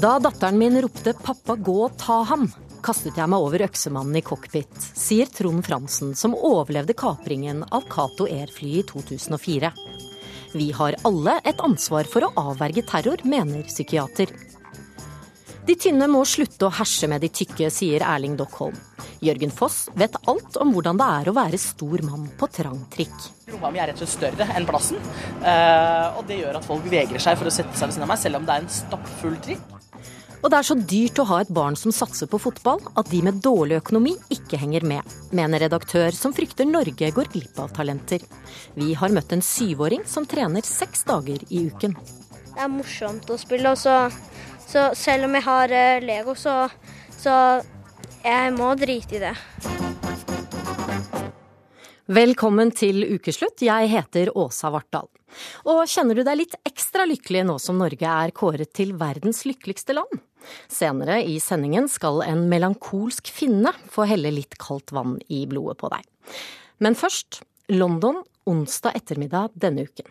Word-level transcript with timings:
Da 0.00 0.18
datteren 0.18 0.58
min 0.58 0.80
ropte 0.80 1.12
'pappa, 1.12 1.54
gå 1.56 1.74
og 1.84 1.96
ta 2.00 2.22
ham', 2.24 2.46
kastet 2.80 3.18
jeg 3.20 3.28
meg 3.28 3.42
over 3.44 3.60
øksemannen 3.66 4.16
i 4.16 4.22
cockpit, 4.24 4.72
sier 4.96 5.28
Trond 5.28 5.60
Fransen, 5.66 6.14
som 6.16 6.32
overlevde 6.32 6.94
kapringen 6.96 7.66
av 7.68 7.84
Cato 7.90 8.24
Air-flyet 8.24 8.78
i 8.80 8.86
2004. 8.88 9.72
Vi 10.54 10.70
har 10.72 10.96
alle 11.04 11.34
et 11.44 11.60
ansvar 11.60 12.08
for 12.08 12.24
å 12.24 12.30
avverge 12.48 12.86
terror, 12.88 13.20
mener 13.28 13.66
psykiater. 13.68 14.32
De 15.68 15.76
tynne 15.76 16.08
må 16.08 16.22
slutte 16.24 16.70
å 16.70 16.72
herse 16.72 17.04
med 17.10 17.20
de 17.20 17.28
tykke, 17.28 17.68
sier 17.68 18.00
Erling 18.00 18.38
Dockholm. 18.40 18.78
Jørgen 19.20 19.52
Foss 19.52 19.90
vet 20.00 20.16
alt 20.32 20.56
om 20.64 20.72
hvordan 20.72 20.96
det 20.96 21.10
er 21.18 21.28
å 21.28 21.36
være 21.36 21.60
stor 21.60 22.00
mann 22.08 22.24
på 22.40 22.48
trang 22.48 22.86
trikk. 22.94 23.18
Rumpa 23.52 23.68
mi 23.68 23.84
er 23.84 23.92
rett 23.92 24.00
og 24.00 24.08
slett 24.08 24.16
større 24.16 24.48
enn 24.56 24.64
plassen, 24.64 24.96
eh, 25.44 26.16
og 26.16 26.24
det 26.24 26.40
gjør 26.40 26.56
at 26.56 26.64
folk 26.72 26.88
vegrer 26.88 27.20
seg 27.20 27.36
for 27.36 27.52
å 27.52 27.52
sette 27.52 27.76
seg 27.76 27.90
ved 27.90 27.98
siden 27.98 28.08
av 28.08 28.14
meg, 28.14 28.24
selv 28.24 28.40
om 28.40 28.48
det 28.48 28.56
er 28.56 28.64
en 28.64 28.74
stappfull 28.80 29.36
trikk. 29.44 29.76
Og 30.40 30.48
det 30.48 30.56
er 30.56 30.64
så 30.64 30.74
dyrt 30.74 31.18
å 31.20 31.26
ha 31.28 31.38
et 31.42 31.50
barn 31.52 31.76
som 31.76 31.92
satser 31.92 32.28
på 32.30 32.38
fotball, 32.40 32.80
at 32.96 33.10
de 33.12 33.20
med 33.24 33.42
dårlig 33.44 33.76
økonomi 33.82 34.14
ikke 34.32 34.56
henger 34.60 34.86
med, 34.88 35.16
mener 35.36 35.60
redaktør 35.60 36.16
som 36.16 36.32
frykter 36.32 36.68
Norge 36.68 37.10
går 37.12 37.28
glipp 37.34 37.60
av 37.60 37.74
talenter. 37.76 38.24
Vi 38.72 38.94
har 38.96 39.12
møtt 39.12 39.34
en 39.36 39.44
syvåring 39.44 40.06
som 40.08 40.24
trener 40.28 40.64
seks 40.64 41.04
dager 41.10 41.44
i 41.52 41.66
uken. 41.68 41.96
Det 42.54 42.64
er 42.64 42.72
morsomt 42.72 43.28
å 43.28 43.36
spille, 43.40 43.74
og 43.74 43.80
så, 43.80 44.08
så 44.64 44.88
selv 44.96 45.28
om 45.28 45.36
jeg 45.36 45.44
har 45.44 45.76
eh, 45.76 46.00
Lego, 46.08 46.32
så, 46.32 46.56
så 47.20 47.36
jeg 48.24 48.56
må 48.56 48.72
drite 48.80 49.20
i 49.20 49.22
det. 49.28 49.36
Velkommen 52.10 52.72
til 52.74 53.04
ukeslutt. 53.06 53.60
Jeg 53.62 53.92
heter 53.92 54.32
Åsa 54.34 54.72
Vartdal. 54.72 55.06
Og 55.70 55.84
kjenner 55.86 56.18
du 56.18 56.24
deg 56.26 56.40
litt 56.40 56.56
ekstra 56.66 57.04
lykkelig 57.06 57.44
nå 57.46 57.54
som 57.62 57.78
Norge 57.78 58.08
er 58.24 58.32
kåret 58.34 58.72
til 58.74 58.96
verdens 58.98 59.44
lykkeligste 59.46 59.94
land? 59.94 60.18
Senere 60.70 61.20
i 61.26 61.38
sendingen 61.42 61.88
skal 61.90 62.22
en 62.26 62.46
melankolsk 62.50 63.30
finne 63.34 63.72
få 63.90 64.06
helle 64.10 64.32
litt 64.34 64.58
kaldt 64.62 64.94
vann 64.96 65.18
i 65.28 65.44
blodet 65.50 65.78
på 65.80 65.90
deg. 65.92 66.06
Men 66.80 66.96
først 66.98 67.42
London 67.70 68.22
onsdag 68.48 68.96
ettermiddag 68.98 69.52
denne 69.54 69.86
uken. 69.88 70.08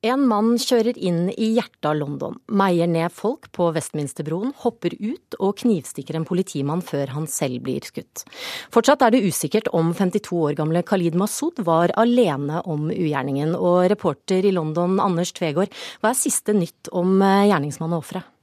En 0.00 0.22
mann 0.24 0.54
kjører 0.56 0.96
inn 0.96 1.26
i 1.34 1.50
hjertet 1.58 1.84
av 1.90 1.98
London, 1.98 2.38
meier 2.56 2.88
ned 2.88 3.12
folk 3.12 3.50
på 3.52 3.66
Westminsterbroen, 3.76 4.54
hopper 4.62 4.94
ut 4.96 5.36
og 5.36 5.58
knivstikker 5.60 6.16
en 6.16 6.24
politimann 6.24 6.80
før 6.80 7.12
han 7.12 7.28
selv 7.28 7.60
blir 7.66 7.84
skutt. 7.84 8.24
Fortsatt 8.72 9.04
er 9.04 9.12
det 9.12 9.20
usikkert 9.28 9.68
om 9.76 9.92
52 9.92 10.32
år 10.40 10.56
gamle 10.56 10.80
Khalid 10.88 11.20
Masud 11.20 11.60
var 11.68 11.92
alene 12.00 12.62
om 12.64 12.88
ugjerningen. 12.88 13.52
Og 13.60 13.90
reporter 13.92 14.48
i 14.48 14.56
London, 14.56 14.96
Anders 15.04 15.34
Tvegård, 15.36 15.68
hva 16.00 16.14
er 16.14 16.22
siste 16.22 16.56
nytt 16.56 16.88
om 16.96 17.18
gjerningsmannen 17.20 17.48
gjerningsmann 17.50 17.92
og 17.92 18.04
offeret? 18.06 18.36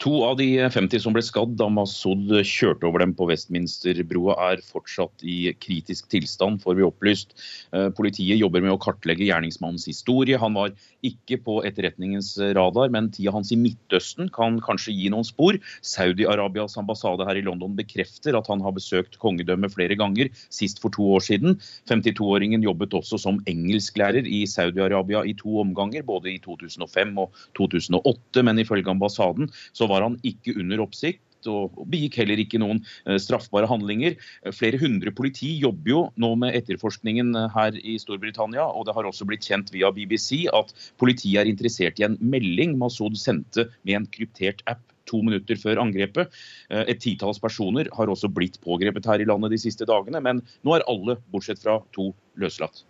To 0.00 0.22
av 0.24 0.38
de 0.38 0.46
50 0.72 1.02
som 1.04 1.12
ble 1.12 1.20
skadd 1.20 1.58
da 1.60 1.66
Masud 1.68 2.30
kjørte 2.48 2.86
over 2.88 3.02
dem 3.02 3.10
på 3.12 3.26
Westminsterbrua, 3.28 4.32
er 4.48 4.62
fortsatt 4.64 5.20
i 5.20 5.50
kritisk 5.60 6.06
tilstand, 6.08 6.62
får 6.62 6.78
vi 6.78 6.86
opplyst. 6.86 7.34
Eh, 7.76 7.90
politiet 7.92 8.40
jobber 8.40 8.64
med 8.64 8.72
å 8.72 8.78
kartlegge 8.80 9.26
gjerningsmannens 9.28 9.84
historie. 9.90 10.38
Han 10.40 10.56
var 10.56 10.72
ikke 11.04 11.36
på 11.44 11.58
etterretningens 11.68 12.30
radar, 12.56 12.88
men 12.94 13.10
tida 13.12 13.34
hans 13.34 13.52
i 13.52 13.58
Midtøsten 13.60 14.30
kan 14.32 14.56
kanskje 14.64 14.94
gi 14.96 15.10
noen 15.12 15.26
spor. 15.28 15.58
Saudi-Arabias 15.84 16.78
ambassade 16.80 17.28
her 17.28 17.36
i 17.36 17.44
London 17.44 17.76
bekrefter 17.76 18.38
at 18.40 18.48
han 18.48 18.64
har 18.64 18.72
besøkt 18.76 19.20
kongedømmet 19.20 19.76
flere 19.76 20.00
ganger, 20.00 20.32
sist 20.48 20.80
for 20.80 20.96
to 20.96 21.10
år 21.18 21.26
siden. 21.28 21.58
52-åringen 21.92 22.64
jobbet 22.64 22.96
også 22.96 23.20
som 23.20 23.42
engelsklærer 23.44 24.24
i 24.24 24.46
Saudi-Arabia 24.48 25.26
i 25.28 25.36
to 25.36 25.60
omganger, 25.60 26.08
både 26.08 26.32
i 26.32 26.40
2005 26.40 27.14
og 27.20 27.44
2008, 27.60 28.48
men 28.48 28.64
ifølge 28.64 28.96
ambassaden 28.96 29.52
så 29.76 29.89
var 29.90 30.06
han 30.06 30.20
ikke 30.26 30.56
under 30.60 30.86
oppsikt 30.86 31.26
og 31.48 31.78
begikk 31.88 32.18
heller 32.20 32.40
ikke 32.42 32.60
noen 32.60 32.82
eh, 33.06 33.18
straffbare 33.22 33.68
handlinger. 33.70 34.16
Flere 34.56 34.80
hundre 34.80 35.12
politi 35.16 35.54
jobber 35.60 35.92
jo 35.92 36.02
nå 36.20 36.34
med 36.42 36.56
etterforskningen 36.58 37.32
eh, 37.36 37.48
her 37.54 37.78
i 37.80 37.96
Storbritannia, 38.02 38.66
og 38.66 38.86
det 38.88 38.96
har 38.96 39.08
også 39.08 39.28
blitt 39.28 39.46
kjent 39.48 39.72
via 39.74 39.92
BBC 39.94 40.46
at 40.52 40.74
politiet 41.00 41.42
er 41.42 41.50
interessert 41.50 42.00
i 42.00 42.06
en 42.08 42.18
melding 42.20 42.76
Masud 42.80 43.16
sendte 43.20 43.68
med 43.82 44.00
en 44.00 44.10
kryptert 44.12 44.64
app 44.70 44.84
to 45.10 45.22
minutter 45.26 45.58
før 45.58 45.80
angrepet. 45.82 46.30
Eh, 46.70 46.84
Et 46.92 47.00
titalls 47.00 47.40
personer 47.42 47.90
har 47.96 48.12
også 48.12 48.30
blitt 48.32 48.60
pågrepet 48.64 49.08
her 49.08 49.22
i 49.22 49.28
landet 49.28 49.56
de 49.56 49.62
siste 49.64 49.88
dagene, 49.88 50.22
men 50.22 50.44
nå 50.66 50.76
er 50.76 50.86
alle, 50.90 51.18
bortsett 51.32 51.62
fra 51.62 51.80
to, 51.96 52.12
løslatt. 52.40 52.84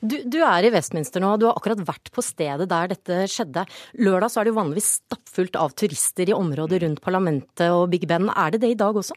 Du, 0.00 0.16
du, 0.24 0.40
er 0.44 0.66
i 0.66 0.72
Westminster 0.74 1.22
nå, 1.22 1.34
og 1.34 1.42
du 1.42 1.48
har 1.48 1.58
akkurat 1.58 1.84
vært 1.86 2.10
på 2.14 2.24
stedet 2.24 2.68
der 2.70 2.90
dette 2.92 3.20
skjedde. 3.30 3.66
Lørdag 4.04 4.32
så 4.32 4.40
er 4.40 4.46
det 4.46 4.54
jo 4.54 4.60
vanligvis 4.60 4.90
stappfullt 5.00 5.60
av 5.60 5.76
turister 5.78 6.30
i 6.30 6.36
området 6.36 6.82
rundt 6.84 7.04
parlamentet 7.04 7.70
og 7.70 7.88
Big 7.94 8.08
Ben. 8.10 8.30
Er 8.34 8.54
det 8.54 8.64
det 8.64 8.74
i 8.74 8.80
dag 8.80 8.96
også? 9.00 9.16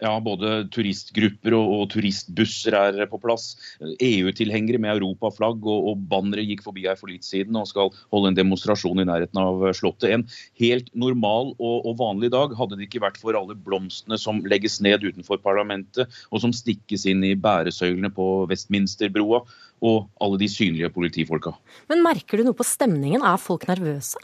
Ja, 0.00 0.14
både 0.24 0.62
turistgrupper 0.72 1.54
og, 1.58 1.72
og 1.76 1.82
turistbusser 1.92 2.76
er 2.76 3.04
på 3.10 3.20
plass. 3.20 3.52
EU-tilhengere 4.00 4.80
med 4.80 4.94
europaflagg 4.94 5.66
og, 5.68 5.90
og 5.90 6.06
bannere 6.08 6.46
gikk 6.48 6.64
forbi 6.64 6.86
her 6.88 6.96
for 6.96 7.12
litt 7.12 7.26
siden 7.26 7.58
og 7.60 7.68
skal 7.68 7.92
holde 8.14 8.32
en 8.32 8.38
demonstrasjon 8.38 9.02
i 9.02 9.06
nærheten 9.08 9.40
av 9.42 9.66
Slottet. 9.76 10.08
En 10.14 10.24
helt 10.62 10.88
normal 10.96 11.52
og, 11.58 11.84
og 11.84 11.98
vanlig 12.00 12.32
dag 12.32 12.56
hadde 12.56 12.80
det 12.80 12.88
ikke 12.88 13.04
vært 13.04 13.20
for 13.20 13.36
alle 13.36 13.58
blomstene 13.68 14.16
som 14.20 14.40
legges 14.48 14.78
ned 14.84 15.04
utenfor 15.04 15.42
parlamentet, 15.44 16.08
og 16.32 16.40
som 16.44 16.54
stikkes 16.56 17.04
inn 17.10 17.26
i 17.26 17.36
bæresøylene 17.36 18.12
på 18.16 18.30
Westminsterbroa, 18.48 19.44
og 19.80 20.10
alle 20.20 20.40
de 20.40 20.48
synlige 20.50 20.90
politifolka. 20.94 21.54
Men 21.90 22.04
merker 22.04 22.40
du 22.40 22.46
noe 22.46 22.56
på 22.56 22.66
stemningen? 22.66 23.24
Er 23.24 23.40
folk 23.40 23.66
nervøse? 23.70 24.20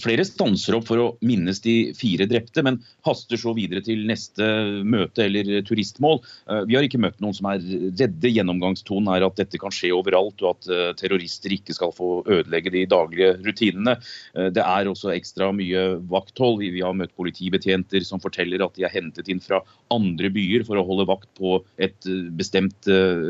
Flere 0.00 0.24
stanser 0.26 0.78
opp 0.78 0.88
for 0.88 1.00
å 1.00 1.08
minnes 1.24 1.60
de 1.64 1.92
fire 1.96 2.26
drepte, 2.30 2.62
men 2.66 2.80
haster 3.06 3.40
så 3.40 3.54
videre 3.56 3.82
til 3.84 4.04
neste 4.08 4.46
møte 4.86 5.26
eller 5.26 5.60
turistmål. 5.66 6.20
Vi 6.68 6.76
har 6.76 6.86
ikke 6.86 7.00
møtt 7.02 7.20
noen 7.22 7.36
som 7.36 7.48
er 7.50 7.62
redde. 7.64 8.32
Gjennomgangstonen 8.32 9.10
er 9.14 9.26
at 9.26 9.38
dette 9.40 9.60
kan 9.60 9.74
skje 9.74 9.92
overalt, 9.96 10.42
og 10.42 10.54
at 10.54 10.98
terrorister 11.00 11.52
ikke 11.54 11.76
skal 11.76 11.92
få 11.94 12.22
ødelegge 12.24 12.72
de 12.74 12.84
daglige 12.90 13.34
rutinene. 13.44 13.96
Det 14.34 14.64
er 14.64 14.90
også 14.90 15.12
ekstra 15.14 15.50
mye 15.56 15.84
vakthold. 16.10 16.62
Vi 16.64 16.82
har 16.84 16.96
møtt 16.96 17.14
politibetjenter 17.18 18.04
som 18.06 18.22
forteller 18.22 18.64
at 18.64 18.76
de 18.78 18.86
er 18.86 18.94
hentet 18.94 19.28
inn 19.32 19.42
fra 19.44 19.60
andre 19.94 20.30
byer 20.32 20.64
for 20.66 20.80
å 20.80 20.86
holde 20.86 21.08
vakt 21.10 21.30
på 21.38 21.58
et 21.82 22.08
bestemt 22.38 22.88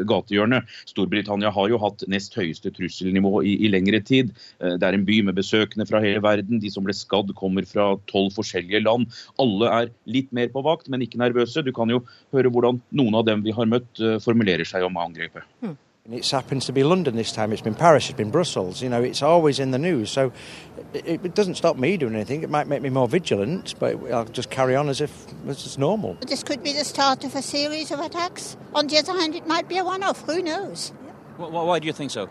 gatehjørne. 0.09 0.62
Storbritannia 0.91 1.53
har 1.55 1.73
jo 1.73 1.81
hatt 1.83 2.06
nest 2.11 2.37
høyeste 2.39 2.73
trusselnivå 2.75 3.43
i, 3.45 3.56
i 3.67 3.73
lengre 3.73 4.01
tid. 4.05 4.33
Det 4.61 4.85
er 4.87 4.97
en 4.97 5.06
by 5.06 5.21
med 5.29 5.39
besøkende 5.39 5.87
fra 5.89 6.03
hele 6.05 6.13
verden. 6.22 6.60
De 6.62 6.70
som 6.70 6.84
ble 6.84 6.94
skadd, 6.94 7.32
kommer 7.34 7.66
fra 7.66 7.94
tolv 8.10 8.34
forskjellige 8.36 8.84
land. 8.84 9.08
Alle 9.42 9.72
er 9.80 9.91
litt 10.06 10.30
mer 10.36 10.52
på 10.52 10.62
vakt, 10.62 10.91
men 10.92 11.02
ikke 11.02 11.19
nervøse. 11.22 11.64
Du 11.64 11.72
kan 11.75 11.91
jo 11.91 12.04
høre 12.34 12.52
hvordan 12.52 12.82
noen 12.94 13.14
av 13.19 13.26
dem 13.26 13.42
vi 13.42 13.54
har 13.56 13.66
møtt, 13.66 13.98
formulerer 14.22 14.69
seg 14.69 14.84
om 14.86 15.00
angrepet. 15.00 15.42
Mm. 15.64 15.76
It's 16.12 16.30
happens 16.30 16.66
to 16.66 16.72
be 16.72 16.84
London 16.84 17.16
this 17.16 17.32
time. 17.32 17.50
It's 17.50 17.62
been 17.62 17.75
Paris. 17.75 18.10
It's 18.10 18.16
been 18.19 18.30
Brussels. 18.30 18.82
You 18.82 18.91
know, 18.91 19.02
it's 19.02 19.22
always 19.22 19.58
in 19.58 19.70
the 19.70 19.78
news. 19.78 20.10
So 20.10 20.32
it, 20.92 21.25
it 21.25 21.34
doesn't 21.34 21.54
stop 21.54 21.78
me 21.78 21.97
doing 21.97 22.14
anything. 22.14 22.42
It 22.42 22.50
might 22.50 22.66
make 22.66 22.82
me 22.82 22.91
more 22.91 23.08
vigilant, 23.08 23.75
but 23.78 23.96
I'll 24.12 24.26
just 24.26 24.50
carry 24.50 24.76
on 24.76 24.91
as 24.91 25.00
if 25.00 25.10
it's 25.49 25.78
normal. 25.78 26.19
This 26.20 26.43
could 26.43 26.62
be 26.62 26.75
the 26.75 26.84
start 26.84 27.25
of 27.25 27.34
a 27.34 27.40
series 27.40 27.90
of 27.90 28.00
attacks. 28.00 28.58
On 28.75 28.87
the 28.87 28.99
other 28.99 29.14
hand, 29.14 29.34
it 29.34 29.46
might 29.46 29.67
be 29.67 29.78
a 29.78 29.84
one-off. 29.84 30.20
Who 30.26 30.43
knows? 30.43 30.93
Why, 31.38 31.49
why 31.49 31.78
do 31.78 31.87
you 31.87 31.94
think 31.94 32.10
so? 32.10 32.28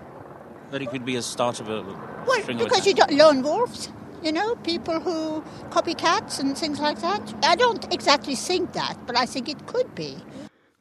That 0.70 0.84
it 0.84 0.92
could 0.92 1.04
be 1.04 1.16
a 1.16 1.24
start 1.24 1.60
of 1.60 1.68
a 1.68 1.84
well, 2.28 2.58
because 2.58 2.86
you 2.88 2.94
got 2.94 3.12
lone 3.12 3.44
wolves. 3.44 3.90
You 4.24 4.32
know, 4.32 4.56
people 4.64 5.00
who 5.00 5.44
copycats 5.70 6.40
and 6.40 6.58
things 6.58 6.80
like 6.80 7.02
that. 7.02 7.34
I 7.44 7.56
don't 7.56 7.84
exactly 7.94 8.36
think 8.36 8.72
that, 8.74 8.96
but 9.06 9.18
I 9.18 9.26
think 9.26 9.50
it 9.50 9.66
could 9.68 9.94
be. 9.96 10.16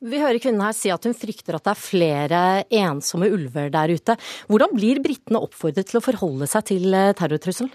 Vi 0.02 0.18
hører 0.18 0.38
kvinnen 0.42 0.62
her 0.62 0.74
si 0.74 0.90
at 0.90 1.04
hun 1.06 1.14
frykter 1.14 1.54
at 1.58 1.66
det 1.66 1.72
er 1.72 1.78
flere 1.78 2.38
ensomme 2.74 3.28
ulver 3.30 3.70
der 3.70 3.92
ute. 3.94 4.16
Hvordan 4.50 4.74
blir 4.74 4.98
britene 5.02 5.42
oppfordret 5.42 5.90
til 5.90 6.00
å 6.00 6.02
forholde 6.02 6.48
seg 6.50 6.66
til 6.72 6.96
terrortrusselen? 7.18 7.70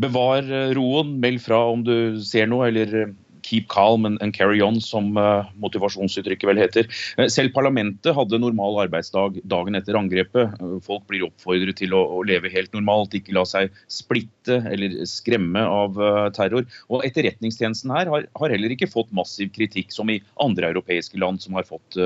Bevar 0.00 0.46
roen, 0.78 1.16
meld 1.22 1.42
fra 1.42 1.64
om 1.72 1.82
du 1.86 2.20
ser 2.22 2.46
noe, 2.50 2.68
eller 2.70 3.10
keep 3.50 3.68
calm 3.72 4.06
and, 4.06 4.20
and 4.22 4.34
carry 4.36 4.60
on, 4.62 4.78
som 4.80 5.16
uh, 5.18 5.48
motivasjonsuttrykket 5.62 6.50
vel 6.50 6.62
heter. 6.62 6.90
Selv 7.32 7.54
parlamentet 7.56 8.14
hadde 8.16 8.40
normal 8.42 8.78
arbeidsdag 8.84 9.40
dagen 9.50 9.78
etter 9.78 9.98
angrepet. 9.98 10.54
Folk 10.86 11.06
blir 11.10 11.26
oppfordret 11.26 11.80
til 11.80 11.96
å, 11.96 12.04
å 12.18 12.22
leve 12.26 12.52
helt 12.52 12.72
normalt, 12.76 13.16
ikke 13.18 13.34
la 13.36 13.44
seg 13.48 13.74
splitte 13.90 14.60
eller 14.70 15.00
skremme 15.08 15.64
av 15.66 15.98
terror. 16.36 16.68
Og 16.88 17.04
Etterretningstjenesten 17.08 17.92
her 17.94 18.10
har, 18.12 18.28
har, 18.38 18.54
heller 18.54 18.74
ikke 18.74 18.90
fått 18.90 19.12
massiv 19.16 19.50
kritikk, 19.56 19.90
som 19.94 20.10
i 20.12 20.20
andre 20.42 20.70
europeiske 20.74 21.18
land 21.20 21.42
som 21.42 21.58
har 21.58 21.68
fått 21.68 21.98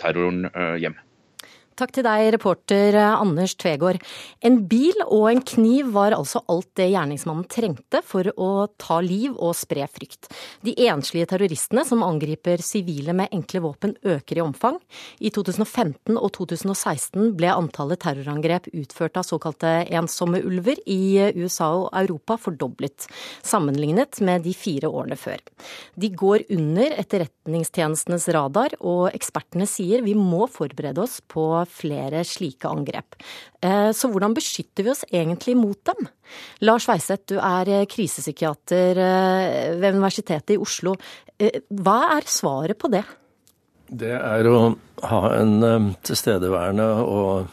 terroren 0.00 0.46
hjem. 0.80 0.96
Takk 1.80 1.94
til 1.96 2.04
deg, 2.04 2.26
reporter 2.34 2.96
Anders 3.00 3.54
Tvegård. 3.56 4.02
En 4.44 4.58
bil 4.68 4.98
og 5.06 5.30
en 5.30 5.38
kniv 5.40 5.94
var 5.94 6.12
altså 6.12 6.42
alt 6.52 6.68
det 6.76 6.90
gjerningsmannen 6.90 7.46
trengte 7.48 8.02
for 8.04 8.28
å 8.36 8.66
ta 8.76 8.98
liv 9.00 9.32
og 9.32 9.54
spre 9.56 9.86
frykt. 9.88 10.28
De 10.60 10.74
enslige 10.84 11.30
terroristene 11.30 11.86
som 11.88 12.04
angriper 12.04 12.60
sivile 12.60 13.14
med 13.16 13.32
enkle 13.32 13.62
våpen 13.64 13.94
øker 14.04 14.42
i 14.42 14.44
omfang. 14.44 14.76
I 15.24 15.32
2015 15.32 16.18
og 16.18 16.26
2016 16.36 17.30
ble 17.38 17.54
antallet 17.54 18.02
terrorangrep 18.04 18.68
utført 18.74 19.16
av 19.16 19.24
såkalte 19.30 19.72
ensomme 19.88 20.42
ulver 20.44 20.82
i 20.84 21.32
USA 21.40 21.70
og 21.78 21.88
Europa 21.96 22.36
fordoblet, 22.44 23.08
sammenlignet 23.40 24.20
med 24.20 24.44
de 24.44 24.52
fire 24.52 24.92
årene 24.92 25.16
før. 25.16 25.40
De 25.96 26.12
går 26.12 26.44
under 26.52 26.98
etterretningstjenestenes 27.00 28.28
radar, 28.36 28.76
og 28.84 29.08
ekspertene 29.16 29.64
sier 29.64 30.04
vi 30.04 30.12
må 30.18 30.44
forberede 30.52 31.08
oss 31.08 31.22
på 31.24 31.48
flere 31.70 32.22
slike 32.26 32.68
angrep. 32.68 33.16
Eh, 33.62 33.90
så 33.96 34.10
hvordan 34.10 34.34
beskytter 34.36 34.86
vi 34.86 34.92
oss 34.92 35.04
egentlig 35.08 35.56
mot 35.58 35.78
dem? 35.88 36.08
Lars 36.66 36.88
Weiseth, 36.90 37.28
du 37.32 37.38
er 37.38 37.70
eh, 37.70 37.86
krisepsykiater 37.90 39.00
eh, 39.00 39.78
ved 39.80 39.96
Universitetet 39.96 40.56
i 40.56 40.60
Oslo. 40.60 40.96
Hva 41.40 41.98
er 42.18 42.28
svaret 42.28 42.78
på 42.80 42.90
det? 42.92 43.04
Det 43.90 44.12
er 44.14 44.46
å 44.46 44.58
ha 45.08 45.22
en 45.34 45.94
tilstedeværende 46.06 46.86
og 47.02 47.48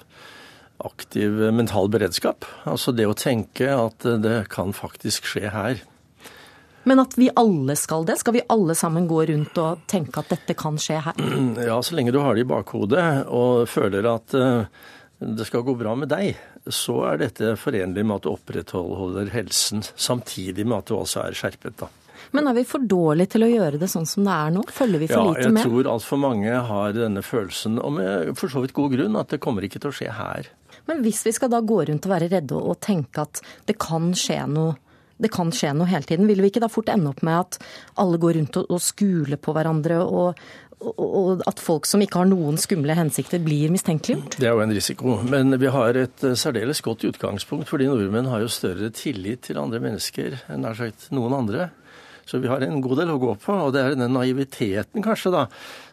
aktiv 0.86 1.40
mental 1.56 1.88
beredskap. 1.90 2.46
Altså 2.70 2.94
det 2.94 3.08
å 3.10 3.16
tenke 3.18 3.72
at 3.74 4.06
det 4.22 4.44
kan 4.54 4.76
faktisk 4.76 5.32
skje 5.32 5.50
her. 5.54 5.82
Men 6.88 7.02
at 7.04 7.18
vi 7.20 7.28
alle 7.36 7.76
skal 7.76 8.06
det? 8.08 8.16
Skal 8.22 8.38
vi 8.38 8.42
alle 8.48 8.76
sammen 8.76 9.08
gå 9.08 9.26
rundt 9.28 9.58
og 9.60 9.82
tenke 9.92 10.22
at 10.24 10.30
dette 10.32 10.56
kan 10.56 10.78
skje 10.80 11.02
her? 11.04 11.18
Ja, 11.68 11.82
så 11.84 11.98
lenge 11.98 12.14
du 12.16 12.22
har 12.24 12.38
det 12.38 12.46
i 12.46 12.48
bakhodet 12.48 13.04
og 13.28 13.66
føler 13.68 14.08
at 14.08 14.36
eh, 14.38 14.86
det 15.20 15.48
skal 15.50 15.66
gå 15.68 15.76
bra 15.76 15.98
med 16.00 16.12
deg, 16.14 16.38
så 16.72 17.02
er 17.10 17.20
dette 17.26 17.56
forenlig 17.60 18.06
med 18.06 18.20
at 18.20 18.28
du 18.28 18.32
opprettholder 18.32 19.32
helsen, 19.34 19.84
samtidig 19.96 20.64
med 20.68 20.78
at 20.78 20.92
du 20.92 20.96
også 21.00 21.26
er 21.26 21.36
skjerpet, 21.36 21.76
da. 21.82 21.92
Men 22.32 22.48
er 22.50 22.58
vi 22.58 22.64
for 22.68 22.84
dårlige 22.84 23.34
til 23.36 23.46
å 23.46 23.52
gjøre 23.52 23.80
det 23.82 23.88
sånn 23.92 24.08
som 24.10 24.26
det 24.28 24.34
er 24.34 24.56
nå? 24.56 24.64
Følger 24.74 25.04
vi 25.04 25.12
for 25.12 25.20
ja, 25.20 25.28
lite 25.28 25.52
med? 25.52 25.62
Ja, 25.62 25.68
jeg 25.68 25.72
tror 25.72 25.92
altfor 25.94 26.22
mange 26.24 26.64
har 26.72 26.96
denne 26.96 27.24
følelsen, 27.24 27.78
og 27.84 27.98
med 28.00 28.34
for 28.40 28.52
så 28.52 28.64
vidt 28.64 28.76
god 28.78 28.96
grunn, 28.96 29.20
at 29.20 29.36
det 29.36 29.44
kommer 29.44 29.68
ikke 29.68 29.84
til 29.84 29.92
å 29.92 29.98
skje 30.00 30.16
her. 30.18 30.52
Men 30.88 31.04
hvis 31.04 31.24
vi 31.28 31.36
skal 31.36 31.52
da 31.52 31.60
gå 31.60 31.84
rundt 31.88 32.08
og 32.08 32.14
være 32.16 32.32
redde 32.32 32.60
og 32.60 32.80
tenke 32.84 33.28
at 33.28 33.42
det 33.68 33.76
kan 33.82 34.14
skje 34.16 34.44
noe 34.56 34.76
det 35.18 35.32
kan 35.34 35.52
skje 35.54 35.74
noe 35.78 35.90
hele 35.90 36.08
tiden. 36.08 36.28
Vil 36.30 36.44
vi 36.44 36.52
ikke 36.52 36.64
da 36.64 36.70
fort 36.72 36.92
ende 36.94 37.12
opp 37.12 37.24
med 37.26 37.40
at 37.40 37.60
alle 38.02 38.20
går 38.22 38.38
rundt 38.40 38.60
og, 38.62 38.72
og 38.74 38.84
skuler 38.84 39.40
på 39.42 39.56
hverandre, 39.56 40.00
og, 40.04 40.42
og, 40.86 41.42
at 41.50 41.62
folk 41.64 41.88
som 41.90 42.04
ikke 42.04 42.22
har 42.22 42.30
noen 42.30 42.60
skumle 42.62 42.98
hensikter, 42.98 43.42
blir 43.44 43.74
mistenkeliggjort? 43.74 44.38
Det 44.38 44.50
er 44.50 44.54
jo 44.54 44.64
en 44.66 44.76
risiko. 44.78 45.18
Men 45.26 45.58
vi 45.58 45.74
har 45.74 45.98
et 46.04 46.28
eh, 46.28 46.38
særdeles 46.38 46.84
godt 46.86 47.08
utgangspunkt, 47.10 47.70
fordi 47.72 47.90
nordmenn 47.90 48.30
har 48.32 48.46
jo 48.46 48.52
større 48.52 48.92
tillit 48.96 49.48
til 49.50 49.62
andre 49.62 49.82
mennesker 49.84 50.38
enn 50.54 50.68
noen 51.18 51.38
andre. 51.42 51.72
Så 52.28 52.42
vi 52.44 52.50
har 52.52 52.62
en 52.62 52.82
god 52.84 53.00
del 53.00 53.14
å 53.14 53.22
gå 53.22 53.34
på, 53.40 53.56
og 53.56 53.72
det 53.74 53.82
er 53.82 53.96
den 53.96 54.12
naiviteten 54.12 55.06
kanskje 55.06 55.32
da, 55.32 55.46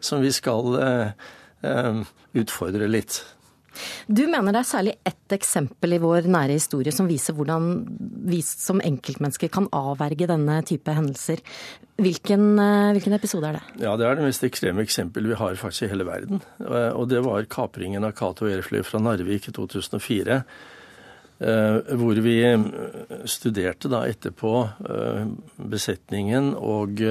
som 0.03 0.19
vi 0.23 0.33
skal 0.35 0.75
eh, 0.83 1.29
eh, 1.63 2.03
utfordre 2.35 2.89
litt. 2.91 3.21
Du 4.07 4.25
mener 4.27 4.53
det 4.53 4.61
er 4.61 4.69
særlig 4.69 4.93
ett 5.07 5.35
eksempel 5.35 5.95
i 5.95 6.01
vår 6.01 6.29
nære 6.31 6.57
historie 6.57 6.93
som 6.95 7.09
viser 7.09 7.35
hvordan 7.37 7.71
vi 8.29 8.41
som 8.45 8.81
enkeltmennesker 8.83 9.51
kan 9.53 9.69
avverge 9.75 10.29
denne 10.29 10.59
type 10.67 10.93
hendelser. 10.95 11.41
Hvilken, 11.95 12.59
eh, 12.59 12.91
hvilken, 12.95 13.13
episode 13.15 13.47
er 13.47 13.53
det? 13.53 13.63
Ja, 13.83 13.95
Det 13.95 14.05
er 14.05 14.15
det 14.15 14.25
mest 14.25 14.43
ekstreme 14.43 14.83
eksempelet 14.83 15.29
vi 15.29 15.39
har 15.39 15.55
faktisk 15.55 15.83
i 15.83 15.91
hele 15.93 16.05
verden. 16.05 16.41
Og 16.59 17.07
det 17.09 17.23
var 17.23 17.45
kapringen 17.45 18.03
av 18.03 18.11
Cato 18.11 18.45
Airfly 18.45 18.83
fra 18.83 18.99
Narvik 18.99 19.47
i 19.47 19.51
2004. 19.51 20.43
Eh, 21.39 21.95
hvor 21.95 22.15
vi 22.23 22.43
eh, 22.43 22.59
studerte 23.25 23.89
da 23.91 24.05
etterpå 24.07 24.69
besetningen 25.57 26.53
og 26.55 27.01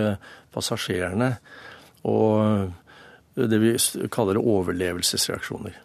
passasjerene 0.53 1.37
og 2.05 2.73
det 3.35 3.59
vi 3.59 3.75
kaller 4.13 4.39
overlevelsesreaksjoner. 4.39 5.84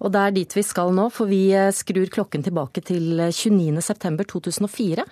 Og 0.00 0.12
det 0.14 0.20
er 0.22 0.36
dit 0.36 0.56
vi 0.56 0.64
skal 0.66 0.94
nå, 0.96 1.08
for 1.14 1.30
vi 1.30 1.42
eh, 1.56 1.72
skrur 1.74 2.08
klokken 2.12 2.44
tilbake 2.46 2.82
til 2.86 3.20
29.9.2004. 3.30 5.06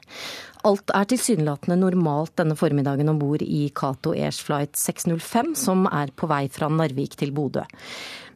Alt 0.68 0.90
er 0.92 1.06
tilsynelatende 1.08 1.78
normalt 1.80 2.34
denne 2.36 2.56
formiddagen 2.58 3.08
om 3.08 3.18
bord 3.20 3.40
i 3.44 3.68
Cato 3.72 4.12
Airs 4.12 4.40
flight 4.44 4.76
605, 4.76 5.54
som 5.56 5.86
er 5.88 6.10
på 6.12 6.28
vei 6.28 6.44
fra 6.52 6.68
Narvik 6.68 7.14
til 7.16 7.32
Bodø. 7.32 7.62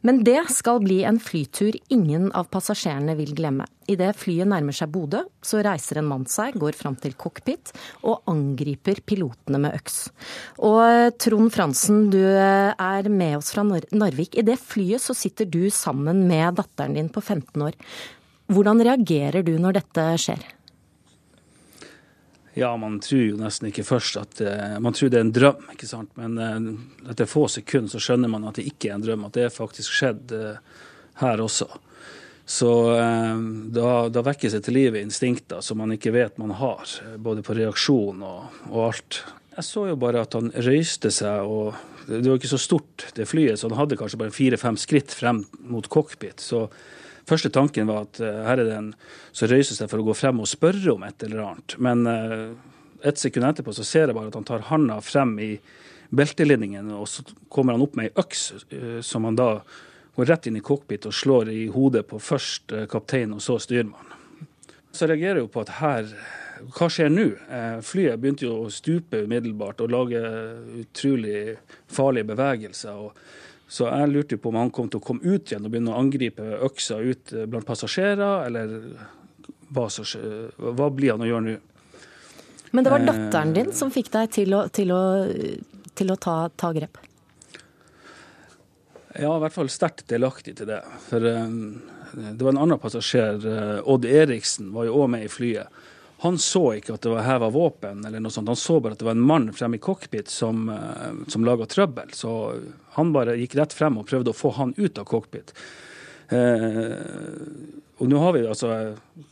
Men 0.03 0.19
det 0.25 0.39
skal 0.51 0.81
bli 0.83 0.97
en 1.07 1.19
flytur 1.21 1.77
ingen 1.93 2.25
av 2.35 2.49
passasjerene 2.51 3.13
vil 3.19 3.35
glemme. 3.37 3.67
Idet 3.91 4.17
flyet 4.19 4.49
nærmer 4.49 4.75
seg 4.75 4.89
Bodø, 4.91 5.21
så 5.45 5.61
reiser 5.63 6.01
en 6.01 6.09
mann 6.09 6.25
seg, 6.31 6.57
går 6.59 6.75
fram 6.79 6.97
til 6.99 7.13
cockpit 7.19 7.71
og 8.01 8.25
angriper 8.31 9.03
pilotene 9.05 9.61
med 9.63 9.77
øks. 9.77 9.99
Og 10.65 10.79
eh, 10.87 11.11
Trond 11.21 11.53
Fransen, 11.53 12.09
du 12.11 12.19
eh, 12.19 12.73
er 12.73 13.11
med 13.13 13.37
oss 13.39 13.53
fra 13.53 13.63
Narvik. 13.67 14.39
I 14.39 14.47
det 14.47 14.57
flyet 14.63 15.05
så 15.05 15.15
sitter 15.15 15.47
du 15.47 15.67
sammen 15.71 16.25
med 16.31 16.59
datteren 16.59 16.97
din 16.97 17.13
på 17.13 17.21
15 17.21 17.67
år. 17.69 17.79
Hvordan 18.51 18.83
reagerer 18.83 19.45
du 19.45 19.55
når 19.61 19.79
dette 19.79 20.09
skjer? 20.25 20.43
Ja, 22.53 22.69
man 22.77 22.99
tror 23.01 23.23
jo 23.23 23.37
nesten 23.39 23.71
ikke 23.71 23.85
først 23.87 24.19
at 24.21 24.41
uh, 24.45 24.75
Man 24.83 24.93
tror 24.93 25.09
det 25.09 25.19
er 25.19 25.25
en 25.25 25.33
drøm, 25.33 25.63
ikke 25.73 25.89
sant. 25.89 26.11
Men 26.19 26.37
uh, 26.37 27.09
etter 27.11 27.29
få 27.29 27.47
sekunder 27.49 27.93
så 27.93 28.01
skjønner 28.03 28.31
man 28.31 28.45
at 28.49 28.59
det 28.59 28.67
ikke 28.69 28.91
er 28.91 28.99
en 28.99 29.05
drøm, 29.05 29.25
at 29.27 29.37
det 29.37 29.49
faktisk 29.55 29.95
skjedd 29.95 30.35
uh, 30.37 30.83
her 31.23 31.41
også. 31.41 31.69
Så 32.45 32.67
da, 33.71 33.89
da 34.11 34.21
vekkes 34.27 34.51
det 34.57 34.65
til 34.65 34.75
live 34.75 34.99
instinkter 34.99 35.61
som 35.63 35.77
man 35.79 35.93
ikke 35.95 36.11
vet 36.11 36.35
man 36.41 36.51
har, 36.59 36.89
både 37.15 37.39
på 37.39 37.55
reaksjon 37.55 38.19
og, 38.19 38.57
og 38.67 38.81
alt. 38.89 39.19
Jeg 39.55 39.63
så 39.69 39.85
jo 39.87 39.95
bare 40.01 40.25
at 40.25 40.35
han 40.35 40.51
røyste 40.51 41.07
seg, 41.15 41.47
og 41.47 41.77
det 42.09 42.25
var 42.27 42.41
ikke 42.41 42.51
så 42.51 42.59
stort, 42.59 43.05
det 43.15 43.29
flyet, 43.31 43.61
så 43.61 43.71
han 43.71 43.77
hadde 43.79 43.95
kanskje 43.95 44.19
bare 44.19 44.35
fire-fem 44.35 44.75
skritt 44.81 45.15
frem 45.15 45.45
mot 45.71 45.87
cockpit. 45.87 46.43
så 46.43 46.65
Første 47.29 47.51
tanken 47.53 47.87
var 47.87 48.07
at 48.07 48.19
uh, 48.23 48.43
her 48.47 48.59
er 48.59 48.67
det 48.67 48.75
en 48.75 48.91
som 49.31 49.49
røyser 49.51 49.77
seg 49.77 49.89
for 49.91 50.01
å 50.01 50.07
gå 50.09 50.15
frem 50.17 50.41
og 50.43 50.49
spørre 50.51 50.95
om 50.95 51.05
et 51.07 51.23
eller 51.23 51.43
annet. 51.45 51.77
Men 51.83 52.03
uh, 52.09 52.51
et 53.03 53.19
sekund 53.19 53.47
etterpå 53.47 53.75
så 53.75 53.85
ser 53.87 54.07
jeg 54.07 54.17
bare 54.17 54.31
at 54.31 54.37
han 54.39 54.47
tar 54.47 54.67
handa 54.69 54.99
frem 55.03 55.37
i 55.43 55.53
beltelinningen, 56.13 56.91
og 56.93 57.07
så 57.09 57.25
kommer 57.51 57.75
han 57.75 57.83
opp 57.85 57.95
med 57.97 58.11
ei 58.11 58.23
øks 58.23 58.45
uh, 58.53 58.99
som 59.05 59.29
han 59.29 59.39
da 59.39 59.49
går 60.13 60.29
rett 60.29 60.49
inn 60.49 60.59
i 60.59 60.65
cockpit 60.65 61.07
og 61.09 61.15
slår 61.17 61.49
i 61.49 61.61
hodet 61.73 62.03
på 62.05 62.19
først 62.21 62.75
kaptein 62.91 63.31
og 63.33 63.41
så 63.41 63.55
styrmann. 63.57 64.11
Så 64.93 65.07
jeg 65.07 65.15
reagerer 65.15 65.39
jo 65.41 65.49
på 65.49 65.63
at 65.63 65.71
her 65.79 66.11
hva 66.75 66.85
skjer 66.85 67.09
nå? 67.09 67.25
Flyet 67.83 68.21
begynte 68.21 68.45
jo 68.45 68.59
å 68.61 68.69
stupe 68.71 69.23
umiddelbart 69.25 69.81
og 69.81 69.89
lage 69.89 70.21
utrolig 70.83 71.55
farlige 71.89 72.29
bevegelser. 72.29 72.93
og 72.93 73.17
så 73.73 73.87
jeg 73.89 74.09
lurte 74.11 74.37
på 74.37 74.51
om 74.51 74.59
han 74.61 74.71
kom 74.73 74.89
til 74.91 75.01
å 75.01 75.05
komme 75.05 75.25
ut 75.25 75.49
igjen 75.49 75.65
og 75.65 75.71
begynne 75.73 75.93
å 75.95 76.01
angripe 76.01 76.45
øksa 76.67 76.99
ut 77.01 77.33
eh, 77.33 77.47
blant 77.49 77.65
passasjerer, 77.65 78.45
eller 78.45 78.75
hva, 79.73 79.87
så, 79.89 80.05
hva 80.61 80.89
blir 80.93 81.15
han 81.15 81.23
å 81.25 81.29
gjøre 81.29 81.45
nå? 81.47 81.55
Men 82.73 82.85
det 82.85 82.93
var 82.93 83.05
datteren 83.05 83.53
din 83.53 83.71
som 83.73 83.89
fikk 83.93 84.11
deg 84.13 84.29
til 84.33 84.53
å, 84.57 84.63
til 84.73 84.93
å, 84.93 85.01
til 85.97 86.13
å 86.13 86.17
ta, 86.21 86.35
ta, 86.57 86.69
grep? 86.73 87.01
Ja, 89.13 89.33
i 89.33 89.41
hvert 89.41 89.53
fall 89.53 89.69
sterkt 89.73 90.07
delaktig 90.09 90.55
til 90.57 90.69
det. 90.69 90.79
For 91.05 91.21
um, 91.21 91.81
det 92.13 92.41
var 92.41 92.53
en 92.53 92.61
annen 92.63 92.81
passasjer, 92.81 93.45
Odd 93.89 94.05
Eriksen, 94.09 94.71
var 94.73 94.89
jo 94.89 95.03
òg 95.03 95.11
med 95.13 95.27
i 95.27 95.29
flyet. 95.29 95.69
Han 96.23 96.37
så 96.39 96.61
ikke 96.77 96.93
at 96.95 97.03
det 97.03 97.11
var 97.11 97.25
heva 97.27 97.49
våpen, 97.51 98.05
eller 98.07 98.21
noe 98.23 98.31
sånt. 98.31 98.47
Han 98.47 98.59
så 98.59 98.77
bare 98.79 98.95
at 98.95 99.01
det 99.01 99.07
var 99.09 99.17
en 99.17 99.25
mann 99.27 99.49
fremme 99.51 99.75
i 99.75 99.81
cockpit 99.83 100.29
som, 100.31 100.69
eh, 100.71 101.17
som 101.27 101.43
laga 101.43 101.67
trøbbel. 101.67 102.13
Så 102.15 102.31
han 102.95 103.11
bare 103.11 103.35
gikk 103.35 103.57
rett 103.59 103.75
frem 103.75 103.97
og 103.99 104.07
prøvde 104.07 104.31
å 104.31 104.37
få 104.37 104.53
han 104.55 104.71
ut 104.77 105.01
av 105.01 105.09
cockpit. 105.09 105.51
Eh, 106.31 107.01
og 107.99 108.07
nå 108.07 108.21
har 108.23 108.33
vi 108.37 108.45
altså 108.47 108.69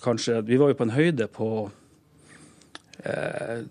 kanskje 0.03 0.41
Vi 0.45 0.57
var 0.59 0.69
jo 0.69 0.77
på 0.77 0.83
en 0.83 0.93
høyde 0.97 1.27
på 1.31 1.47
eh, 3.07 3.63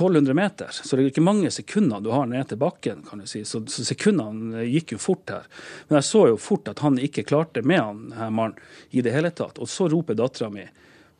1200 0.00 0.34
meter, 0.34 0.72
så 0.72 0.96
det 0.96 1.04
er 1.04 1.10
ikke 1.12 1.24
mange 1.26 1.50
sekunder 1.52 2.00
du 2.00 2.08
har 2.14 2.24
ned 2.26 2.48
til 2.48 2.56
bakken. 2.56 3.02
kan 3.04 3.20
du 3.20 3.28
si. 3.28 3.44
Så, 3.44 3.66
så 3.68 3.84
sekundene 3.84 4.64
gikk 4.64 4.94
jo 4.96 5.02
fort 5.02 5.28
her. 5.28 5.44
Men 5.88 6.00
jeg 6.00 6.08
så 6.08 6.24
jo 6.32 6.40
fort 6.40 6.72
at 6.72 6.80
han 6.80 6.96
ikke 6.96 7.26
klarte 7.28 7.60
med 7.60 7.84
han 7.84 8.00
her 8.16 8.32
mannen 8.32 8.56
i 8.96 9.04
det 9.04 9.12
hele 9.12 9.28
tatt. 9.28 9.60
Og 9.60 9.68
så 9.68 9.90
roper 9.92 10.16
dattera 10.16 10.48
mi 10.48 10.64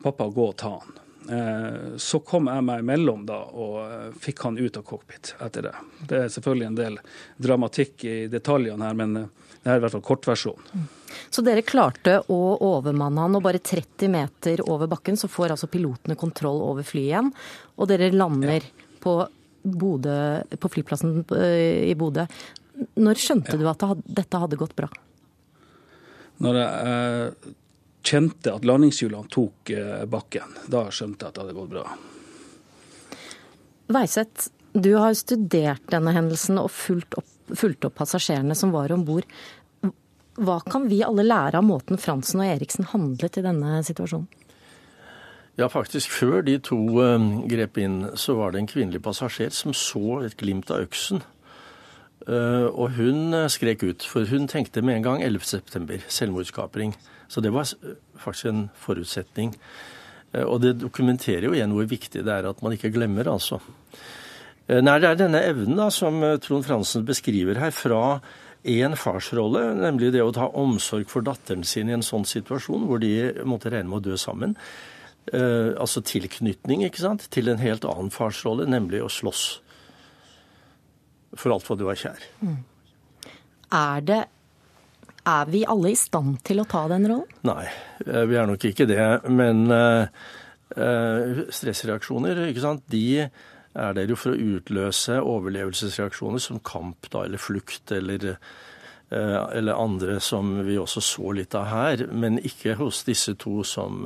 'pappa, 0.01 0.25
gå 0.33 0.47
og 0.49 0.57
ta 0.57 0.73
han'. 0.81 1.00
Eh, 1.29 1.97
så 1.97 2.19
kom 2.19 2.47
jeg 2.49 2.65
meg 2.65 2.81
imellom 2.81 3.25
da, 3.29 3.37
og 3.53 3.75
eh, 3.83 4.07
fikk 4.23 4.41
han 4.47 4.57
ut 4.57 4.77
av 4.79 4.85
cockpit 4.87 5.35
etter 5.45 5.67
det. 5.67 5.73
Det 6.09 6.17
er 6.17 6.31
selvfølgelig 6.33 6.67
en 6.67 6.79
del 6.79 6.97
dramatikk 7.37 8.05
i 8.09 8.15
detaljene 8.31 8.87
her, 8.87 8.97
men 8.97 9.19
eh, 9.19 9.51
det 9.61 9.69
er 9.69 9.77
i 9.77 9.83
hvert 9.83 9.93
fall 9.93 10.05
kortversjonen. 10.07 10.87
Så 11.29 11.43
dere 11.45 11.61
klarte 11.67 12.17
å 12.33 12.39
overmanne 12.65 13.27
han, 13.27 13.37
og 13.37 13.45
bare 13.45 13.61
30 13.61 14.09
meter 14.09 14.63
over 14.65 14.89
bakken 14.89 15.19
så 15.19 15.29
får 15.29 15.53
altså 15.53 15.69
pilotene 15.69 16.17
kontroll 16.17 16.63
over 16.65 16.87
flyet 16.87 17.11
igjen, 17.11 17.29
og 17.77 17.91
dere 17.91 18.09
lander 18.15 18.65
ja. 18.65 18.89
på, 19.03 19.19
Bode, 19.61 20.17
på 20.57 20.73
flyplassen 20.73 21.21
i 21.21 21.93
Bodø. 21.93 22.25
Når 22.97 23.19
skjønte 23.21 23.59
ja. 23.59 23.61
du 23.61 23.69
at 23.69 24.05
dette 24.09 24.41
hadde 24.41 24.57
gått 24.57 24.73
bra? 24.73 24.89
Når 26.41 26.57
jeg 26.57 26.93
eh, 26.95 27.51
kjente 28.03 28.53
at 28.53 28.65
landingshjulene 28.65 29.29
tok 29.31 29.71
eh, 29.75 30.03
bakken, 30.09 30.57
da 30.71 30.87
skjønte 30.93 31.25
jeg 31.25 31.29
at 31.29 31.37
det 31.37 31.43
hadde 31.45 31.57
gått 31.57 31.71
bra. 31.73 31.85
Veiseth, 33.91 34.51
du 34.73 34.93
har 34.95 35.15
studert 35.19 35.89
denne 35.91 36.13
hendelsen 36.15 36.59
og 36.61 36.71
fulgt 36.73 37.17
opp, 37.19 37.31
fulgt 37.51 37.85
opp 37.87 37.97
passasjerene 37.99 38.55
som 38.57 38.71
var 38.73 38.93
om 38.95 39.03
bord. 39.07 39.27
Hva 40.41 40.61
kan 40.63 40.87
vi 40.87 41.01
alle 41.03 41.25
lære 41.27 41.59
av 41.59 41.67
måten 41.67 41.99
Fransen 41.99 42.41
og 42.41 42.53
Eriksen 42.53 42.87
handlet 42.93 43.37
i 43.37 43.43
denne 43.45 43.81
situasjonen? 43.85 44.29
Ja, 45.59 45.67
faktisk 45.67 46.13
før 46.15 46.39
de 46.47 46.55
to 46.63 46.77
uh, 47.03 47.19
grep 47.51 47.75
inn, 47.83 48.05
så 48.15 48.37
var 48.39 48.53
det 48.53 48.61
en 48.61 48.71
kvinnelig 48.71 49.03
passasjer 49.03 49.51
som 49.53 49.75
så 49.75 50.21
et 50.23 50.37
glimt 50.39 50.71
av 50.71 50.87
øksen. 50.87 51.19
Uh, 52.23 52.71
og 52.71 52.95
hun 52.95 53.35
skrek 53.51 53.83
ut, 53.83 54.05
for 54.07 54.29
hun 54.31 54.47
tenkte 54.49 54.81
med 54.81 55.01
en 55.01 55.09
gang 55.09 55.25
11.9., 55.27 55.99
selvmordskapring. 56.07 56.95
Så 57.31 57.43
det 57.43 57.53
var 57.55 57.69
faktisk 58.19 58.51
en 58.51 58.65
forutsetning. 58.75 59.55
og 60.31 60.61
det 60.63 60.77
dokumenterer 60.79 61.49
jo 61.49 61.55
igjen 61.55 61.73
hvor 61.75 61.87
viktig 61.91 62.21
det 62.23 62.31
er 62.31 62.45
at 62.47 62.61
man 62.63 62.71
ikke 62.71 62.91
glemmer, 62.91 63.27
altså. 63.27 63.59
Nei, 64.67 64.93
det 65.03 65.09
er 65.09 65.17
denne 65.19 65.41
evnen 65.43 65.75
da, 65.75 65.89
som 65.91 66.21
Trond 66.39 66.63
Fransen 66.63 67.03
beskriver 67.03 67.59
her, 67.59 67.73
fra 67.75 68.21
én 68.63 68.95
farsrolle, 68.97 69.63
nemlig 69.77 70.11
det 70.13 70.21
å 70.23 70.33
ta 70.35 70.47
omsorg 70.57 71.09
for 71.09 71.25
datteren 71.25 71.63
sin 71.65 71.89
i 71.89 71.95
en 71.95 72.05
sånn 72.05 72.27
situasjon 72.29 72.85
hvor 72.89 73.01
de 73.01 73.13
måtte 73.47 73.71
regne 73.73 73.89
med 73.89 74.01
å 74.01 74.11
dø 74.11 74.17
sammen, 74.21 74.55
eh, 75.33 75.73
altså 75.73 76.03
tilknytning 76.05 76.85
ikke 76.85 77.01
sant, 77.01 77.27
til 77.33 77.49
en 77.49 77.61
helt 77.61 77.85
annen 77.89 78.13
farsrolle, 78.13 78.69
nemlig 78.69 79.01
å 79.01 79.09
slåss 79.09 79.45
for 81.39 81.55
alt 81.55 81.65
hva 81.65 81.79
du 81.79 81.87
er 81.89 81.97
kjær. 81.97 82.27
Mm. 82.43 82.59
Er 83.71 84.05
det 84.05 84.21
Er 85.27 85.49
vi 85.51 85.63
alle 85.69 85.91
i 85.93 85.97
stand 85.99 86.39
til 86.47 86.63
å 86.63 86.67
ta 86.69 86.87
den 86.91 87.05
rollen? 87.09 87.29
Nei, 87.47 87.65
eh, 88.05 88.23
vi 88.29 88.37
er 88.39 88.49
nok 88.49 88.65
ikke 88.71 88.87
det. 88.89 89.05
Men 89.29 89.67
uh, 89.69 90.07
stressreaksjoner, 91.53 92.47
ikke 92.49 92.63
sant, 92.63 92.85
de 92.89 93.05
er 93.21 93.93
der 93.95 94.09
jo 94.09 94.17
for 94.19 94.33
å 94.33 94.55
utløse 94.57 95.19
overlevelsesreaksjoner 95.21 96.41
som 96.43 96.59
kamp 96.65 97.07
da, 97.13 97.23
eller 97.23 97.39
flukt 97.39 97.93
eller, 97.95 98.33
eller 99.11 99.79
andre 99.79 100.17
som 100.19 100.57
vi 100.67 100.75
også 100.79 101.03
så 101.07 101.31
litt 101.37 101.55
av 101.55 101.69
her, 101.71 102.03
men 102.11 102.41
ikke 102.43 102.75
hos 102.81 102.99
disse 103.07 103.37
to 103.39 103.61
som 103.63 104.03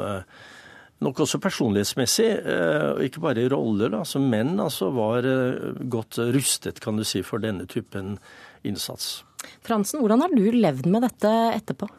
nok 1.03 1.19
også 1.25 1.39
personlighetsmessig, 1.43 2.29
eh, 2.39 3.05
ikke 3.07 3.23
bare 3.23 3.43
i 3.43 3.49
roller, 3.51 3.91
da, 3.91 4.03
som 4.07 4.29
menn 4.31 4.55
altså 4.61 4.91
var 4.95 5.27
eh, 5.27 5.81
godt 5.91 6.19
rustet 6.35 6.79
kan 6.83 6.97
du 6.97 7.03
si, 7.03 7.23
for 7.25 7.43
denne 7.43 7.67
typen 7.67 8.17
innsats. 8.63 9.23
Fransen, 9.65 10.01
hvordan 10.03 10.25
har 10.25 10.33
du 10.35 10.43
levd 10.51 10.89
med 10.91 11.05
dette 11.07 11.31
etterpå? 11.55 11.89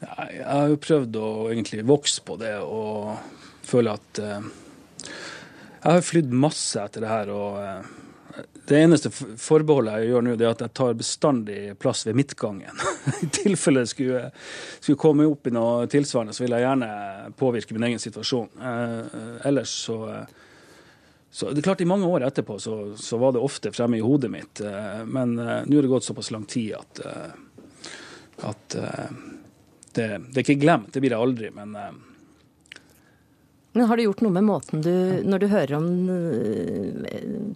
Jeg 0.00 0.44
har 0.44 0.70
jo 0.70 0.80
prøvd 0.82 1.18
å 1.18 1.28
egentlig 1.50 1.86
vokse 1.88 2.22
på 2.24 2.36
det 2.40 2.54
og 2.60 3.14
føle 3.66 3.94
at 3.96 4.20
eh, 4.22 4.50
Jeg 5.06 5.86
har 5.86 6.04
flydd 6.04 6.34
masse 6.34 6.82
etter 6.82 7.04
det 7.04 7.12
her. 7.12 7.32
og 7.32 7.56
det 8.66 8.80
eneste 8.82 9.10
forbeholdet 9.10 10.00
jeg 10.00 10.10
gjør 10.10 10.24
nå, 10.26 10.34
det 10.36 10.46
er 10.46 10.54
at 10.56 10.62
jeg 10.64 10.74
tar 10.76 10.96
bestandig 10.98 11.60
plass 11.80 12.02
ved 12.06 12.18
midtgangen. 12.18 12.82
I 13.24 13.28
tilfelle 13.32 13.84
det 13.84 13.92
skulle, 13.92 14.24
skulle 14.80 15.00
komme 15.00 15.28
opp 15.30 15.46
i 15.46 15.54
noe 15.54 15.86
tilsvarende, 15.90 16.34
så 16.36 16.44
vil 16.44 16.56
jeg 16.56 16.66
gjerne 16.66 16.90
påvirke 17.38 17.76
min 17.76 17.86
egen 17.90 18.02
situasjon. 18.02 18.50
Eh, 18.58 19.20
ellers 19.48 19.72
så, 19.86 20.00
så 21.30 21.50
det 21.50 21.60
er 21.60 21.66
klart 21.68 21.82
I 21.84 21.88
mange 21.88 22.08
år 22.08 22.24
etterpå 22.28 22.58
så, 22.62 22.96
så 22.96 23.18
var 23.20 23.34
det 23.34 23.42
ofte 23.44 23.72
fremme 23.74 23.98
i 23.98 24.04
hodet 24.04 24.30
mitt, 24.32 24.60
eh, 24.60 25.02
men 25.04 25.38
eh, 25.38 25.64
nå 25.66 25.78
har 25.78 25.86
det 25.86 25.92
gått 25.92 26.06
såpass 26.06 26.30
lang 26.32 26.46
tid 26.48 26.76
at, 26.78 27.00
eh, 27.04 27.32
at 28.46 28.76
det, 29.96 30.06
det, 30.06 30.36
er 30.36 30.44
ikke 30.44 30.60
glemt. 30.60 30.92
Det 30.92 31.00
blir 31.00 31.12
det 31.12 31.20
aldri. 31.20 31.50
men 31.54 31.76
men 33.76 33.90
har 33.90 33.96
det 33.96 34.06
gjort 34.06 34.22
noe 34.24 34.32
med 34.32 34.44
måten 34.46 34.80
du 34.80 34.92
Når 35.28 35.40
du 35.42 35.46
hører 35.52 35.74
om 35.76 35.88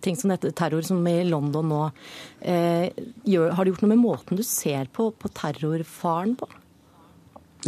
ting 0.05 0.19
som 0.21 0.33
dette, 0.33 0.51
terror 0.53 0.85
som 0.85 1.01
i 1.09 1.23
London 1.25 1.71
nå, 1.73 1.79
eh, 2.41 2.93
gjør, 3.25 3.55
har 3.57 3.65
det 3.65 3.73
gjort 3.73 3.85
noe 3.87 3.93
med 3.95 4.03
måten 4.03 4.37
du 4.37 4.45
ser 4.45 4.91
på, 4.93 5.09
på 5.17 5.31
terrorfaren 5.33 6.35
på? 6.41 6.49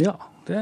Ja, 0.01 0.13
det 0.45 0.61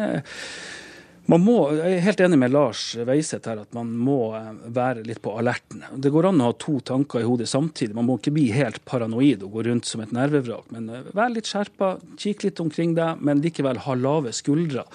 man 1.30 1.44
må, 1.46 1.56
jeg 1.78 1.98
er 1.98 2.06
helt 2.06 2.22
enig 2.26 2.40
med 2.42 2.54
Lars 2.54 2.84
Veiseth 3.08 3.50
her 3.50 3.62
at 3.62 3.76
man 3.78 3.92
må 3.94 4.34
eh, 4.38 4.52
være 4.74 5.06
litt 5.06 5.22
på 5.22 5.36
alerten. 5.38 5.84
Det 5.94 6.12
går 6.14 6.32
an 6.32 6.42
å 6.42 6.50
ha 6.50 6.58
to 6.60 6.80
tanker 6.86 7.22
i 7.22 7.28
hodet 7.28 7.50
samtidig. 7.52 7.96
Man 7.98 8.10
må 8.10 8.18
ikke 8.20 8.34
bli 8.36 8.48
helt 8.56 8.82
paranoid 8.90 9.46
og 9.46 9.58
gå 9.58 9.66
rundt 9.70 9.90
som 9.90 10.04
et 10.04 10.14
nervevrak. 10.16 10.72
Men 10.74 10.90
eh, 10.90 11.10
vær 11.18 11.34
litt 11.34 11.50
skjerpa, 11.52 11.96
kikk 12.20 12.48
litt 12.48 12.64
omkring 12.64 12.96
deg, 12.98 13.22
men 13.22 13.44
likevel 13.46 13.84
ha 13.86 13.98
lave 14.00 14.34
skuldre 14.36 14.88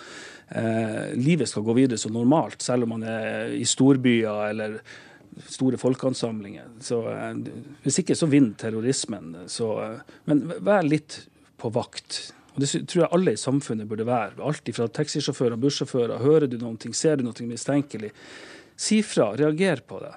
eh, 0.49 1.15
livet 1.15 1.49
skal 1.49 1.65
gå 1.67 1.77
videre 1.77 1.99
som 1.99 2.15
normalt, 2.15 2.63
selv 2.63 2.87
om 2.87 2.97
man 2.97 3.07
er 3.09 3.53
i 3.57 3.65
storbyer 3.67 4.51
eller 4.51 4.79
store 5.49 5.79
folkeansamlinger. 5.81 6.69
Så, 6.81 7.03
eh, 7.11 7.35
hvis 7.85 8.01
ikke, 8.03 8.17
så 8.17 8.29
vinner 8.31 8.55
terrorismen. 8.59 9.35
Så, 9.47 9.73
eh, 9.83 10.01
men 10.25 10.53
vær 10.61 10.83
litt 10.83 11.27
på 11.59 11.73
vakt. 11.73 12.33
Og 12.57 12.65
Det 12.65 12.71
tror 12.89 13.03
jeg 13.03 13.13
alle 13.13 13.37
i 13.37 13.41
samfunnet 13.41 13.89
burde 13.89 14.09
være. 14.09 14.41
Alt 14.43 14.73
fra 14.75 14.89
taxisjåfører 14.89 15.57
og 15.59 15.63
bussjåfører. 15.67 16.19
Hører 16.25 16.49
du 16.51 16.59
noe, 16.59 16.93
ser 16.97 17.21
du 17.21 17.27
noe 17.27 17.49
mistenkelig, 17.49 18.13
si 18.77 19.03
fra. 19.05 19.35
Reager 19.37 19.85
på 19.87 20.01
det. 20.01 20.15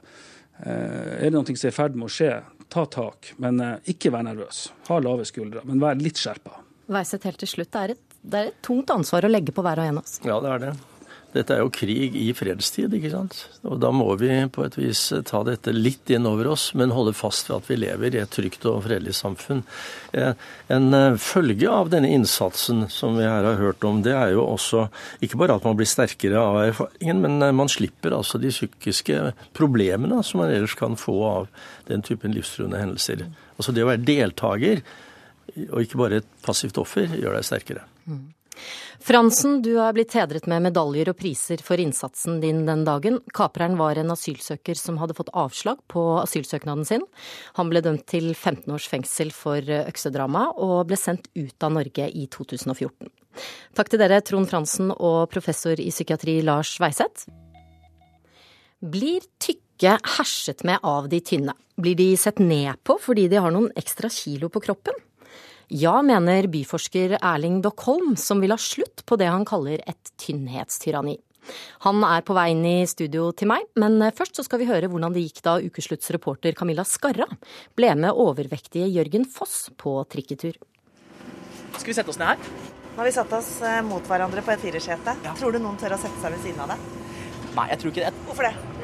Eh, 0.64 1.16
er 1.20 1.28
det 1.28 1.36
noe 1.36 1.46
som 1.46 1.60
er 1.60 1.74
i 1.74 1.76
ferd 1.76 2.00
med 2.00 2.08
å 2.08 2.14
skje, 2.16 2.34
ta 2.72 2.86
tak. 2.88 3.34
Men 3.44 3.60
eh, 3.64 3.94
ikke 3.96 4.14
vær 4.16 4.24
nervøs. 4.28 4.70
Ha 4.88 5.02
lave 5.04 5.28
skuldre, 5.28 5.66
men 5.68 5.84
vær 5.84 6.00
litt 6.00 6.20
skjerpa. 6.20 6.64
Veiseth, 6.90 7.28
helt 7.28 7.44
til 7.44 7.52
slutt. 7.52 7.74
Det 7.76 7.84
er 7.84 7.96
et 7.98 8.06
det 8.22 8.40
er 8.40 8.50
et 8.52 8.62
tungt 8.66 8.92
ansvar 8.92 9.26
å 9.26 9.32
legge 9.32 9.54
på 9.56 9.64
hver 9.64 9.80
og 9.80 9.90
en 9.90 10.00
av 10.00 10.04
oss. 10.04 10.20
Ja, 10.28 10.40
det 10.44 10.50
er 10.52 10.64
det. 10.66 10.72
Dette 11.30 11.54
er 11.54 11.60
jo 11.62 11.70
krig 11.70 12.16
i 12.18 12.32
fredstid, 12.34 12.94
ikke 12.98 13.12
sant. 13.14 13.36
Og 13.62 13.78
da 13.82 13.92
må 13.94 14.08
vi 14.18 14.32
på 14.50 14.64
et 14.66 14.78
vis 14.80 15.02
ta 15.30 15.44
dette 15.46 15.70
litt 15.76 16.10
inn 16.10 16.26
over 16.26 16.48
oss, 16.56 16.72
men 16.74 16.94
holde 16.96 17.14
fast 17.18 17.52
ved 17.52 17.60
at 17.60 17.70
vi 17.70 17.78
lever 17.84 18.16
i 18.18 18.22
et 18.24 18.32
trygt 18.34 18.66
og 18.70 18.82
fredelig 18.88 19.14
samfunn. 19.20 19.62
Eh, 20.18 20.34
en 20.74 20.98
eh, 20.98 21.20
følge 21.22 21.70
av 21.70 21.92
denne 21.94 22.10
innsatsen 22.16 22.88
som 22.90 23.20
vi 23.20 23.28
her 23.28 23.46
har 23.46 23.62
hørt 23.62 23.86
om, 23.86 24.02
det 24.06 24.16
er 24.18 24.34
jo 24.34 24.48
også 24.48 24.88
ikke 25.26 25.38
bare 25.44 25.60
at 25.60 25.68
man 25.70 25.78
blir 25.78 25.90
sterkere 25.90 26.42
av 26.42 26.58
erfaringen, 26.64 27.22
men 27.22 27.46
eh, 27.46 27.54
man 27.62 27.70
slipper 27.70 28.18
altså 28.18 28.42
de 28.42 28.50
psykiske 28.54 29.36
problemene 29.58 30.24
som 30.26 30.42
man 30.42 30.56
ellers 30.56 30.74
kan 30.80 30.98
få 30.98 31.20
av 31.30 31.54
den 31.92 32.02
typen 32.06 32.34
livstruende 32.34 32.82
hendelser. 32.82 33.28
Altså 33.60 33.76
det 33.76 33.86
å 33.86 33.92
være 33.92 34.08
deltaker 34.08 34.82
og 35.70 35.80
ikke 35.84 36.00
bare 36.00 36.22
et 36.22 36.36
passivt 36.46 36.78
offer, 36.82 37.10
gjør 37.20 37.38
deg 37.38 37.46
sterkere. 37.46 37.86
Mm. 38.10 38.28
Fransen, 39.00 39.62
du 39.64 39.72
er 39.80 39.94
blitt 39.96 40.14
hedret 40.18 40.48
med 40.52 40.66
medaljer 40.68 41.10
og 41.12 41.18
priser 41.20 41.62
for 41.64 41.80
innsatsen 41.80 42.42
din 42.44 42.66
den 42.68 42.84
dagen. 42.88 43.22
Kapreren 43.36 43.78
var 43.80 43.98
en 43.98 44.12
asylsøker 44.12 44.78
som 44.78 45.00
hadde 45.00 45.16
fått 45.18 45.32
avslag 45.38 45.80
på 45.92 46.04
asylsøknaden 46.20 46.86
sin. 46.88 47.06
Han 47.56 47.72
ble 47.72 47.82
dømt 47.86 48.06
til 48.12 48.34
15 48.34 48.68
års 48.76 48.90
fengsel 48.92 49.32
for 49.36 49.64
øksedrama, 49.64 50.50
og 50.60 50.90
ble 50.92 51.00
sendt 51.00 51.32
ut 51.38 51.64
av 51.64 51.74
Norge 51.80 52.10
i 52.12 52.28
2014. 52.28 53.08
Takk 53.78 53.92
til 53.92 54.02
dere, 54.02 54.22
Trond 54.26 54.50
Fransen 54.52 54.92
og 54.92 55.30
professor 55.32 55.80
i 55.80 55.92
psykiatri 55.94 56.42
Lars 56.44 56.76
Weiseth. 56.84 57.30
Blir 58.80 59.24
tykke 59.40 59.98
herset 60.18 60.64
med 60.68 60.84
av 60.88 61.08
de 61.12 61.20
tynne? 61.24 61.56
Blir 61.80 61.96
de 61.96 62.14
sett 62.20 62.40
ned 62.44 62.80
på 62.84 63.00
fordi 63.00 63.30
de 63.32 63.40
har 63.40 63.52
noen 63.56 63.72
ekstra 63.80 64.12
kilo 64.12 64.52
på 64.52 64.62
kroppen? 64.68 64.96
Ja, 65.70 66.00
mener 66.02 66.48
byforsker 66.50 67.20
Erling 67.20 67.60
Dockholm, 67.62 68.16
som 68.18 68.40
vil 68.42 68.56
ha 68.56 68.58
slutt 68.58 69.04
på 69.06 69.18
det 69.22 69.28
han 69.30 69.46
kaller 69.46 69.84
et 69.86 70.10
tynnhetstyranni. 70.18 71.20
Han 71.86 72.02
er 72.06 72.24
på 72.26 72.34
vei 72.34 72.48
inn 72.56 72.64
i 72.66 72.88
studio 72.90 73.28
til 73.38 73.52
meg, 73.52 73.68
men 73.78 74.02
først 74.18 74.40
så 74.40 74.46
skal 74.46 74.64
vi 74.64 74.70
høre 74.70 74.90
hvordan 74.90 75.14
det 75.14 75.28
gikk 75.28 75.44
da 75.46 75.60
ukeslutts 75.62 76.10
reporter 76.16 76.58
Camilla 76.58 76.86
Skarra 76.90 77.30
ble 77.78 77.94
med 78.02 78.18
overvektige 78.18 78.90
Jørgen 78.90 79.30
Foss 79.30 79.68
på 79.78 79.94
trikketur. 80.10 80.58
Skal 81.78 81.92
vi 81.92 81.98
sette 82.00 82.14
oss 82.16 82.20
ned 82.22 82.34
her? 82.34 82.52
Nå 82.90 83.04
har 83.04 83.12
vi 83.12 83.16
satt 83.16 83.38
oss 83.38 83.54
eh, 83.62 83.80
mot 83.86 84.10
hverandre 84.10 84.42
på 84.44 84.56
et 84.56 84.66
firersete. 84.66 85.16
Ja. 85.24 85.38
Tror 85.38 85.54
du 85.54 85.62
noen 85.62 85.78
tør 85.80 85.96
å 85.96 86.02
sette 86.02 86.18
seg 86.20 86.34
ved 86.34 86.48
siden 86.48 86.66
av 86.66 86.74
deg? 86.74 86.90
Nei, 87.54 87.70
jeg 87.76 87.82
tror 87.84 87.94
ikke 87.94 88.10
det. 88.10 88.26
Hvorfor 88.26 88.50
det? 88.50 88.79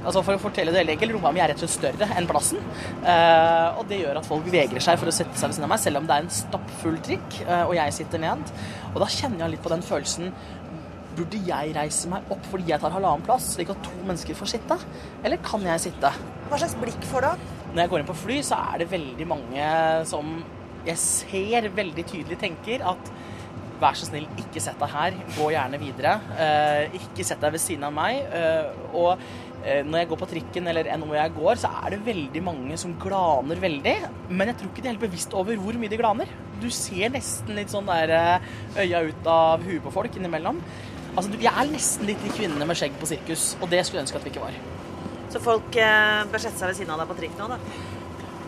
Altså 0.00 0.22
For 0.24 0.36
å 0.36 0.40
fortelle 0.40 0.72
det 0.74 0.84
enkelt, 0.94 1.12
rommet 1.16 1.36
mi 1.36 1.42
er 1.42 1.52
rett 1.52 1.60
og 1.60 1.68
slett 1.68 1.76
større 1.76 2.08
enn 2.16 2.28
plassen. 2.28 2.62
Uh, 3.04 3.80
og 3.80 3.84
det 3.90 4.00
gjør 4.02 4.20
at 4.20 4.28
folk 4.28 4.48
vegrer 4.52 4.84
seg 4.84 5.00
for 5.00 5.10
å 5.10 5.14
sette 5.14 5.36
seg 5.36 5.50
ved 5.50 5.58
siden 5.58 5.68
av 5.68 5.74
meg, 5.74 5.82
selv 5.82 6.00
om 6.00 6.08
det 6.08 6.16
er 6.16 6.24
en 6.24 6.32
stappfull 6.40 6.96
trikk 7.04 7.42
uh, 7.44 7.64
og 7.66 7.74
jeg 7.76 7.96
sitter 8.00 8.22
ned. 8.22 8.54
Og 8.94 8.98
da 9.02 9.10
kjenner 9.12 9.44
jeg 9.44 9.56
litt 9.56 9.64
på 9.66 9.74
den 9.74 9.86
følelsen 9.86 10.32
Burde 11.10 11.40
jeg 11.42 11.72
reise 11.74 12.06
meg 12.08 12.28
opp 12.30 12.44
fordi 12.46 12.70
jeg 12.70 12.80
tar 12.80 12.92
halvannen 12.94 13.24
plass, 13.26 13.48
slik 13.56 13.72
at 13.72 13.80
to 13.82 13.92
mennesker 14.06 14.36
får 14.38 14.52
sitte? 14.52 14.76
Eller 15.26 15.40
kan 15.42 15.64
jeg 15.66 15.82
sitte? 15.82 16.12
Hva 16.48 16.60
slags 16.62 16.76
blikk 16.78 17.02
får 17.10 17.26
du? 17.26 17.48
Når 17.72 17.82
jeg 17.82 17.90
går 17.90 18.00
inn 18.00 18.08
på 18.08 18.16
fly, 18.22 18.36
så 18.46 18.60
er 18.70 18.80
det 18.80 18.86
veldig 18.92 19.26
mange 19.28 19.66
som 20.08 20.30
jeg 20.86 21.02
ser 21.02 21.66
veldig 21.76 22.04
tydelig 22.08 22.38
tenker 22.40 22.86
at 22.88 23.10
vær 23.80 23.96
så 23.96 24.08
snill, 24.08 24.26
ikke 24.40 24.60
sett 24.62 24.80
deg 24.80 24.92
her. 24.92 25.16
Gå 25.36 25.50
gjerne 25.54 25.80
videre. 25.80 26.16
Eh, 26.44 26.98
ikke 27.00 27.24
sett 27.26 27.40
deg 27.42 27.54
ved 27.54 27.62
siden 27.62 27.86
av 27.88 27.94
meg. 27.96 28.18
Eh, 28.36 28.82
og 28.92 29.12
eh, 29.14 29.49
når 29.60 29.98
jeg 30.00 30.08
går 30.08 30.18
på 30.22 30.28
trikken 30.30 30.68
eller 30.70 30.88
når 30.96 31.14
jeg 31.18 31.32
går, 31.36 31.58
så 31.60 31.68
er 31.84 31.90
det 31.94 31.98
veldig 32.06 32.42
mange 32.46 32.76
som 32.80 32.94
glaner 33.02 33.60
veldig. 33.60 33.96
Men 34.30 34.48
jeg 34.48 34.56
tror 34.60 34.70
ikke 34.70 34.82
de 34.82 34.88
er 34.88 34.94
helt 34.94 35.04
bevisst 35.04 35.34
over 35.36 35.58
hvor 35.60 35.76
mye 35.80 35.90
de 35.92 35.98
glaner. 36.00 36.30
Du 36.62 36.68
ser 36.72 37.10
nesten 37.12 37.54
litt 37.56 37.72
sånn 37.72 37.88
der 37.88 38.12
eh, 38.16 38.48
øya 38.84 39.02
ut 39.10 39.26
av 39.28 39.62
huet 39.66 39.82
på 39.84 39.92
folk 39.92 40.16
innimellom. 40.16 40.62
Altså, 41.16 41.30
du- 41.32 41.38
Jeg 41.42 41.52
er 41.52 41.70
nesten 41.72 42.06
litt 42.06 42.22
de 42.24 42.30
kvinnene 42.30 42.66
med 42.66 42.76
skjegg 42.78 42.92
på 43.00 43.06
sirkus, 43.10 43.56
og 43.60 43.68
det 43.68 43.84
skulle 43.84 44.00
jeg 44.00 44.06
ønske 44.08 44.16
at 44.20 44.24
vi 44.24 44.30
ikke 44.30 44.44
var. 44.46 44.56
Så 45.30 45.40
folk 45.44 45.76
eh, 45.76 46.24
bør 46.30 46.38
sette 46.42 46.58
seg 46.58 46.68
ved 46.72 46.76
siden 46.80 46.90
av 46.94 47.02
deg 47.02 47.08
på 47.12 47.18
trikk 47.20 47.36
nå, 47.38 47.48
da. 47.52 47.58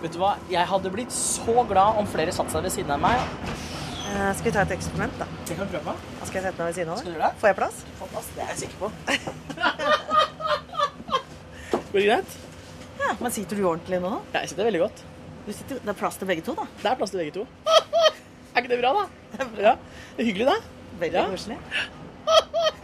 Vet 0.03 0.13
du 0.17 0.19
hva, 0.19 0.33
jeg 0.51 0.67
hadde 0.67 0.91
blitt 0.91 1.13
så 1.15 1.63
glad 1.69 1.99
om 2.01 2.07
flere 2.11 2.33
satte 2.35 2.51
seg 2.57 2.65
ved 2.67 2.73
siden 2.75 2.91
av 2.97 3.01
meg. 3.05 3.21
Eh, 4.13 4.33
skal 4.35 4.49
vi 4.49 4.55
ta 4.57 4.65
et 4.67 4.73
eksperiment, 4.77 5.15
da? 5.21 5.29
Det 5.47 5.57
kan 5.57 5.69
vi 5.69 5.77
prøve. 5.77 5.93
på. 5.95 6.27
skal 6.27 6.41
jeg 6.43 6.51
sette 6.51 6.59
meg 6.59 6.73
ved 6.73 6.75
siden 6.81 6.91
av 6.93 7.05
deg. 7.05 7.21
du? 7.21 7.41
Får 7.43 7.53
jeg 7.53 7.59
plass? 7.61 7.85
Får 8.01 8.11
plass, 8.17 8.33
det 8.37 8.43
er 8.43 8.51
jeg 8.55 8.63
sikker 8.65 8.79
på. 8.83 8.93
Går 11.93 11.99
det 12.01 12.07
greit? 12.09 12.37
Ja, 13.03 13.15
Men 13.21 13.33
sitter 13.35 13.57
du 13.59 13.65
ordentlig 13.69 13.99
nå? 14.01 14.13
Jeg 14.33 14.49
sitter 14.53 14.69
veldig 14.69 14.81
godt. 14.87 15.03
Du 15.47 15.51
sitter, 15.53 15.81
det 15.83 15.91
er 15.93 15.99
plass 15.99 16.17
til 16.21 16.29
begge 16.31 16.45
to, 16.47 16.55
da. 16.57 16.65
Det 16.81 16.89
er 16.93 16.97
plass 17.01 17.11
til 17.13 17.21
begge 17.23 17.35
to. 17.35 17.47
er 18.55 18.63
ikke 18.63 18.71
det 18.73 18.79
bra, 18.81 18.93
da? 18.97 19.05
Ja. 19.61 19.75
Det 20.17 20.23
er 20.25 20.29
hyggelig, 20.31 20.47
da. 20.53 20.57
Veldig 21.03 21.19
Ja. 21.19 21.27
koselig. 21.33 21.59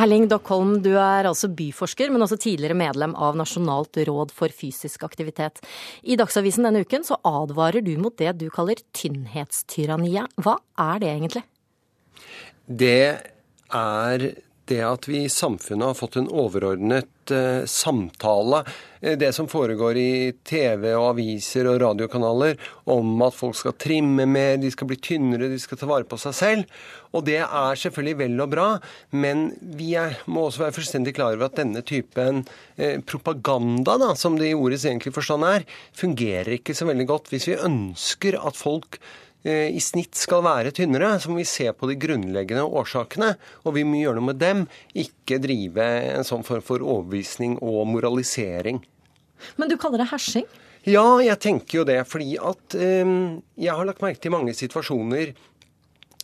Erling 0.00 0.28
Dockholm, 0.30 0.76
du 0.84 0.92
er 0.94 1.26
altså 1.26 1.48
byforsker, 1.50 2.12
men 2.14 2.22
også 2.22 2.38
tidligere 2.40 2.76
medlem 2.78 3.12
av 3.18 3.34
Nasjonalt 3.36 3.98
råd 4.06 4.30
for 4.32 4.54
fysisk 4.54 5.02
aktivitet. 5.02 5.58
I 6.06 6.14
Dagsavisen 6.16 6.62
denne 6.64 6.84
uken 6.86 7.02
så 7.04 7.18
advarer 7.26 7.82
du 7.82 7.96
mot 7.98 8.14
det 8.16 8.36
du 8.38 8.46
kaller 8.54 8.78
tynnhetstyranniet. 8.96 10.30
Hva 10.38 10.54
er 10.78 11.02
det 11.02 11.10
egentlig? 11.10 11.42
Det 12.70 12.94
er 13.74 14.28
det 14.70 14.80
at 14.86 15.08
vi 15.10 15.24
i 15.24 15.32
samfunnet 15.32 15.90
har 15.90 15.98
fått 15.98 16.16
en 16.20 16.30
overordnet 16.30 17.32
eh, 17.34 17.64
samtale. 17.68 18.62
Eh, 19.00 19.16
Det 19.18 19.32
som 19.34 19.48
foregår 19.50 19.98
i 19.98 20.32
TV 20.46 20.92
og 20.94 21.08
aviser 21.12 21.68
og 21.70 21.80
radiokanaler 21.82 22.56
om 22.90 23.22
at 23.26 23.36
folk 23.36 23.58
skal 23.58 23.76
trimme 23.80 24.26
mer, 24.30 24.56
de 24.62 24.70
skal 24.70 24.90
bli 24.90 24.98
tynnere, 25.02 25.50
de 25.50 25.58
skal 25.60 25.80
ta 25.80 25.88
vare 25.90 26.08
på 26.08 26.18
seg 26.20 26.36
selv. 26.38 26.82
Og 27.10 27.26
det 27.26 27.40
er 27.42 27.80
selvfølgelig 27.82 28.18
vel 28.20 28.44
og 28.44 28.52
bra, 28.52 28.68
men 29.10 29.48
vi 29.60 29.94
er, 29.98 30.20
må 30.30 30.46
også 30.46 30.64
være 30.64 30.76
fullstendig 30.78 31.16
klar 31.16 31.34
over 31.34 31.48
at 31.48 31.58
denne 31.58 31.82
typen 31.86 32.44
eh, 32.76 33.00
propaganda, 33.02 33.98
da, 33.98 34.12
som 34.14 34.38
det 34.38 34.52
i 34.52 34.58
ordets 34.58 34.86
egentlige 34.86 35.18
forstand 35.18 35.48
er, 35.48 35.66
fungerer 35.96 36.54
ikke 36.60 36.76
så 36.78 36.86
veldig 36.86 37.08
godt 37.10 37.32
hvis 37.34 37.50
vi 37.50 37.58
ønsker 37.58 38.38
at 38.38 38.58
folk 38.58 39.00
i 39.44 39.80
snitt 39.80 40.18
skal 40.20 40.42
være 40.44 40.72
tynnere, 40.76 41.14
så 41.22 41.30
må 41.32 41.38
vi 41.40 41.46
se 41.48 41.70
på 41.72 41.88
de 41.88 41.94
grunnleggende 41.96 42.66
årsakene. 42.66 43.30
Og 43.64 43.72
vi 43.78 43.86
må 43.88 44.02
gjøre 44.02 44.18
noe 44.20 44.28
med 44.32 44.40
dem, 44.42 44.66
ikke 44.92 45.38
drive 45.40 45.86
en 46.18 46.26
sånn 46.28 46.44
form 46.44 46.60
for 46.66 46.84
overbevisning 46.84 47.56
og 47.64 47.86
moralisering. 47.88 48.82
Men 49.56 49.70
du 49.72 49.78
kaller 49.80 50.02
det 50.02 50.10
hersing? 50.10 50.44
Ja, 50.88 51.04
jeg 51.20 51.36
tenker 51.44 51.82
jo 51.82 51.86
det, 51.88 52.02
fordi 52.08 52.34
at 52.40 52.76
eh, 52.76 53.14
jeg 53.60 53.76
har 53.76 53.88
lagt 53.88 54.00
merke 54.04 54.20
til 54.24 54.32
mange 54.32 54.54
situasjoner 54.56 55.32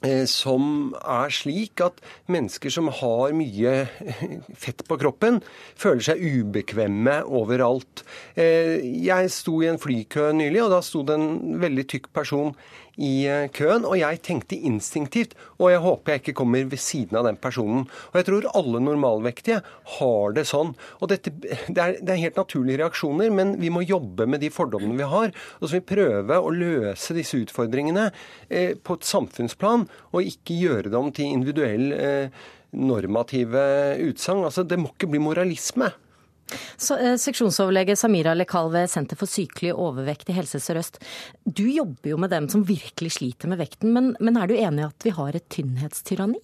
eh, 0.05 0.25
som 0.29 0.95
er 1.01 1.33
slik 1.33 1.83
at 1.85 2.01
mennesker 2.33 2.73
som 2.73 2.89
har 3.01 3.35
mye 3.37 3.75
fett 4.65 4.81
på 4.89 4.97
kroppen, 5.01 5.43
føler 5.77 6.07
seg 6.09 6.25
ubekvemme 6.25 7.19
overalt. 7.29 8.05
Eh, 8.33 8.81
Jeg 9.05 9.33
sto 9.35 9.61
i 9.61 9.69
en 9.73 9.81
flykø 9.81 10.31
nylig, 10.37 10.65
og 10.65 10.73
da 10.73 10.81
sto 10.85 11.05
det 11.05 11.19
en 11.21 11.61
veldig 11.61 11.89
tykk 11.93 12.09
person 12.17 12.55
i 12.97 13.27
eh, 13.29 13.47
køen, 13.53 13.85
og 13.85 13.99
jeg 14.01 14.21
tenkte 14.25 14.59
instinktivt, 14.69 15.35
og 15.61 15.71
jeg 15.73 15.83
håper 15.85 16.15
jeg 16.15 16.23
ikke 16.23 16.37
kommer 16.41 16.65
ved 16.71 16.81
siden 16.81 17.19
av 17.21 17.27
den 17.29 17.39
personen. 17.41 17.85
Og 18.13 18.19
jeg 18.21 18.29
tror 18.29 18.49
alle 18.57 18.81
normalvektige 18.83 19.61
har 19.99 20.37
det 20.37 20.47
sånn. 20.49 20.73
Og 21.01 21.13
dette, 21.13 21.33
det, 21.43 21.77
er, 21.77 21.99
det 22.01 22.15
er 22.15 22.23
helt 22.23 22.41
naturlige 22.41 22.81
reaksjoner, 22.83 23.33
men 23.35 23.57
vi 23.61 23.73
må 23.73 23.85
jobbe 23.85 24.29
med 24.31 24.45
de 24.45 24.53
fordommene 24.53 24.97
vi 24.99 25.11
har. 25.11 25.35
Og 25.61 25.67
så 25.67 25.77
må 25.77 25.83
vi 25.83 25.91
prøve 25.93 26.41
å 26.41 26.55
løse 26.55 27.17
disse 27.17 27.41
utfordringene 27.45 28.09
eh, 28.49 28.73
på 28.77 28.97
et 28.97 29.09
samfunnsplan, 29.09 29.87
og 30.13 30.33
ikke 30.33 30.57
gjøre 30.57 30.93
dem 30.95 31.13
til 31.17 31.37
individuell 31.37 31.93
eh, 31.97 32.43
normative 32.77 33.63
utsagn. 34.09 34.45
Altså, 34.49 34.65
det 34.65 34.81
må 34.81 34.93
ikke 34.95 35.13
bli 35.13 35.23
moralisme. 35.23 35.93
Så, 36.77 36.97
eh, 36.99 37.17
seksjonsoverlege 37.21 37.97
Samira 37.99 38.35
Lekal 38.37 38.71
ved 38.75 38.91
Senter 38.91 39.19
for 39.19 39.31
sykelig 39.31 39.75
overvekt 39.75 40.31
i 40.31 40.37
Helse 40.37 40.61
Sør-Øst. 40.63 41.01
Du 41.45 41.65
jobber 41.67 42.13
jo 42.13 42.21
med 42.23 42.31
dem 42.31 42.49
som 42.53 42.67
virkelig 42.67 43.17
sliter 43.19 43.51
med 43.51 43.59
vekten, 43.63 43.93
men, 43.97 44.15
men 44.21 44.37
er 44.37 44.47
du 44.47 44.55
enig 44.55 44.85
i 44.85 44.91
at 44.91 45.09
vi 45.09 45.17
har 45.17 45.37
et 45.37 45.49
tynnhetstyranni? 45.53 46.43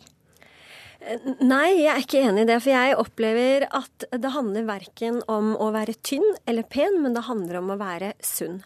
Nei, 1.42 1.82
jeg 1.82 1.90
er 1.90 2.02
ikke 2.04 2.20
enig 2.22 2.44
i 2.44 2.48
det. 2.52 2.58
For 2.62 2.70
jeg 2.70 2.98
opplever 3.00 3.64
at 3.74 4.04
det 4.12 4.30
handler 4.34 4.68
verken 4.68 5.18
om 5.30 5.52
å 5.58 5.70
være 5.74 5.96
tynn 6.06 6.26
eller 6.46 6.66
pen, 6.70 7.00
men 7.02 7.16
det 7.16 7.24
handler 7.26 7.58
om 7.58 7.72
å 7.74 7.78
være 7.80 8.12
sunn. 8.22 8.60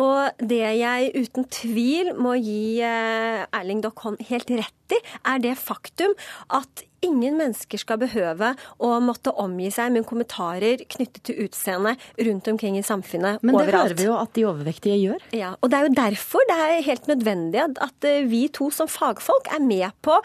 Og 0.00 0.38
det 0.38 0.62
jeg 0.78 1.10
uten 1.16 1.48
tvil 1.50 2.12
må 2.18 2.36
gi 2.38 2.78
eh, 2.86 3.42
Erling 3.50 3.82
Dockholm 3.82 4.20
helt 4.30 4.52
rett 4.54 4.94
i, 4.94 5.02
er 5.26 5.42
det 5.42 5.58
faktum 5.58 6.14
at 6.54 6.86
ingen 7.02 7.36
mennesker 7.40 7.80
skal 7.82 8.00
behøve 8.02 8.52
å 8.82 8.92
måtte 9.04 9.32
omgi 9.42 9.70
seg 9.74 9.92
med 9.94 10.06
kommentarer 10.08 10.84
knyttet 10.92 11.22
til 11.28 11.42
utseende 11.46 11.96
rundt 12.22 12.48
omkring 12.52 12.78
i 12.78 12.84
samfunnet 12.86 13.42
Men 13.42 13.56
det 13.56 13.64
overalt. 13.66 13.90
hører 13.90 13.98
vi 13.98 14.06
jo 14.08 14.16
at 14.18 14.32
de 14.36 14.46
overvektige 14.48 14.98
gjør. 15.00 15.26
Ja, 15.36 15.54
og 15.60 15.70
Det 15.72 15.78
er 15.78 15.88
jo 15.88 15.94
derfor 15.98 16.46
det 16.48 16.58
er 16.62 16.86
helt 16.86 17.08
nødvendig 17.10 17.60
at, 17.62 17.78
at 17.88 18.08
eh, 18.08 18.26
vi 18.28 18.46
to 18.52 18.70
som 18.70 18.88
fagfolk 18.90 19.50
er 19.54 19.62
med 19.64 19.90
på 20.04 20.18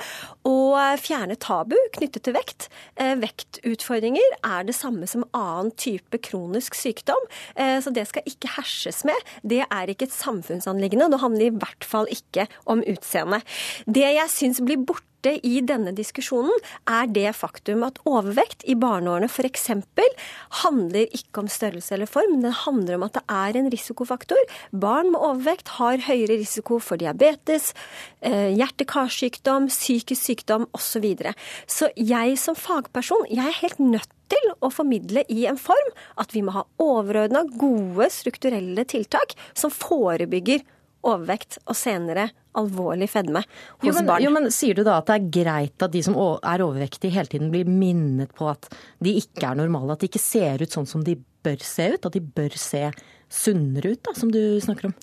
å 0.48 0.56
fjerne 1.02 1.38
tabu 1.40 1.76
knyttet 1.98 2.26
til 2.28 2.36
vekt. 2.38 2.70
Eh, 3.00 3.16
vektutfordringer 3.22 4.38
er 4.44 4.68
det 4.68 4.76
samme 4.78 5.08
som 5.10 5.26
annen 5.38 5.72
type 5.80 6.20
kronisk 6.28 6.76
sykdom, 6.78 7.28
eh, 7.56 7.78
så 7.84 7.94
det 7.94 8.08
skal 8.12 8.26
ikke 8.30 8.54
herses 8.58 9.04
med. 9.08 9.18
Det 9.44 9.64
er 9.66 9.92
ikke 9.92 10.08
et 10.10 10.16
samfunnsanliggende, 10.16 11.08
og 11.08 11.16
det 11.16 11.24
handler 11.24 11.50
i 11.50 11.58
hvert 11.58 11.88
fall 11.88 12.10
ikke 12.14 12.48
om 12.70 12.84
utseende. 12.86 13.42
Det 13.88 14.06
jeg 14.06 14.34
syns 14.34 14.62
blir 14.64 14.84
borte 14.84 15.07
i 15.26 15.62
denne 15.66 15.92
diskusjonen, 15.96 16.54
er 16.88 17.08
det 17.12 17.34
faktum 17.36 17.84
at 17.88 18.00
overvekt 18.08 18.64
i 18.70 18.76
barneårene 18.80 19.28
f.eks. 19.28 19.70
handler 20.64 21.08
ikke 21.16 21.44
om 21.44 21.50
størrelse 21.52 21.96
eller 21.96 22.08
form, 22.08 22.42
den 22.42 22.52
handler 22.54 22.96
om 22.96 23.04
at 23.08 23.18
det 23.18 23.24
er 23.28 23.58
en 23.58 23.72
risikofaktor. 23.74 24.38
Barn 24.72 25.12
med 25.12 25.20
overvekt 25.20 25.76
har 25.80 25.98
høyere 26.06 26.38
risiko 26.40 26.80
for 26.80 26.98
diabetes, 26.98 27.74
eh, 28.22 28.54
hjerte-karsykdom, 28.56 29.68
psykisk 29.68 30.22
sykdom 30.22 30.68
osv. 30.74 30.98
Så, 30.98 31.02
videre. 31.04 31.34
så 31.68 31.90
jeg 31.94 32.40
som 32.42 32.56
fagperson, 32.58 33.28
jeg 33.30 33.46
er 33.46 33.60
helt 33.60 33.80
nødt 33.80 34.10
til 34.32 34.54
å 34.66 34.72
formidle 34.74 35.22
i 35.30 35.46
en 35.46 35.60
form 35.62 35.92
at 36.18 36.34
vi 36.34 36.42
må 36.42 36.56
ha 36.56 36.64
overordna 36.82 37.44
gode 37.60 38.10
strukturelle 38.14 38.82
tiltak 38.90 39.36
som 39.54 39.70
forebygger 39.74 40.64
overvekt 41.08 41.60
og 41.66 41.78
senere 41.78 42.30
alvorlig 42.58 43.10
fedme 43.12 43.44
hos 43.44 43.86
Jo 43.86 43.94
men, 43.96 44.08
barn. 44.10 44.24
jo, 44.26 44.32
men 44.34 44.50
sier 44.54 44.78
du 44.78 44.84
da 44.86 44.98
at 45.02 45.10
det 45.10 45.18
er 45.18 45.30
greit 45.44 45.86
at 45.86 45.94
de 45.94 46.02
som 46.06 46.18
er 46.18 46.64
overvektige 46.66 47.14
hele 47.14 47.32
tiden 47.32 47.52
blir 47.54 47.70
minnet 47.70 48.34
på 48.38 48.50
at 48.52 48.70
de 49.04 49.14
ikke 49.22 49.46
er 49.52 49.60
normale, 49.60 49.94
at 49.94 50.04
de 50.04 50.10
ikke 50.10 50.24
ser 50.24 50.64
ut 50.64 50.74
sånn 50.74 50.90
som 50.90 51.06
de 51.06 51.18
bør 51.46 51.62
se 51.64 51.92
ut, 51.96 52.10
at 52.10 52.18
de 52.18 52.24
bør 52.24 52.58
se 52.60 52.88
sunnere 53.30 53.94
ut, 53.96 54.02
da, 54.08 54.14
som 54.16 54.32
du 54.32 54.40
snakker 54.64 54.90
om? 54.90 54.96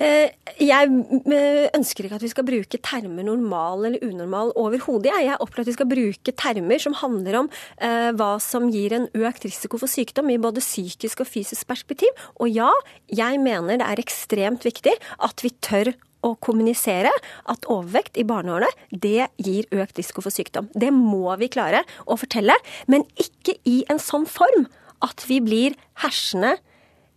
Eh, 0.00 0.32
Jeg 0.60 0.90
eh, 1.30 1.68
ønsker 1.76 2.06
ikke 2.06 2.18
at 2.18 2.24
vi 2.24 2.32
skal 2.32 2.46
bruke 2.48 2.80
termer 2.82 3.26
normal 3.26 3.86
eller 3.86 4.04
unormal 4.04 4.52
overhodet. 4.58 5.12
jeg. 5.12 5.38
opplever 5.38 5.62
er 5.62 5.66
at 5.68 5.72
vi 5.72 5.78
skal 5.78 5.90
bruke 5.90 6.36
termer 6.36 6.82
som 6.82 6.96
handler 6.98 7.40
om 7.44 7.50
eh, 7.78 8.10
hva 8.16 8.34
som 8.42 8.70
gir 8.72 8.94
en 8.96 9.08
økt 9.14 9.46
risiko 9.46 9.78
for 9.78 9.90
sykdom 9.90 10.30
i 10.30 10.40
både 10.40 10.60
psykisk 10.64 11.20
og 11.20 11.30
fysisk 11.30 11.66
perspektiv. 11.66 12.10
Og 12.40 12.50
ja, 12.50 12.70
jeg 13.08 13.40
mener 13.40 13.80
det 13.80 13.86
er 13.86 14.02
ekstremt 14.02 14.66
viktig 14.66 14.96
at 15.18 15.44
vi 15.44 15.54
tør 15.62 15.92
å 16.26 16.34
kommunisere 16.36 17.12
at 17.48 17.68
overvekt 17.72 18.18
i 18.20 18.26
barneårene, 18.28 18.68
det 18.92 19.30
gir 19.40 19.68
økt 19.72 20.00
risiko 20.00 20.24
for 20.24 20.34
sykdom. 20.34 20.68
Det 20.74 20.90
må 20.92 21.32
vi 21.40 21.48
klare 21.52 21.84
å 22.04 22.18
fortelle, 22.20 22.56
men 22.92 23.06
ikke 23.20 23.56
i 23.68 23.80
en 23.88 24.00
sånn 24.02 24.26
form 24.28 24.66
at 25.04 25.24
vi 25.28 25.40
blir 25.40 25.78
hersende, 26.02 26.58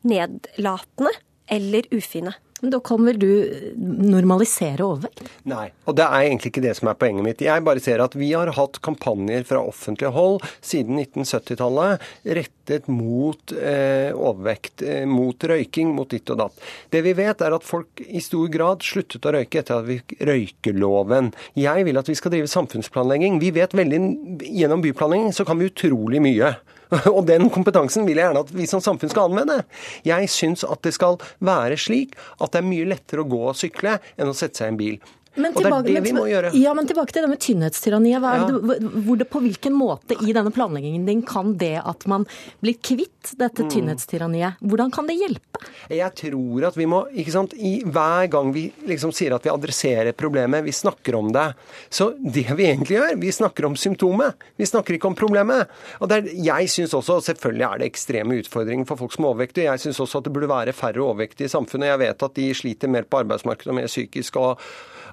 nedlatende 0.08 1.14
eller 1.52 1.88
ufine. 1.92 2.34
Men 2.64 2.72
da 2.72 2.80
kan 2.80 3.04
vel 3.04 3.18
du 3.20 3.32
normalisere 3.76 4.86
overvekt? 4.86 5.26
Nei, 5.52 5.66
og 5.84 5.98
det 6.00 6.06
er 6.06 6.30
egentlig 6.30 6.54
ikke 6.54 6.62
det 6.64 6.78
som 6.78 6.88
er 6.88 6.96
poenget 6.96 7.26
mitt. 7.26 7.42
Jeg 7.44 7.64
bare 7.68 7.82
ser 7.84 8.00
at 8.00 8.16
vi 8.16 8.30
har 8.32 8.54
hatt 8.56 8.80
kampanjer 8.86 9.44
fra 9.50 9.60
offentlig 9.68 10.14
hold 10.16 10.40
siden 10.64 11.02
1970-tallet 11.02 12.06
rettet 12.38 12.88
mot 12.88 13.52
eh, 13.58 14.16
overvekt, 14.16 14.80
eh, 14.88 15.04
mot 15.12 15.44
røyking, 15.52 15.92
mot 15.98 16.08
ditt 16.08 16.32
og 16.32 16.40
datt. 16.40 16.64
Det 16.96 17.04
vi 17.04 17.12
vet 17.20 17.44
er 17.44 17.58
at 17.58 17.68
folk 17.68 18.00
i 18.00 18.24
stor 18.24 18.48
grad 18.54 18.88
sluttet 18.88 19.28
å 19.28 19.36
røyke 19.36 19.60
etter 19.60 19.82
at 19.82 19.90
vi 19.90 20.00
fikk 20.00 20.24
røykeloven. 20.32 21.34
Jeg 21.60 21.84
vil 21.84 22.00
at 22.00 22.08
vi 22.08 22.16
skal 22.16 22.32
drive 22.38 22.54
samfunnsplanlegging. 22.54 23.44
Vi 23.44 23.52
vet 23.60 23.76
veldig, 23.76 24.00
Gjennom 24.54 24.88
byplanlegging 24.88 25.36
så 25.36 25.44
kan 25.44 25.60
vi 25.60 25.68
utrolig 25.68 26.24
mye. 26.24 26.56
Og 27.16 27.24
den 27.28 27.50
kompetansen 27.54 28.08
vil 28.08 28.20
jeg 28.20 28.30
gjerne 28.30 28.46
at 28.46 28.54
vi 28.56 28.68
som 28.70 28.84
samfunn 28.84 29.12
skal 29.12 29.32
anvende. 29.32 29.62
Jeg 30.08 30.30
syns 30.32 30.66
at 30.68 30.84
det 30.86 30.94
skal 30.96 31.20
være 31.44 31.80
slik 31.80 32.18
at 32.40 32.54
det 32.54 32.62
er 32.62 32.70
mye 32.70 32.88
lettere 32.94 33.24
å 33.24 33.30
gå 33.30 33.44
og 33.50 33.58
sykle 33.60 34.00
enn 34.18 34.32
å 34.32 34.38
sette 34.38 34.62
seg 34.62 34.72
i 34.72 34.74
en 34.74 34.80
bil. 34.80 35.14
Og 35.34 35.58
det 35.58 35.72
er 35.72 35.88
det 35.88 36.04
vi 36.06 36.14
må 36.14 36.26
gjøre. 36.30 36.52
Ja, 36.60 36.74
men 36.78 36.88
tilbake 36.90 37.14
til 37.16 37.26
det 37.26 37.30
med 37.32 37.42
tynnhetstyranniet. 37.42 38.22
Ja. 38.24 39.26
på 39.34 39.40
hvilken 39.42 39.74
måte 39.74 40.18
i 40.22 40.34
denne 40.36 40.52
planleggingen 40.54 41.06
din 41.08 41.24
kan 41.26 41.56
det 41.58 41.82
at 41.84 42.06
man 42.08 42.26
blir 42.62 42.76
kvitt 42.78 43.34
dette 43.40 43.64
Mm. 43.64 43.70
tynnhetstyranniet, 43.72 44.60
hvordan 44.62 44.92
kan 44.92 45.08
det 45.08 45.16
hjelpe? 45.16 45.62
Jeg 45.90 46.14
tror 46.16 46.68
at 46.68 46.76
vi 46.78 46.86
må, 46.86 47.08
ikke 47.12 47.32
sant, 47.32 47.54
i, 47.54 47.82
Hver 47.84 48.28
gang 48.30 48.52
vi 48.54 48.72
liksom 48.86 49.12
sier 49.12 49.34
at 49.34 49.44
vi 49.44 49.50
adresserer 49.50 50.14
problemet, 50.14 50.64
vi 50.64 50.72
snakker 50.72 51.16
om 51.16 51.32
det, 51.32 51.54
så 51.90 52.12
det 52.20 52.48
vi 52.56 52.68
egentlig 52.68 52.98
gjør, 53.00 53.20
vi 53.20 53.32
snakker 53.32 53.66
om 53.66 53.76
symptomet. 53.76 54.36
Vi 54.58 54.66
snakker 54.66 54.94
ikke 54.98 55.08
om 55.08 55.16
problemet. 55.16 55.68
Og 56.00 56.10
det 56.10 56.18
er, 56.18 56.30
jeg 56.44 56.70
syns 56.70 56.94
også, 56.94 57.22
selvfølgelig 57.24 57.68
er 57.68 57.78
det 57.80 57.90
ekstreme 57.92 58.40
utfordringer 58.44 58.86
for 58.86 58.98
folk 58.98 59.14
som 59.14 59.26
er 59.26 59.34
overvektige. 59.34 59.70
Jeg 59.72 59.80
syns 59.80 60.00
også 60.00 60.18
at 60.20 60.24
det 60.28 60.34
burde 60.34 60.50
være 60.52 60.74
færre 60.74 61.02
overvektige 61.02 61.46
i 61.46 61.54
samfunnet. 61.54 61.88
Jeg 61.94 62.00
vet 62.00 62.24
at 62.24 62.36
de 62.36 62.54
sliter 62.54 62.88
mer 62.92 63.04
på 63.04 63.24
arbeidsmarkedet 63.24 63.68
og 63.74 63.76
mer 63.76 63.88
psykisk. 63.88 64.36
og 64.38 64.60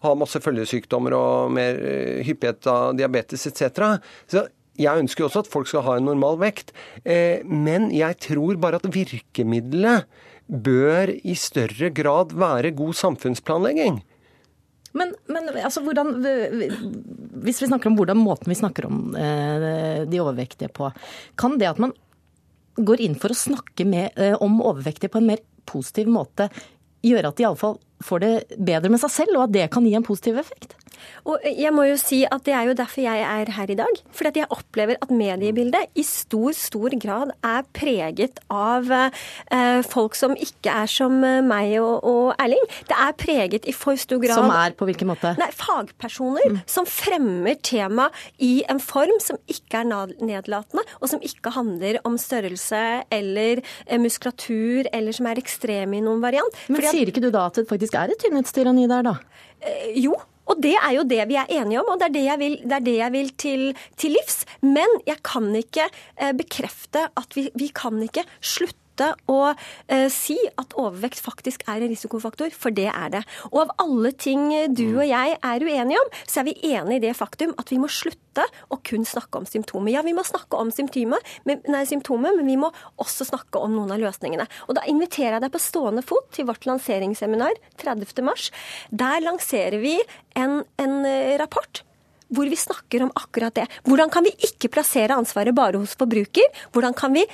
har 0.05 0.19
masse 0.19 0.41
følgesykdommer 0.43 1.15
og 1.17 1.53
mer 1.57 1.79
eh, 1.85 2.23
hyppighet 2.27 2.67
av 2.71 2.97
diabetes 2.99 3.47
etc. 3.51 4.01
Så 4.31 4.47
jeg 4.81 5.03
ønsker 5.03 5.25
jo 5.25 5.29
også 5.29 5.45
at 5.45 5.51
folk 5.53 5.69
skal 5.69 5.85
ha 5.87 5.97
en 5.99 6.09
normal 6.09 6.41
vekt. 6.41 6.73
Eh, 7.05 7.45
men 7.45 7.91
jeg 7.95 8.19
tror 8.25 8.61
bare 8.61 8.81
at 8.81 8.89
virkemidlet 8.93 10.09
bør 10.51 11.13
i 11.15 11.37
større 11.39 11.93
grad 11.95 12.35
være 12.35 12.73
god 12.79 12.97
samfunnsplanlegging. 12.99 14.01
Men, 14.99 15.13
men 15.31 15.53
altså, 15.61 15.85
hvordan, 15.87 16.17
hvis 17.45 17.61
vi 17.63 17.69
snakker 17.69 17.93
om 17.93 17.99
hvordan 18.01 18.19
måten 18.19 18.51
vi 18.51 18.59
snakker 18.59 18.89
om 18.89 19.13
eh, 19.15 20.07
de 20.11 20.23
overvektige 20.23 20.73
på, 20.75 20.91
kan 21.39 21.61
det 21.61 21.71
at 21.71 21.83
man 21.83 21.95
går 22.81 23.05
inn 23.05 23.15
for 23.21 23.31
å 23.31 23.37
snakke 23.37 23.85
med, 23.87 24.17
om 24.41 24.63
overvektige 24.65 25.13
på 25.13 25.21
en 25.21 25.29
mer 25.29 25.43
positiv 25.69 26.09
måte, 26.11 26.49
gjøre 27.07 27.33
at 27.33 27.39
de 27.39 27.47
iallfall 27.47 27.79
får 28.05 28.23
det 28.23 28.33
bedre 28.57 28.91
med 28.93 29.03
seg 29.03 29.13
selv, 29.13 29.39
og 29.39 29.49
at 29.49 29.55
det 29.57 29.69
kan 29.73 29.87
gi 29.87 29.95
en 29.97 30.07
positiv 30.07 30.41
effekt? 30.41 30.77
Og 31.29 31.45
jeg 31.45 31.73
må 31.75 31.87
jo 31.89 31.97
si 32.01 32.23
at 32.25 32.45
Det 32.45 32.55
er 32.57 32.71
jo 32.71 32.75
derfor 32.75 33.03
jeg 33.05 33.21
er 33.21 33.51
her 33.53 33.71
i 33.71 33.77
dag. 33.79 34.01
Fordi 34.17 34.31
at 34.33 34.39
jeg 34.41 34.51
opplever 34.51 34.97
at 35.03 35.11
mediebildet 35.13 35.91
i 35.99 36.05
stor 36.07 36.55
stor 36.57 36.95
grad 37.03 37.35
er 37.45 37.67
preget 37.77 38.41
av 38.51 38.89
eh, 38.91 39.83
folk 39.87 40.17
som 40.19 40.35
ikke 40.37 40.73
er 40.73 40.91
som 40.91 41.19
meg 41.21 41.77
og, 41.81 42.05
og 42.07 42.35
Erling. 42.41 42.65
Det 42.89 42.97
er 42.97 43.13
preget 43.19 43.69
i 43.69 43.75
for 43.77 43.99
stor 44.01 44.21
grad 44.23 44.39
Som 44.39 44.51
er 44.55 44.75
på 44.79 44.89
hvilken 44.89 45.11
måte? 45.11 45.35
Nei, 45.41 45.51
Fagpersoner 45.57 46.61
som 46.71 46.89
fremmer 46.89 47.59
tema 47.63 48.09
i 48.43 48.61
en 48.71 48.81
form 48.83 49.19
som 49.23 49.39
ikke 49.51 49.83
er 49.83 49.89
nedlatende, 50.21 50.85
og 51.01 51.11
som 51.13 51.23
ikke 51.25 51.53
handler 51.55 52.01
om 52.09 52.19
størrelse 52.21 52.83
eller 53.13 53.63
eh, 53.87 54.01
muskulatur, 54.01 54.89
eller 54.93 55.17
som 55.17 55.29
er 55.31 55.41
ekstreme 55.43 55.99
i 55.99 56.05
noen 56.05 56.23
variant. 56.23 56.61
Men 56.69 56.81
Fordi 56.81 56.97
sier 56.97 57.13
ikke 57.13 57.25
du 57.25 57.31
da 57.35 57.47
at 57.51 57.61
det 57.61 57.69
faktisk 57.71 57.97
er 57.99 58.13
et 58.13 58.23
tynnhetstyranni 58.25 58.89
der, 58.91 59.07
da? 59.07 59.17
Eh, 59.61 59.93
Jo, 60.01 60.15
og 60.51 60.59
det 60.63 60.75
er 60.75 60.93
jo 60.97 61.07
det 61.07 61.23
vi 61.31 61.39
er 61.39 61.53
enige 61.61 61.81
om, 61.83 61.93
og 61.95 62.01
det 62.01 62.11
er 62.11 62.17
det 62.17 62.27
jeg 62.27 62.43
vil, 62.43 62.59
det 62.67 62.83
det 62.87 62.97
jeg 62.99 63.15
vil 63.15 63.33
til, 63.39 63.65
til 64.01 64.17
livs. 64.17 64.43
Men 64.67 65.01
jeg 65.07 65.21
kan 65.27 65.49
ikke 65.57 65.87
eh, 66.19 66.35
bekrefte 66.37 67.07
at 67.17 67.39
vi, 67.39 67.49
vi 67.55 67.71
kan 67.75 68.01
ikke 68.03 68.27
slutte 68.41 68.80
å 69.31 69.39
eh, 69.51 70.09
si 70.13 70.37
at 70.61 70.77
overvekt 70.79 71.21
faktisk 71.23 71.65
er 71.67 71.81
en 71.81 71.93
risikofaktor, 71.93 72.53
for 72.55 72.75
det 72.75 72.89
er 72.93 73.15
det. 73.15 73.23
Og 73.51 73.65
av 73.65 73.75
alle 73.85 74.13
ting 74.13 74.49
du 74.77 74.87
og 74.91 75.07
jeg 75.09 75.37
er 75.37 75.67
uenige 75.67 76.01
om, 76.01 76.13
så 76.27 76.43
er 76.43 76.49
vi 76.51 76.57
enige 76.73 77.01
i 77.01 77.05
det 77.09 77.17
faktum 77.19 77.55
at 77.61 77.73
vi 77.73 77.81
må 77.81 77.91
slutte 77.91 78.47
å 78.71 78.79
kun 78.87 79.05
snakke 79.09 79.41
om 79.41 79.49
symptomer. 79.49 79.93
Ja, 79.95 80.05
vi 80.07 80.15
må 80.17 80.25
snakke 80.27 80.59
om 80.61 80.71
symptomer, 80.75 81.23
men, 81.49 81.63
nei, 81.71 81.83
symptomer, 81.89 82.35
men 82.37 82.49
vi 82.49 82.57
må 82.61 82.71
også 83.01 83.27
snakke 83.29 83.61
om 83.61 83.75
noen 83.77 83.95
av 83.95 84.03
løsningene. 84.03 84.47
Og 84.69 84.79
da 84.79 84.87
inviterer 84.91 85.39
jeg 85.39 85.47
deg 85.47 85.55
på 85.55 85.63
stående 85.63 86.05
fot 86.07 86.31
til 86.37 86.49
vårt 86.51 86.67
lanseringsseminar 86.69 87.59
30. 87.81 88.25
mars. 88.27 88.51
Der 88.91 89.23
lanserer 89.25 89.81
vi 89.83 89.97
en, 90.39 90.61
en 90.81 91.01
eh, 91.09 91.37
rapport 91.41 91.85
hvor 92.31 92.47
vi 92.47 92.59
snakker 92.59 93.03
om 93.03 93.13
akkurat 93.19 93.55
det. 93.59 93.67
Hvordan 93.87 94.11
kan 94.13 94.27
vi 94.27 94.33
ikke 94.47 94.71
plassere 94.73 95.17
ansvaret 95.19 95.55
bare 95.57 95.81
hos 95.83 95.97
forbruker? 95.99 96.47
Hvordan 96.75 96.95
kan 96.95 97.15
vi 97.17 97.25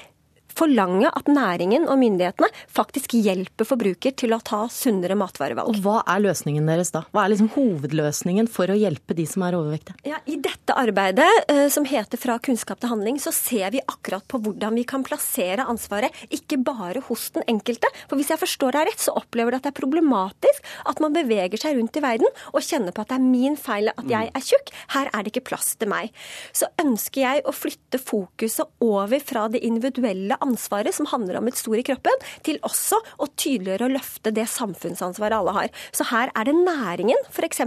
forlange 0.56 1.10
at 1.10 1.28
næringen 1.30 1.86
og 1.90 1.98
myndighetene 2.00 2.48
faktisk 2.72 3.16
hjelper 3.18 3.68
forbruker 3.68 4.14
til 4.16 4.34
å 4.36 4.40
ta 4.44 4.64
sunnere 4.72 5.16
matvarevalg? 5.18 5.70
Og 5.72 5.82
hva 5.84 6.00
er 6.08 6.24
løsningen 6.24 6.68
deres 6.68 6.92
da? 6.94 7.04
Hva 7.12 7.24
er 7.24 7.34
liksom 7.34 7.52
hovedløsningen 7.56 8.48
for 8.52 8.72
å 8.72 8.78
hjelpe 8.78 9.16
de 9.16 9.26
som 9.28 9.44
er 9.46 9.58
overvektige? 9.58 9.98
Ja, 10.08 10.20
I 10.26 10.38
dette 10.42 10.76
arbeidet, 10.76 11.28
eh, 11.48 11.66
som 11.72 11.84
heter 11.84 12.16
Fra 12.16 12.38
kunnskap 12.38 12.80
til 12.80 12.90
handling, 12.90 13.18
så 13.20 13.30
ser 13.34 13.70
vi 13.70 13.82
akkurat 13.84 14.24
på 14.26 14.40
hvordan 14.42 14.74
vi 14.74 14.84
kan 14.88 15.04
plassere 15.04 15.66
ansvaret, 15.68 16.14
ikke 16.32 16.58
bare 16.64 17.02
hos 17.06 17.28
den 17.34 17.44
enkelte. 17.46 17.90
For 18.08 18.16
hvis 18.16 18.32
jeg 18.32 18.40
forstår 18.40 18.72
deg 18.72 18.88
rett, 18.88 19.02
så 19.02 19.14
opplever 19.14 19.52
du 19.52 19.58
at 19.58 19.66
det 19.66 19.72
er 19.74 19.80
problematisk 19.80 20.64
at 20.88 21.02
man 21.02 21.14
beveger 21.14 21.60
seg 21.60 21.76
rundt 21.76 21.96
i 21.98 22.02
verden 22.04 22.28
og 22.52 22.64
kjenner 22.64 22.94
på 22.94 23.04
at 23.04 23.12
det 23.12 23.18
er 23.18 23.26
min 23.26 23.56
feil 23.60 23.90
at 23.92 24.06
jeg 24.08 24.30
er 24.32 24.46
tjukk. 24.48 24.72
Her 24.94 25.10
er 25.12 25.22
det 25.22 25.34
ikke 25.34 25.48
plass 25.50 25.74
til 25.76 25.90
meg. 25.92 26.14
Så 26.56 26.70
ønsker 26.82 27.22
jeg 27.22 27.44
å 27.46 27.54
flytte 27.54 28.00
fokuset 28.02 28.84
over 28.84 29.22
fra 29.22 29.46
det 29.52 29.62
individuelle 29.66 30.38
ansvaret, 30.46 30.94
som 30.96 31.08
handler 31.10 31.40
om 31.40 31.50
et 31.50 31.58
stor 31.58 31.76
i 31.78 31.84
kroppen, 31.86 32.24
til 32.46 32.60
også 32.66 33.00
å 33.18 33.28
tydeliggjøre 33.34 33.90
og 33.90 33.98
løfte 33.98 34.32
det 34.34 34.46
samfunnsansvaret 34.52 35.40
alle 35.40 35.56
har. 35.56 35.84
Så 35.92 36.08
her 36.12 36.32
er 36.34 36.48
det 36.48 36.56
næringen, 36.60 37.28
f.eks. 37.30 37.66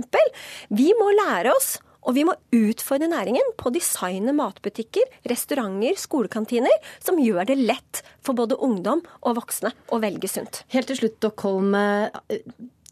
Vi 0.73 0.89
må 0.99 1.11
lære 1.19 1.53
oss 1.55 1.77
og 2.07 2.15
vi 2.15 2.23
må 2.23 2.33
utfordre 2.55 3.09
næringen 3.11 3.53
på 3.59 3.67
å 3.69 3.73
designe 3.75 4.31
matbutikker, 4.35 5.03
restauranter, 5.29 5.97
skolekantiner, 5.99 6.73
som 7.03 7.19
gjør 7.19 7.49
det 7.51 7.59
lett 7.59 8.01
for 8.23 8.37
både 8.39 8.57
ungdom 8.65 9.03
og 9.19 9.35
voksne 9.41 9.73
å 9.91 9.99
velge 10.01 10.31
sunt. 10.31 10.63
Helt 10.73 10.89
til 10.89 11.01
slutt, 11.01 11.19
Dockholm. 11.25 11.75
eh, 11.75 12.39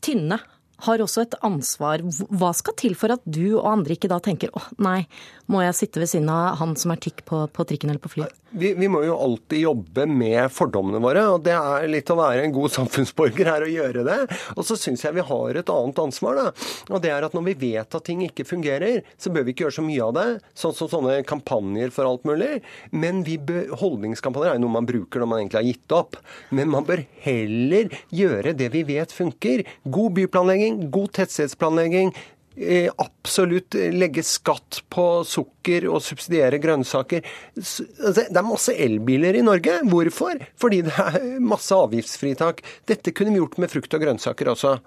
Tynne 0.03 0.41
har 0.85 1.01
også 1.01 1.23
et 1.25 1.37
ansvar. 1.45 2.03
Hva 2.05 2.51
skal 2.57 2.77
til 2.77 2.97
for 2.99 3.15
at 3.15 3.23
du 3.25 3.57
og 3.57 3.67
andre 3.71 3.97
ikke 3.97 4.11
da 4.11 4.19
tenker 4.23 4.53
åh 4.57 4.69
nei, 4.83 5.07
må 5.49 5.63
jeg 5.63 5.77
sitte 5.77 6.01
ved 6.03 6.11
siden 6.11 6.29
av 6.31 6.57
han 6.59 6.75
som 6.79 6.93
er 6.93 7.01
tykk 7.01 7.23
på, 7.27 7.45
på 7.53 7.67
trikken 7.67 7.93
eller 7.93 8.03
på 8.03 8.11
flyet? 8.17 8.35
Vi, 8.57 8.71
vi 8.73 8.87
må 8.87 9.01
jo 9.03 9.15
alltid 9.19 9.59
jobbe 9.59 10.05
med 10.07 10.47
fordommene 10.55 11.01
våre, 11.03 11.25
og 11.33 11.41
det 11.43 11.53
er 11.53 11.87
litt 11.91 12.09
å 12.09 12.15
være 12.17 12.45
en 12.45 12.53
god 12.55 12.71
samfunnsborger 12.77 13.49
her 13.51 13.65
å 13.65 13.69
gjøre 13.69 14.05
det. 14.07 14.17
Og 14.55 14.63
så 14.67 14.77
syns 14.79 15.03
jeg 15.03 15.17
vi 15.17 15.25
har 15.27 15.59
et 15.59 15.71
annet 15.71 15.99
ansvar, 15.99 16.39
da. 16.39 16.67
Og 16.87 17.03
det 17.03 17.11
er 17.11 17.27
at 17.27 17.35
når 17.35 17.47
vi 17.49 17.55
vet 17.67 17.97
at 17.99 18.05
ting 18.07 18.23
ikke 18.25 18.47
fungerer, 18.47 19.01
så 19.19 19.33
bør 19.33 19.47
vi 19.47 19.53
ikke 19.53 19.67
gjøre 19.67 19.77
så 19.79 19.85
mye 19.85 20.07
av 20.07 20.13
det. 20.15 20.27
Sånn 20.57 20.75
som 20.77 20.91
sånne 20.91 21.19
kampanjer 21.27 21.91
for 21.95 22.07
alt 22.09 22.27
mulig. 22.27 22.61
Men 22.95 23.21
vi 23.27 23.37
bør, 23.39 23.73
holdningskampanjer 23.81 24.53
er 24.53 24.59
jo 24.59 24.63
noe 24.65 24.75
man 24.77 24.89
bruker 24.89 25.23
når 25.23 25.31
man 25.31 25.43
egentlig 25.43 25.59
har 25.59 25.67
gitt 25.67 25.97
opp. 25.97 26.19
Men 26.55 26.71
man 26.71 26.87
bør 26.87 27.03
heller 27.23 27.91
gjøre 28.15 28.55
det 28.57 28.71
vi 28.73 28.83
vet 28.87 29.15
funker. 29.15 29.63
God 29.83 30.15
byplanlegging, 30.17 30.66
god 30.93 31.13
tettstedsplanlegging. 31.17 32.11
Eh, 32.57 32.89
absolutt 32.97 33.75
legge 33.93 34.23
skatt 34.25 34.81
på 34.89 35.05
sukker 35.29 35.85
og 35.91 36.01
subsidiere 36.01 36.57
grønnsaker. 36.61 37.25
Altså, 37.55 37.85
Det 38.07 38.41
er 38.41 38.47
masse 38.47 38.73
elbiler 38.73 39.37
i 39.37 39.45
Norge. 39.45 39.79
Hvorfor? 39.85 40.41
Fordi 40.57 40.81
det 40.87 40.95
er 40.97 41.39
masse 41.39 41.75
avgiftsfritak. 41.75 42.63
Dette 42.89 43.13
kunne 43.13 43.35
vi 43.35 43.43
gjort 43.43 43.59
med 43.61 43.69
frukt 43.69 43.93
og 43.93 44.01
grønnsaker 44.01 44.49
også. 44.55 44.79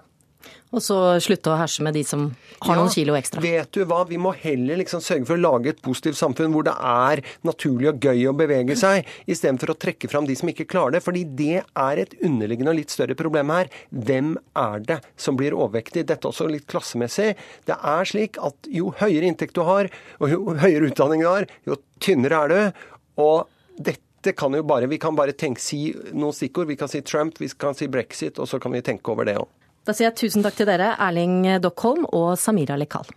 Og 0.71 0.79
så 0.83 0.97
slutte 1.19 1.51
å 1.51 1.57
herse 1.59 1.83
med 1.83 1.97
de 1.97 2.01
som 2.07 2.29
har 2.63 2.77
noen 2.79 2.91
kilo 2.93 3.15
ekstra. 3.17 3.41
Vet 3.43 3.73
du 3.75 3.83
hva, 3.89 4.03
vi 4.07 4.19
må 4.21 4.31
heller 4.39 4.79
liksom 4.79 5.01
sørge 5.03 5.27
for 5.27 5.35
å 5.35 5.43
lage 5.43 5.73
et 5.73 5.81
positivt 5.83 6.19
samfunn 6.19 6.53
hvor 6.53 6.63
det 6.67 6.75
er 6.77 7.21
naturlig 7.47 7.89
og 7.91 8.07
gøy 8.07 8.29
å 8.31 8.35
bevege 8.37 8.77
seg, 8.79 9.07
istedenfor 9.27 9.73
å 9.73 9.77
trekke 9.81 10.09
fram 10.11 10.29
de 10.29 10.37
som 10.39 10.51
ikke 10.51 10.69
klarer 10.71 10.95
det. 10.95 11.03
Fordi 11.03 11.25
det 11.41 11.63
er 11.65 12.03
et 12.03 12.15
underliggende 12.23 12.71
og 12.71 12.79
litt 12.79 12.95
større 12.95 13.17
problem 13.19 13.51
her. 13.51 13.71
Hvem 13.91 14.35
er 14.63 14.85
det 14.87 14.99
som 15.19 15.39
blir 15.39 15.57
overvektig? 15.57 16.05
Dette 16.07 16.23
er 16.23 16.31
også 16.31 16.47
litt 16.51 16.69
klassemessig. 16.71 17.33
Det 17.67 17.75
er 17.75 18.07
slik 18.07 18.39
at 18.39 18.71
jo 18.71 18.93
høyere 19.01 19.27
inntekt 19.27 19.59
du 19.59 19.65
har, 19.67 19.91
og 20.23 20.31
jo 20.31 20.55
høyere 20.55 20.91
utdanning 20.91 21.25
du 21.25 21.31
har, 21.33 21.49
jo 21.67 21.81
tynnere 21.99 22.45
er 22.45 22.53
du. 22.53 22.85
Og 23.21 23.51
dette 23.75 24.37
kan 24.37 24.53
jo 24.55 24.63
bare, 24.63 24.87
Vi 24.87 25.01
kan 25.01 25.17
bare 25.17 25.33
tenke, 25.33 25.59
si 25.59 25.89
noen 26.13 26.35
stikkord. 26.35 26.69
Vi 26.69 26.77
kan 26.79 26.87
si 26.87 27.01
Trump, 27.01 27.41
vi 27.41 27.49
kan 27.49 27.75
si 27.75 27.87
brexit, 27.91 28.39
og 28.39 28.47
så 28.47 28.59
kan 28.61 28.71
vi 28.71 28.85
tenke 28.85 29.11
over 29.11 29.27
det 29.27 29.35
òg. 29.41 29.49
Da 29.81 29.95
sier 29.97 30.11
jeg 30.11 30.17
tusen 30.19 30.43
takk 30.45 30.59
til 30.59 30.67
dere, 30.69 30.91
Erling 31.01 31.57
Dockholm 31.61 32.03
og 32.13 32.35
Samira 32.37 32.75
Lekal. 32.77 33.07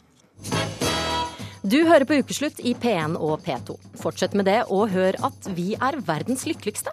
Du 1.64 1.78
hører 1.88 2.04
på 2.08 2.16
Ukeslutt 2.20 2.58
i 2.60 2.74
P1 2.76 3.18
og 3.20 3.42
P2. 3.44 3.76
Fortsett 4.00 4.34
med 4.36 4.48
det, 4.48 4.62
og 4.72 4.90
hør 4.92 5.16
at 5.28 5.48
vi 5.56 5.74
er 5.76 5.96
verdens 6.04 6.44
lykkeligste. 6.48 6.92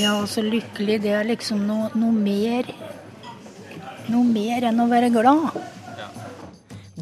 Ja, 0.00 0.14
så 0.28 0.44
lykkelig, 0.44 0.98
det 1.04 1.12
er 1.12 1.28
liksom 1.28 1.64
noe, 1.68 1.90
noe 1.96 2.12
mer 2.16 2.68
Noe 4.10 4.26
mer 4.26 4.64
enn 4.66 4.80
å 4.82 4.88
være 4.90 5.12
glad. 5.14 5.52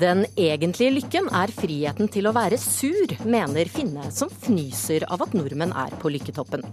Den 0.00 0.22
egentlige 0.38 0.94
lykken 0.94 1.26
er 1.36 1.50
friheten 1.52 2.08
til 2.08 2.24
å 2.24 2.32
være 2.32 2.56
sur, 2.60 3.10
mener 3.28 3.68
Finne, 3.68 4.06
som 4.14 4.30
fnyser 4.32 5.04
av 5.12 5.26
at 5.26 5.34
nordmenn 5.36 5.74
er 5.76 5.92
på 6.00 6.12
lykketoppen. 6.14 6.64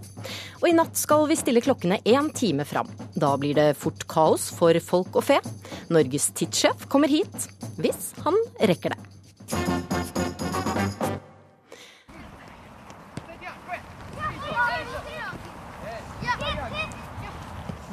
Og 0.62 0.68
i 0.70 0.72
natt 0.76 0.96
skal 0.96 1.26
vi 1.28 1.36
stille 1.36 1.60
klokkene 1.64 2.00
én 2.08 2.30
time 2.32 2.64
fram. 2.68 2.88
Da 3.12 3.34
blir 3.36 3.58
det 3.58 3.74
fort 3.76 4.06
kaos 4.08 4.48
for 4.56 4.80
folk 4.80 5.20
og 5.20 5.28
fe. 5.28 5.42
Norges 5.92 6.30
tidssjef 6.40 6.88
kommer 6.88 7.12
hit, 7.12 7.50
hvis 7.76 8.14
han 8.24 8.40
rekker 8.64 8.96
det. 8.96 10.17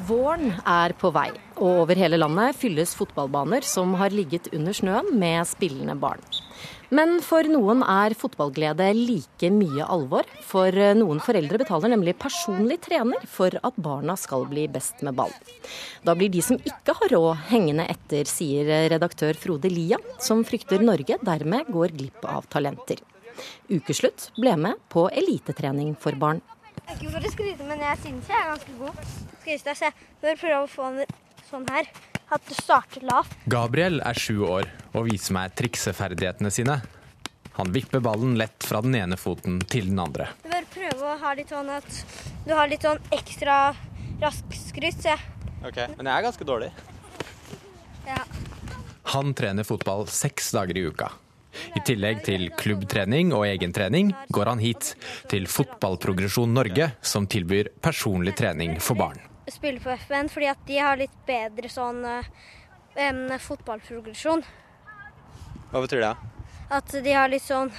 Våren 0.06 0.52
er 0.62 0.92
på 0.94 1.10
vei. 1.10 1.30
og 1.56 1.80
over 1.82 1.96
hele 1.96 2.18
landet 2.20 2.54
fylles 2.60 2.92
fotballbaner 2.94 3.64
som 3.64 3.94
har 3.96 4.12
ligget 4.12 4.50
under 4.52 4.74
snøen 4.76 5.08
med 5.18 5.46
spillende 5.48 5.94
barn. 5.96 6.20
Men 6.90 7.16
for 7.24 7.48
noen 7.48 7.80
er 7.82 8.14
fotballglede 8.14 8.90
like 8.94 9.48
mye 9.50 9.86
alvor. 9.88 10.28
For 10.46 10.70
noen 10.94 11.18
foreldre 11.24 11.58
betaler 11.58 11.90
nemlig 11.90 12.14
personlig 12.20 12.78
trener 12.84 13.24
for 13.26 13.56
at 13.56 13.80
barna 13.82 14.14
skal 14.20 14.46
bli 14.50 14.68
best 14.70 15.02
med 15.02 15.16
ball. 15.18 15.32
Da 16.04 16.14
blir 16.14 16.30
de 16.30 16.44
som 16.44 16.60
ikke 16.60 16.94
har 17.00 17.14
råd, 17.16 17.32
hengende 17.50 17.88
etter, 17.90 18.28
sier 18.30 18.90
redaktør 18.92 19.34
Frode 19.34 19.72
Lia, 19.72 19.98
som 20.20 20.44
frykter 20.46 20.84
Norge 20.84 21.18
dermed 21.24 21.72
går 21.72 21.96
glipp 21.96 22.28
av 22.28 22.46
talenter. 22.52 23.00
Ukeslutt 23.72 24.30
ble 24.38 24.54
med 24.60 24.78
på 24.92 25.08
elitetrening 25.10 25.96
for 25.98 26.14
barn. 26.20 26.44
Ikke 26.86 27.10
for 27.10 27.24
å 27.24 27.32
skryte, 27.32 27.66
men 27.66 27.82
jeg 27.82 28.04
synes 28.04 28.30
jeg 28.30 28.38
er 28.38 28.52
ganske 28.52 28.78
god. 28.78 29.35
Skal 29.46 29.60
vise 29.60 29.68
deg, 29.68 29.76
se. 29.78 29.88
Bør 30.18 30.38
prøve 30.40 30.56
å 30.64 30.66
få 30.66 30.86
den 30.90 31.18
sånn 31.46 31.66
her. 31.70 31.86
At 32.34 32.42
det 32.48 32.56
starter 32.58 33.04
lavt. 33.06 33.36
Gabriel 33.46 34.00
er 34.02 34.18
sju 34.18 34.40
år 34.42 34.66
og 34.90 35.04
viser 35.06 35.36
meg 35.36 35.52
trikseferdighetene 35.54 36.50
sine. 36.50 36.74
Han 37.54 37.70
vipper 37.70 38.02
ballen 38.02 38.32
lett 38.40 38.66
fra 38.66 38.80
den 38.82 38.96
ene 38.98 39.14
foten 39.14 39.60
til 39.70 39.92
den 39.92 40.00
andre. 40.02 40.26
Du 40.42 40.48
bør 40.50 40.66
prøve 40.72 41.12
å 41.12 41.14
ha 41.20 41.30
litt 41.38 41.52
sånn 41.54 41.70
at 41.76 42.00
du 42.42 42.50
har 42.58 42.66
litt 42.72 42.88
sånn 42.88 42.98
ekstra 43.14 43.60
rask 44.18 44.56
skryt, 44.58 44.98
se. 45.06 45.14
Ok, 45.62 45.78
Men 45.94 46.10
jeg 46.10 46.16
er 46.16 46.26
ganske 46.26 46.48
dårlig. 46.50 46.72
Ja. 48.08 48.18
Han 49.14 49.30
trener 49.38 49.68
fotball 49.68 50.08
seks 50.10 50.50
dager 50.58 50.74
i 50.74 50.88
uka. 50.90 51.12
I 51.78 51.84
tillegg 51.86 52.26
til 52.26 52.48
klubbtrening 52.58 53.30
og 53.30 53.46
egentrening 53.46 54.10
går 54.34 54.50
han 54.50 54.66
hit, 54.66 54.96
til 55.30 55.46
Fotballprogresjon 55.46 56.50
Norge, 56.50 56.90
som 56.98 57.30
tilbyr 57.30 57.70
personlig 57.78 58.34
trening 58.42 58.76
for 58.82 58.98
barn. 58.98 59.22
Spille 59.46 59.80
på 59.82 59.92
FN 60.06 60.30
fordi 60.32 60.48
at 60.50 60.62
de 60.66 60.78
har 60.82 60.98
litt 60.98 61.18
bedre 61.26 61.70
sånn 61.70 62.02
um, 62.06 63.20
fotballprogresjon. 63.48 64.42
Hva 65.70 65.82
betyr 65.84 66.02
det? 66.02 66.14
At 66.74 66.96
de 67.04 67.12
har 67.14 67.30
litt 67.30 67.46
sånn 67.46 67.70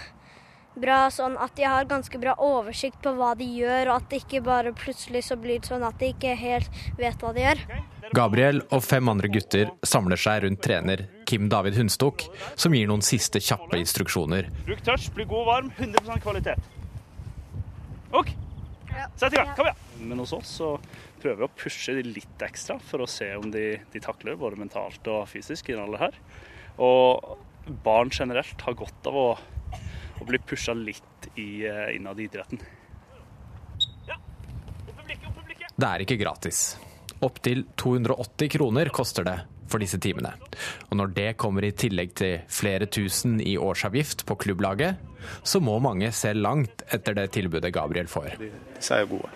bra 0.78 1.08
sånn 1.12 1.38
at 1.42 1.56
de 1.58 1.66
har 1.66 1.88
ganske 1.90 2.20
bra 2.22 2.36
oversikt 2.44 3.00
på 3.04 3.14
hva 3.18 3.34
de 3.38 3.48
gjør, 3.58 3.90
og 3.90 3.96
at 3.98 4.10
det 4.12 4.22
ikke 4.24 4.44
bare 4.46 4.74
plutselig 4.78 5.24
så 5.28 5.38
blir 5.40 5.62
det 5.62 5.72
sånn 5.72 5.86
at 5.88 5.98
de 6.00 6.12
ikke 6.14 6.36
helt 6.38 6.82
vet 7.00 7.24
hva 7.24 7.34
de 7.36 7.46
gjør. 7.46 7.64
Gabriel 8.16 8.62
og 8.72 8.84
fem 8.86 9.10
andre 9.12 9.30
gutter 9.32 9.72
samler 9.84 10.20
seg 10.22 10.46
rundt 10.46 10.62
trener 10.64 11.08
Kim 11.28 11.50
David 11.52 11.76
Hundstok, 11.80 12.28
som 12.56 12.76
gir 12.78 12.88
noen 12.88 13.04
siste 13.04 13.42
kjappe 13.44 13.80
instruksjoner. 13.82 14.48
Bruk 14.68 14.84
touch, 14.86 15.10
bli 15.16 15.28
god 15.28 15.42
og 15.42 15.50
varm, 15.50 15.74
100% 15.76 16.24
kvalitet. 16.24 16.70
OK, 18.16 18.32
sett 19.20 19.34
i 19.34 19.42
gang. 19.42 19.52
Kom 19.58 19.68
igjen. 19.68 19.84
Men 20.08 20.24
hos 20.24 20.32
oss 20.38 20.54
så 20.62 20.76
prøver 21.22 21.48
å 21.48 21.52
pushe 21.58 21.96
de 21.98 22.06
litt 22.06 22.46
ekstra 22.46 22.78
for 22.84 23.04
å 23.04 23.10
se 23.10 23.30
om 23.38 23.50
de, 23.54 23.80
de 23.94 24.02
takler 24.04 24.40
både 24.40 24.60
mentalt 24.62 25.08
og 25.12 25.28
fysisk 25.32 25.72
i 25.72 25.78
den 25.78 25.98
her. 26.00 26.18
Og 26.78 27.38
barn 27.84 28.12
generelt 28.14 28.62
har 28.64 28.78
godt 28.78 29.10
av 29.10 29.18
å, 29.18 29.30
å 30.22 30.28
bli 30.28 30.40
pusha 30.46 30.76
litt 30.78 31.30
i, 31.36 31.66
innad 31.98 32.20
i 32.20 32.28
idretten. 32.30 32.62
Det 35.78 35.86
er 35.86 36.02
ikke 36.02 36.18
gratis. 36.18 36.72
Opptil 37.22 37.64
280 37.78 38.50
kroner 38.54 38.90
koster 38.94 39.26
det 39.26 39.38
for 39.70 39.84
disse 39.84 40.00
timene. 40.02 40.32
Og 40.90 40.98
når 41.00 41.14
det 41.16 41.28
kommer 41.42 41.66
i 41.66 41.74
tillegg 41.76 42.14
til 42.18 42.40
flere 42.50 42.88
tusen 42.90 43.38
i 43.44 43.58
årsavgift 43.62 44.26
på 44.28 44.38
klubblaget, 44.46 45.02
så 45.44 45.62
må 45.62 45.78
mange 45.84 46.12
se 46.16 46.32
langt 46.38 46.86
etter 46.94 47.18
det 47.18 47.28
tilbudet 47.36 47.74
Gabriel 47.76 48.10
får. 48.10 48.38
Disse 48.78 48.96
er 48.96 49.06
jo 49.06 49.18
gode. 49.18 49.34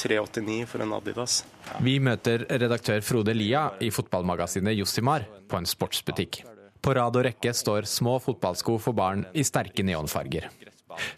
389 0.00 0.66
for 0.70 0.84
en 0.84 0.94
Adidas. 0.96 1.42
Vi 1.84 1.98
møter 2.02 2.46
redaktør 2.48 3.02
Frode 3.04 3.34
Lia 3.36 3.68
i 3.84 3.92
fotballmagasinet 3.94 4.78
Jossimar 4.78 5.26
på 5.48 5.60
en 5.60 5.68
sportsbutikk. 5.68 6.42
På 6.80 6.94
rad 6.96 7.16
og 7.16 7.26
rekke 7.26 7.52
står 7.52 7.88
små 7.88 8.16
fotballsko 8.24 8.78
for 8.80 8.96
barn 8.96 9.26
i 9.36 9.44
sterke 9.44 9.84
neonfarger. 9.84 10.48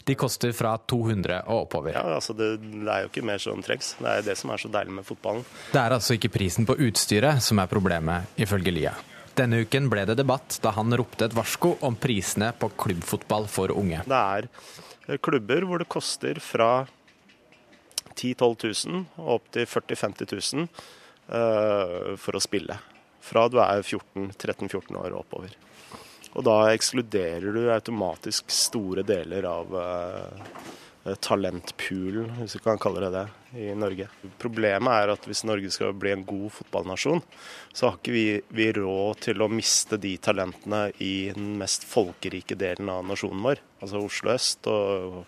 De 0.03 0.15
koster 0.15 0.51
fra 0.55 0.75
200 0.77 1.39
og 1.47 1.63
oppover. 1.65 1.95
Ja, 1.95 2.03
altså 2.17 2.35
det, 2.37 2.57
det, 2.61 2.83
er 2.87 3.05
jo 3.05 3.09
ikke 3.09 3.25
mer 3.25 3.41
som 3.41 3.63
trengs. 3.65 3.93
Det 3.99 4.11
er 4.11 4.27
det 4.27 4.35
som 4.39 4.51
er 4.53 4.61
så 4.61 4.69
deilig 4.71 4.97
med 4.99 5.07
fotballen. 5.07 5.45
Det 5.71 5.81
er 5.81 5.95
altså 5.95 6.17
ikke 6.17 6.31
prisen 6.35 6.67
på 6.69 6.77
utstyret 6.87 7.41
som 7.43 7.61
er 7.63 7.71
problemet, 7.71 8.29
ifølge 8.37 8.75
Lia. 8.75 8.93
Denne 9.33 9.63
uken 9.65 9.87
ble 9.89 10.03
det 10.05 10.19
debatt 10.19 10.59
da 10.61 10.75
han 10.75 10.93
ropte 10.93 11.25
et 11.25 11.33
varsko 11.33 11.77
om 11.87 11.95
prisene 11.97 12.51
på 12.59 12.69
klubbfotball 12.83 13.47
for 13.49 13.73
unge. 13.73 14.03
Det 14.05 14.19
er 14.19 15.17
klubber 15.25 15.65
hvor 15.65 15.81
det 15.81 15.89
koster 15.89 16.37
fra 16.43 16.85
10 18.15 18.35
000-12 18.39 18.87
000 18.89 19.03
og 19.21 19.31
opp 19.37 19.51
til 19.55 19.67
40 19.69 19.99
000-50 19.99 20.55
000 20.55 20.67
uh, 20.67 22.13
for 22.19 22.37
å 22.37 22.43
spille. 22.43 22.77
Fra 23.23 23.47
du 23.47 23.59
er 23.63 23.83
13-14 23.83 24.97
år 24.99 25.11
og 25.13 25.23
oppover. 25.23 25.55
Og 26.33 26.45
da 26.47 26.57
ekskluderer 26.73 27.53
du 27.53 27.67
automatisk 27.71 28.49
store 28.51 29.03
deler 29.05 29.45
av 29.47 29.75
uh, 29.77 30.63
talentpoolen, 31.03 32.31
hvis 32.39 32.55
vi 32.57 32.61
kan 32.63 32.79
kalle 32.81 33.03
det 33.03 33.11
det, 33.13 33.25
i 33.59 33.73
Norge. 33.75 34.07
Problemet 34.41 34.93
er 34.95 35.11
at 35.13 35.27
hvis 35.27 35.43
Norge 35.45 35.71
skal 35.73 35.91
bli 35.99 36.13
en 36.13 36.23
god 36.25 36.47
fotballnasjon, 36.55 37.21
så 37.75 37.89
har 37.89 37.99
ikke 37.99 38.15
vi, 38.15 38.25
vi 38.55 38.69
råd 38.77 39.25
til 39.27 39.43
å 39.43 39.51
miste 39.51 39.99
de 40.01 40.15
talentene 40.23 40.87
i 41.03 41.29
den 41.35 41.57
mest 41.59 41.85
folkerike 41.89 42.57
delen 42.59 42.91
av 42.93 43.03
nasjonen 43.09 43.43
vår. 43.45 43.61
Altså 43.83 44.01
Oslo 44.07 44.33
øst 44.33 44.71
og 44.71 45.19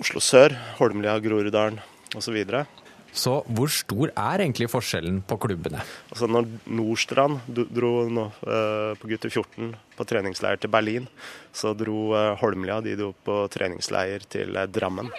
Oslo 0.00 0.20
sør, 0.24 0.54
Holmlia, 0.78 1.18
Groruddalen 1.20 1.80
osv. 2.16 2.38
Så 2.40 2.64
så 3.10 3.40
hvor 3.50 3.70
stor 3.74 4.12
er 4.14 4.44
egentlig 4.44 4.68
forskjellen 4.70 5.16
på 5.26 5.36
klubbene? 5.42 5.80
Altså 6.12 6.28
når 6.30 6.46
Nordstrand 6.70 7.40
dro 7.50 7.90
nå, 8.06 8.28
uh, 8.46 8.92
på 9.00 9.10
gutter 9.10 9.32
14 9.32 9.72
på 9.96 10.06
treningsleir 10.06 10.60
til 10.62 10.70
Berlin, 10.70 11.08
så 11.52 11.74
dro 11.74 12.12
uh, 12.14 12.38
Holmlia 12.38 12.78
de 12.84 12.94
dro 12.98 13.10
på 13.26 13.42
treningsleir 13.50 14.26
til 14.30 14.54
uh, 14.54 14.68
Drammen. 14.70 15.10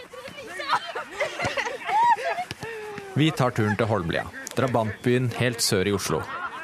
Vi 3.20 3.28
tar 3.36 3.52
turen 3.52 3.76
til 3.76 3.92
Holmlia, 3.92 4.24
drabantbyen 4.56 5.28
helt 5.42 5.60
sør 5.60 5.92
i 5.92 5.96
Oslo. 5.96 6.22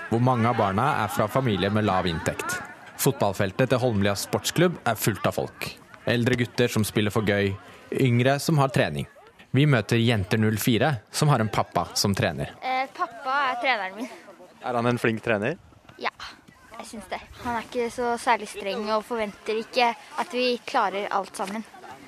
Hvor 0.07 0.23
mange 0.23 0.47
av 0.47 0.55
barna 0.55 0.93
er 1.03 1.11
fra 1.11 1.27
familier 1.27 1.73
med 1.75 1.83
lav 1.89 2.07
inntekt. 2.07 2.61
Fotballfeltet 3.03 3.73
til 3.73 3.83
Holmlia 3.83 4.15
sportsklubb 4.15 4.79
er 4.87 4.95
fullt 4.95 5.27
av 5.27 5.35
folk. 5.35 5.73
Eldre 6.07 6.37
gutter 6.39 6.71
som 6.71 6.87
spiller 6.87 7.11
for 7.11 7.27
gøy, 7.27 7.51
yngre 7.91 8.39
som 8.39 8.57
har 8.57 8.73
trening. 8.73 9.07
Vi 9.51 9.65
møter 9.65 9.97
Jenter04, 9.97 10.93
som 11.11 11.31
har 11.31 11.39
en 11.39 11.49
pappa 11.49 11.87
som 11.93 12.15
trener. 12.15 12.51
Eh, 12.61 12.89
pappa 12.97 13.37
er 13.51 13.61
treneren 13.61 13.95
min. 13.95 14.09
Er 14.61 14.73
han 14.73 14.85
en 14.85 14.99
flink 14.99 15.23
trener? 15.23 15.57
Ja, 15.97 16.11
jeg 16.77 16.85
syns 16.91 17.07
det. 17.09 17.21
Han 17.43 17.55
er 17.55 17.65
ikke 17.65 17.87
så 17.93 18.11
særlig 18.21 18.49
streng 18.51 18.83
og 18.91 19.05
forventer 19.07 19.61
ikke 19.63 19.93
at 19.95 20.35
vi 20.35 20.57
klarer 20.67 21.07
alt 21.15 21.35
sammen. 21.39 21.63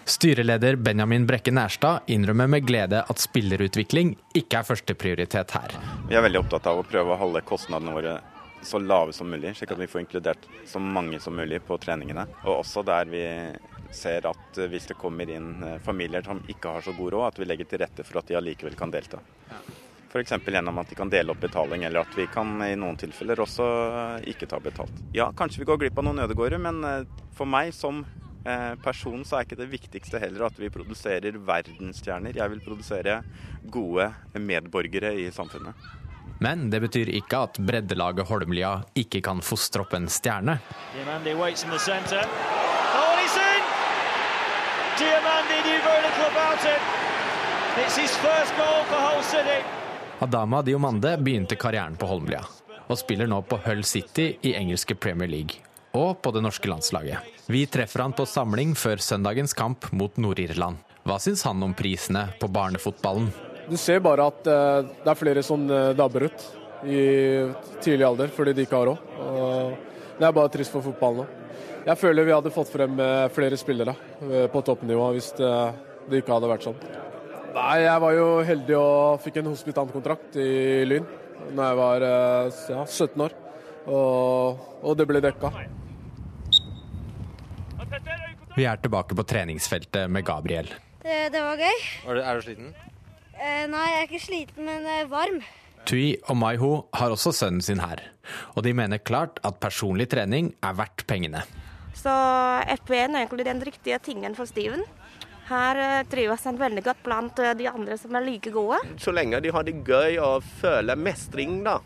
Styreleder 0.10 0.76
Benjamin 0.76 1.28
Brekke 1.30 1.52
Nærstad 1.54 2.10
innrømmer 2.10 2.48
med 2.50 2.66
glede 2.66 3.04
at 3.06 3.22
spillerutvikling 3.22 4.16
ikke 4.34 4.62
er 4.62 4.66
førsteprioritet 4.66 5.54
her. 5.54 5.76
Vi 6.10 6.18
er 6.18 6.26
veldig 6.26 6.42
opptatt 6.42 6.70
av 6.72 6.82
å 6.82 6.86
prøve 6.88 7.14
å 7.14 7.20
holde 7.20 7.44
kostnadene 7.46 7.94
våre 7.94 8.16
så 8.66 8.80
lave 8.82 9.14
som 9.14 9.30
mulig, 9.30 9.54
slik 9.56 9.72
at 9.72 9.80
vi 9.80 9.88
får 9.88 10.02
inkludert 10.04 10.48
så 10.68 10.82
mange 10.82 11.20
som 11.22 11.38
mulig 11.38 11.62
på 11.68 11.78
treningene. 11.80 12.26
Og 12.44 12.64
også 12.64 12.84
der 12.88 13.06
vi 13.12 13.22
ser 13.92 14.26
at 14.30 14.60
hvis 14.70 14.88
det 14.92 14.98
kommer 15.00 15.30
inn 15.30 15.80
familier 15.86 16.26
som 16.26 16.42
ikke 16.48 16.76
har 16.76 16.86
så 16.86 16.94
god 16.98 17.14
råd, 17.16 17.28
at 17.28 17.40
vi 17.42 17.48
legger 17.50 17.70
til 17.70 17.82
rette 17.84 18.06
for 18.08 18.22
at 18.22 18.30
de 18.30 18.38
allikevel 18.40 18.78
kan 18.80 18.92
delta. 18.94 19.22
F.eks. 20.10 20.34
gjennom 20.46 20.78
at 20.82 20.90
de 20.90 20.98
kan 20.98 21.10
dele 21.10 21.34
opp 21.34 21.42
betaling, 21.44 21.84
eller 21.86 22.02
at 22.02 22.16
vi 22.18 22.26
kan 22.34 22.56
i 22.66 22.74
noen 22.80 22.98
tilfeller 22.98 23.44
også 23.44 23.68
ikke 24.30 24.50
ta 24.50 24.58
betalt. 24.64 25.04
Ja, 25.14 25.30
kanskje 25.38 25.62
vi 25.62 25.70
går 25.70 25.84
glipp 25.84 26.02
av 26.02 26.08
noen 26.08 26.24
ødegårder, 26.26 26.62
men 26.62 26.82
for 27.38 27.50
meg 27.50 27.74
som 27.78 28.02
person 28.82 29.22
så 29.28 29.38
er 29.38 29.46
ikke 29.46 29.60
det 29.60 29.70
viktigste 29.70 30.20
heller 30.22 30.48
at 30.48 30.58
vi 30.58 30.72
produserer 30.74 31.38
verdensstjerner. 31.46 32.38
Jeg 32.40 32.54
vil 32.56 32.62
produsere 32.64 33.20
gode 33.70 34.08
medborgere 34.40 35.12
i 35.20 35.28
samfunnet. 35.36 35.76
Men 36.40 36.70
det 36.72 36.80
betyr 36.86 37.12
ikke 37.20 37.44
at 37.50 37.60
breddelaget 37.60 38.30
Holmlia 38.30 38.78
ikke 38.98 39.20
kan 39.26 39.44
fostre 39.44 39.84
opp 39.84 39.94
en 39.98 40.08
stjerne. 40.08 40.56
Yeah, 40.96 41.36
waits 41.38 41.66
in 41.66 41.70
the 41.70 41.80
center. 41.80 42.24
Oh, 42.96 43.18
he's 43.20 43.36
in! 43.36 43.64
Diamandi 45.00 45.58
knew 45.64 45.80
very 45.80 46.02
little 46.08 46.28
about 46.32 46.60
it. 46.66 46.82
It's 47.82 47.96
his 47.96 48.12
first 48.18 48.52
goal 48.58 48.84
for 48.90 49.00
Hull 49.00 49.24
City. 49.24 49.64
Adama 50.20 50.62
Diomande 50.62 51.18
begynte 51.18 51.56
karrieren 51.56 51.96
på 51.96 52.06
Holmlia, 52.06 52.42
og 52.88 53.00
spiller 53.00 53.30
nå 53.32 53.38
på 53.48 53.62
Hull 53.64 53.86
City 53.88 54.34
i 54.42 54.54
engelske 54.60 54.98
Premier 55.00 55.32
League. 55.32 55.64
Og 55.96 56.20
på 56.22 56.34
det 56.36 56.44
norske 56.44 56.68
landslaget. 56.68 57.24
Vi 57.48 57.64
treffer 57.72 58.04
han 58.04 58.14
på 58.14 58.28
samling 58.28 58.76
før 58.76 59.00
søndagens 59.00 59.56
kamp 59.56 59.88
mot 59.96 60.20
Nord-Irland. 60.20 60.84
Hva 61.08 61.16
syns 61.24 61.46
han 61.48 61.64
om 61.64 61.72
prisene 61.74 62.28
på 62.42 62.52
barnefotballen? 62.52 63.32
Du 63.72 63.78
ser 63.80 64.04
bare 64.04 64.28
at 64.28 64.52
uh, 64.52 64.84
det 64.84 65.14
er 65.14 65.22
flere 65.24 65.48
som 65.48 65.64
uh, 65.72 65.94
dabber 65.96 66.28
ut 66.28 66.48
i 66.84 67.08
tidlig 67.80 68.04
alder 68.04 68.36
fordi 68.36 68.52
de 68.58 68.68
ikke 68.68 68.84
har 68.84 68.92
råd. 68.92 69.80
Det 70.20 70.28
er 70.28 70.36
bare 70.36 70.52
trist 70.52 70.76
for 70.76 70.84
fotballen 70.84 71.24
nå. 71.24 71.39
Jeg 71.86 71.98
føler 71.98 72.28
vi 72.28 72.34
hadde 72.36 72.52
fått 72.54 72.72
frem 72.74 73.00
flere 73.34 73.58
spillere 73.58 73.96
på 74.52 74.62
toppnivå 74.68 75.06
hvis 75.16 75.32
det, 75.38 75.52
det, 76.10 76.20
ikke 76.22 76.36
hadde 76.36 76.50
vært 76.52 76.68
sånn. 76.68 76.82
Nei, 77.56 77.82
Jeg 77.82 78.02
var 78.04 78.14
jo 78.14 78.28
heldig 78.46 78.76
og 78.78 79.22
fikk 79.24 79.40
en 79.42 79.50
hospitantkontrakt 79.50 80.38
i 80.40 80.50
Lyn. 80.86 81.08
da 81.56 81.70
jeg 81.72 81.78
var 81.80 82.06
eh, 82.06 82.60
ja, 82.76 82.84
17 82.86 83.24
år. 83.26 83.36
Og, 83.90 84.60
og 84.84 84.98
det 85.00 85.08
ble 85.10 85.22
dekka. 85.24 85.50
Vi 88.56 88.68
er 88.68 88.82
tilbake 88.84 89.16
på 89.16 89.26
treningsfeltet 89.26 90.12
med 90.12 90.28
Gabriel. 90.28 90.70
Det, 91.02 91.18
det 91.34 91.42
var 91.42 91.58
gøy. 91.58 91.80
Er 92.06 92.20
du, 92.20 92.22
er 92.22 92.38
du 92.38 92.46
sliten? 92.46 92.74
Eh, 93.40 93.66
nei, 93.72 93.86
jeg 93.88 94.02
er 94.02 94.08
ikke 94.10 94.22
sliten, 94.22 94.68
men 94.68 94.86
eh, 94.86 95.08
varm. 95.10 95.40
Tui 95.90 96.20
og 96.28 96.38
Maiho 96.38 96.74
har 97.00 97.16
også 97.16 97.32
sønnen 97.34 97.64
sin 97.66 97.80
her, 97.82 98.04
og 98.54 98.66
de 98.68 98.76
mener 98.78 99.02
klart 99.02 99.40
at 99.48 99.62
personlig 99.64 100.10
trening 100.12 100.52
er 100.62 100.76
verdt 100.78 101.08
pengene. 101.10 101.46
Så 102.00 102.12
FP1 102.80 103.12
er 103.12 103.24
egentlig 103.24 103.46
den 103.48 103.62
riktige 103.66 104.00
tingen 104.00 104.36
for 104.38 104.48
Steven. 104.48 104.86
Her 105.50 105.80
eh, 105.82 106.06
trives 106.08 106.46
han 106.46 106.60
veldig 106.60 106.84
godt 106.86 107.02
blant 107.04 107.40
eh, 107.42 107.56
de 107.58 107.68
andre 107.68 107.98
som 107.98 108.16
er 108.16 108.26
like 108.26 108.54
gode. 108.54 108.78
Så 109.02 109.12
lenge 109.12 109.42
de 109.44 109.52
har 109.52 109.66
det 109.66 109.80
gøy 109.88 110.20
og 110.22 110.46
føler 110.62 111.00
mestring, 111.00 111.60
da. 111.66 111.80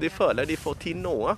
De 0.00 0.08
føler 0.10 0.48
de 0.48 0.56
får 0.56 0.78
til 0.86 0.98
noe. 1.02 1.36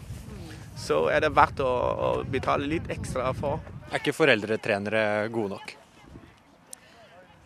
Så 0.79 1.05
er 1.13 1.25
det 1.25 1.33
verdt 1.37 1.61
å, 1.61 1.69
å 1.69 2.11
betale 2.31 2.71
litt 2.71 2.89
ekstra 2.95 3.33
for. 3.37 3.61
Er 3.91 4.01
ikke 4.01 4.15
foreldretrenere 4.17 5.29
gode 5.35 5.59
nok? 5.59 5.75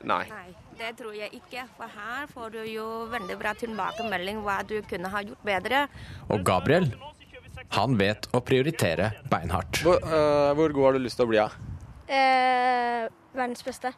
Nei. 0.06 0.22
Nei, 0.30 0.52
det 0.78 0.92
tror 1.00 1.16
jeg 1.16 1.32
ikke. 1.34 1.64
For 1.78 1.90
her 1.90 2.28
får 2.30 2.52
du 2.54 2.60
jo 2.68 2.86
veldig 3.10 3.38
bra 3.40 3.56
tilbakemelding 3.58 4.44
hva 4.44 4.60
du 4.68 4.76
kunne 4.86 5.10
ha 5.10 5.24
gjort 5.26 5.48
bedre. 5.48 5.86
Og 6.28 6.44
Gabriel, 6.46 6.92
han 7.74 7.96
vet 7.98 8.28
å 8.36 8.40
prioritere 8.44 9.10
beinhardt. 9.30 9.82
Hvor, 9.84 9.98
uh, 10.04 10.52
hvor 10.56 10.74
god 10.74 10.90
har 10.90 10.98
du 10.98 11.06
lyst 11.06 11.18
til 11.18 11.26
å 11.26 11.30
bli? 11.30 11.40
av? 11.42 11.56
Eh, 12.06 13.06
verdens 13.34 13.64
beste. 13.66 13.92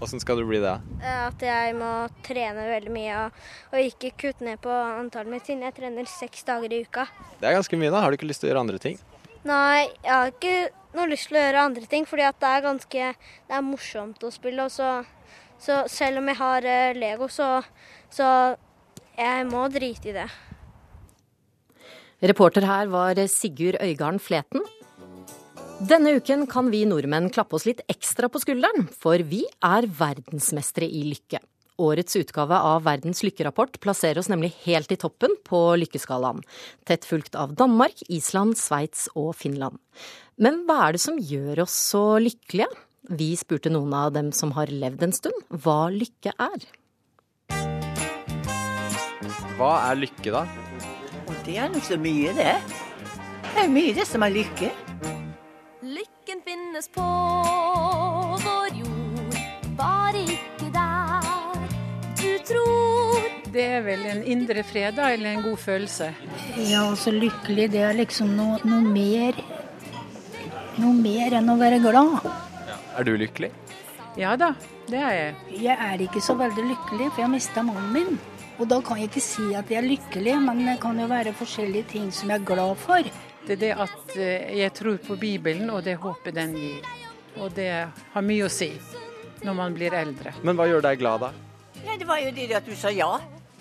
Åssen 0.00 0.20
skal 0.22 0.38
du 0.38 0.44
bli 0.46 0.60
det? 0.62 0.76
Eh, 1.02 1.22
at 1.26 1.42
jeg 1.42 1.74
må 1.74 1.90
trene 2.26 2.68
veldig 2.68 2.92
mye 2.94 3.14
og, 3.24 3.38
og 3.72 3.80
ikke 3.82 4.12
kutte 4.22 4.46
ned 4.46 4.60
på 4.62 4.70
antallet 4.70 5.32
mitt, 5.32 5.46
siden 5.48 5.64
jeg 5.66 5.74
trener 5.74 6.06
seks 6.06 6.46
dager 6.46 6.70
i 6.70 6.84
uka. 6.86 7.08
Det 7.40 7.50
er 7.50 7.56
ganske 7.58 7.80
mye, 7.80 7.90
da. 7.90 8.04
Har 8.04 8.14
du 8.14 8.18
ikke 8.18 8.28
lyst 8.30 8.44
til 8.44 8.48
å 8.48 8.52
gjøre 8.52 8.62
andre 8.62 8.82
ting? 8.82 9.00
Nei, 9.48 9.88
jeg 10.04 10.12
har 10.12 10.30
ikke 10.30 10.54
noe 10.94 11.10
lyst 11.10 11.30
til 11.30 11.40
å 11.40 11.42
gjøre 11.42 11.66
andre 11.70 11.90
ting, 11.90 12.06
fordi 12.06 12.28
at 12.28 12.38
det 12.38 12.52
er 12.52 12.66
ganske 12.68 13.10
det 13.18 13.58
er 13.58 13.66
morsomt 13.66 14.22
å 14.22 14.30
spille. 14.34 14.68
Og 14.68 14.74
så, 14.74 14.92
så 15.58 15.82
selv 15.90 16.22
om 16.22 16.30
jeg 16.30 16.40
har 16.44 16.70
eh, 16.70 16.94
Lego, 16.94 17.26
så, 17.32 17.56
så 18.06 18.28
jeg 19.18 19.50
må 19.50 19.66
drite 19.74 20.12
i 20.12 20.16
det. 20.20 20.28
Reporter 22.18 22.64
her 22.66 22.88
var 22.90 23.14
Sigurd 23.30 23.76
Øygarden 23.78 24.18
Fleten. 24.18 24.64
Denne 25.86 26.16
uken 26.18 26.48
kan 26.50 26.66
vi 26.72 26.80
nordmenn 26.82 27.28
klappe 27.30 27.54
oss 27.54 27.66
litt 27.68 27.84
ekstra 27.86 28.26
på 28.26 28.40
skulderen, 28.42 28.88
for 28.90 29.22
vi 29.22 29.44
er 29.62 29.86
verdensmestere 29.86 30.88
i 30.90 31.04
lykke. 31.06 31.38
Årets 31.78 32.18
utgave 32.18 32.58
av 32.58 32.82
Verdens 32.82 33.22
lykkerapport 33.22 33.78
plasserer 33.78 34.18
oss 34.18 34.26
nemlig 34.32 34.50
helt 34.64 34.90
i 34.90 34.98
toppen 34.98 35.36
på 35.46 35.60
lykkeskalaen, 35.78 36.42
tett 36.82 37.06
fulgt 37.06 37.38
av 37.38 37.54
Danmark, 37.54 38.02
Island, 38.10 38.58
Sveits 38.58 39.06
og 39.14 39.36
Finland. 39.38 39.78
Men 40.42 40.64
hva 40.66 40.88
er 40.88 40.98
det 40.98 41.02
som 41.04 41.20
gjør 41.22 41.62
oss 41.68 41.76
så 41.92 42.18
lykkelige? 42.18 42.66
Vi 43.14 43.30
spurte 43.38 43.70
noen 43.70 43.94
av 43.94 44.10
dem 44.18 44.32
som 44.34 44.50
har 44.58 44.66
levd 44.66 45.06
en 45.06 45.14
stund, 45.14 45.38
hva 45.54 45.84
lykke 45.94 46.34
er. 46.34 46.66
Hva 49.54 49.70
er 49.92 50.02
lykke, 50.02 50.34
da? 50.34 50.67
Det 51.46 51.56
er 51.60 51.68
nå 51.72 51.80
så 51.84 51.96
mye, 52.00 52.32
det. 52.36 52.54
Det 53.48 53.64
er 53.64 53.70
mye 53.72 53.94
det 53.96 54.06
som 54.08 54.24
er 54.24 54.32
lykke. 54.32 54.70
Lykken 55.88 56.40
finnes 56.44 56.88
på 56.92 57.04
vår 58.44 58.78
jord, 58.78 59.36
bare 59.78 60.22
ikke 60.24 60.70
der 60.74 61.28
du 62.20 62.30
tror. 62.48 63.28
Det 63.52 63.64
er 63.78 63.84
vel 63.86 64.04
en 64.10 64.22
indre 64.28 64.64
fred, 64.68 64.96
da, 64.98 65.10
eller 65.14 65.36
en 65.36 65.44
god 65.46 65.56
følelse. 65.60 66.10
Ja, 66.68 66.84
altså 66.88 67.12
lykkelig, 67.14 67.70
det 67.72 67.84
er 67.88 67.96
liksom 67.96 68.34
noe, 68.36 68.60
noe 68.68 68.82
mer 68.84 69.38
Noe 70.78 70.94
mer 70.94 71.34
enn 71.34 71.50
å 71.50 71.56
være 71.58 71.80
glad. 71.82 72.28
Er 72.94 73.02
du 73.02 73.16
lykkelig? 73.18 73.48
Ja 74.18 74.36
da, 74.38 74.52
det 74.86 75.00
er 75.02 75.14
jeg. 75.16 75.32
Jeg 75.64 75.74
er 75.88 76.04
ikke 76.04 76.22
så 76.22 76.36
veldig 76.38 76.68
lykkelig, 76.68 77.08
for 77.10 77.18
jeg 77.18 77.26
har 77.26 77.32
mista 77.32 77.64
mannen 77.66 77.88
min. 77.96 78.20
Og 78.58 78.66
da 78.66 78.80
kan 78.82 78.98
jeg 78.98 79.06
ikke 79.12 79.22
si 79.22 79.52
at 79.54 79.68
jeg 79.70 79.78
er 79.78 79.86
lykkelig, 79.86 80.34
men 80.42 80.64
det 80.66 80.78
kan 80.82 80.98
jo 80.98 81.06
være 81.10 81.34
forskjellige 81.38 81.90
ting 81.92 82.08
som 82.14 82.32
jeg 82.32 82.40
er 82.40 82.46
glad 82.46 82.74
for. 82.82 83.10
Det 83.46 83.54
er 83.54 83.60
det 83.60 83.74
at 83.86 84.16
eh, 84.18 84.56
jeg 84.58 84.72
tror 84.74 84.98
på 85.06 85.16
Bibelen 85.16 85.70
og 85.70 85.84
det 85.86 85.94
håpet 86.02 86.34
den 86.34 86.56
gir. 86.58 86.88
Og 87.38 87.54
det 87.54 87.70
har 88.14 88.26
mye 88.26 88.48
å 88.48 88.50
si 88.50 88.72
når 89.46 89.54
man 89.54 89.76
blir 89.76 89.94
eldre. 89.94 90.34
Men 90.42 90.58
hva 90.58 90.66
gjør 90.66 90.82
deg 90.88 90.98
glad, 90.98 91.28
da? 91.28 91.30
Ja, 91.84 91.94
det 92.00 92.08
var 92.08 92.18
jo 92.18 92.34
det 92.34 92.48
at 92.58 92.66
du 92.66 92.74
sa 92.74 92.90
ja. 92.90 93.12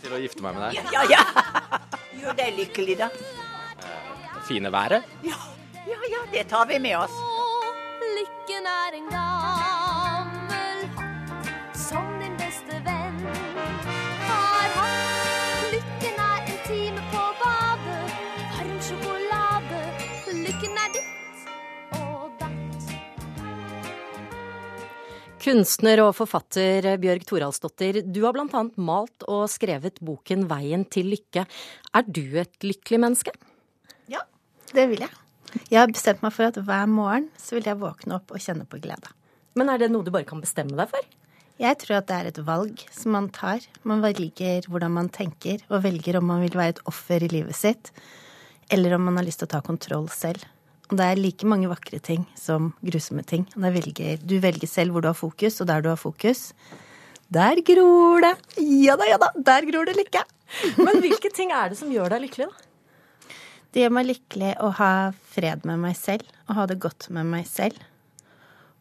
Til 0.01 0.17
å 0.17 0.21
gifte 0.21 0.41
meg 0.41 0.57
med 0.57 0.65
deg? 0.65 0.81
Ja, 0.91 1.05
ja. 1.05 1.21
ja. 1.21 1.79
Gjør 2.23 2.41
deg 2.41 2.57
lykkelig, 2.57 2.97
da. 3.05 3.12
Det 3.13 4.43
fine 4.49 4.73
været? 4.73 5.05
Ja, 5.27 5.38
ja, 5.86 6.01
ja, 6.10 6.25
det 6.33 6.47
tar 6.49 6.65
vi 6.65 6.81
med 6.81 6.97
oss. 6.97 7.21
Lykken 8.17 8.73
er 8.73 9.01
en 9.03 9.10
gammel 9.13 9.66
Kunstner 25.47 26.01
og 26.03 26.10
forfatter 26.17 26.83
Bjørg 26.99 27.21
Toralsdottir, 27.23 28.01
du 28.03 28.17
har 28.25 28.33
bl.a. 28.36 28.62
malt 28.83 29.23
og 29.31 29.45
skrevet 29.47 30.01
boken 30.03 30.41
'Veien 30.49 30.83
til 30.91 31.07
lykke'. 31.13 31.45
Er 31.95 32.03
du 32.03 32.36
et 32.41 32.65
lykkelig 32.67 32.99
menneske? 32.99 33.31
Ja, 34.12 34.25
det 34.75 34.89
vil 34.91 35.05
jeg. 35.05 35.13
Jeg 35.71 35.79
har 35.79 35.88
bestemt 35.88 36.19
meg 36.25 36.36
for 36.36 36.51
at 36.51 36.60
hver 36.60 36.91
morgen 36.91 37.29
så 37.39 37.55
vil 37.55 37.69
jeg 37.71 37.79
våkne 37.79 38.17
opp 38.17 38.36
og 38.36 38.43
kjenne 38.43 38.67
på 38.67 38.81
glede. 38.83 39.07
Men 39.55 39.71
er 39.71 39.79
det 39.79 39.89
noe 39.93 40.03
du 40.03 40.12
bare 40.12 40.27
kan 40.27 40.43
bestemme 40.43 40.75
deg 40.75 40.91
for? 40.91 41.07
Jeg 41.63 41.79
tror 41.79 42.01
at 42.01 42.12
det 42.12 42.17
er 42.17 42.27
et 42.33 42.43
valg 42.43 42.83
som 42.91 43.15
man 43.15 43.31
tar. 43.31 43.63
Man 43.88 44.03
velger 44.03 44.67
hvordan 44.67 44.91
man 44.99 45.07
tenker, 45.07 45.63
og 45.71 45.88
velger 45.88 46.19
om 46.19 46.27
man 46.27 46.43
vil 46.43 46.60
være 46.60 46.75
et 46.75 46.83
offer 46.91 47.23
i 47.23 47.31
livet 47.31 47.55
sitt, 47.55 47.93
eller 48.67 48.99
om 48.99 49.07
man 49.07 49.15
har 49.15 49.23
lyst 49.23 49.39
til 49.39 49.47
å 49.47 49.55
ta 49.55 49.63
kontroll 49.63 50.12
selv. 50.12 50.43
Og 50.88 50.95
det 50.95 51.04
er 51.04 51.19
like 51.19 51.47
mange 51.50 51.67
vakre 51.67 52.00
ting 52.00 52.23
som 52.39 52.71
grusomme 52.86 53.23
ting. 53.28 53.43
Velger, 53.60 54.21
du 54.23 54.38
velger 54.43 54.69
selv 54.71 54.95
hvor 54.95 55.04
du 55.04 55.10
har 55.10 55.17
fokus, 55.17 55.60
og 55.62 55.67
der 55.67 55.84
du 55.84 55.89
har 55.91 56.00
fokus, 56.00 56.54
der 57.28 57.60
gror 57.67 58.23
det. 58.23 58.36
Ja 58.63 58.95
da, 58.95 59.10
ja 59.10 59.17
da, 59.19 59.34
der 59.36 59.67
gror 59.67 59.89
det 59.89 59.97
lykke. 59.97 60.23
Men 60.80 61.02
hvilke 61.04 61.32
ting 61.36 61.52
er 61.52 61.73
det 61.73 61.80
som 61.80 61.91
gjør 61.91 62.15
deg 62.15 62.23
lykkelig, 62.23 62.47
da? 62.47 62.63
Det 63.76 63.84
gjør 63.84 63.93
meg 63.97 64.08
lykkelig 64.08 64.54
å 64.63 64.71
ha 64.80 64.91
fred 65.36 65.65
med 65.67 65.82
meg 65.84 65.97
selv, 66.00 66.23
å 66.47 66.56
ha 66.56 66.63
det 66.69 66.80
godt 66.82 67.10
med 67.13 67.28
meg 67.30 67.43
selv. 67.52 67.76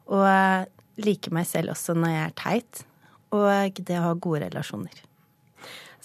Og 0.06 1.02
like 1.02 1.32
meg 1.34 1.48
selv 1.50 1.74
også 1.74 1.96
når 1.98 2.14
jeg 2.14 2.22
er 2.22 2.36
teit. 2.38 2.84
Og 3.34 3.82
det 3.82 3.98
å 3.98 4.04
ha 4.06 4.14
gode 4.14 4.46
relasjoner. 4.46 5.02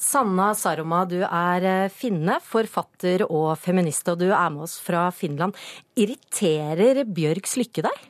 Sanna 0.01 0.47
Saroma, 0.57 1.03
du 1.05 1.19
er 1.21 1.89
finne, 1.93 2.39
forfatter 2.41 3.21
og 3.27 3.51
feminist, 3.61 4.07
og 4.09 4.17
du 4.23 4.31
er 4.31 4.47
med 4.49 4.65
oss 4.65 4.79
fra 4.81 5.05
Finland. 5.13 5.53
Irriterer 5.93 7.03
Bjørgs 7.05 7.53
lykke 7.59 7.83
deg? 7.85 8.07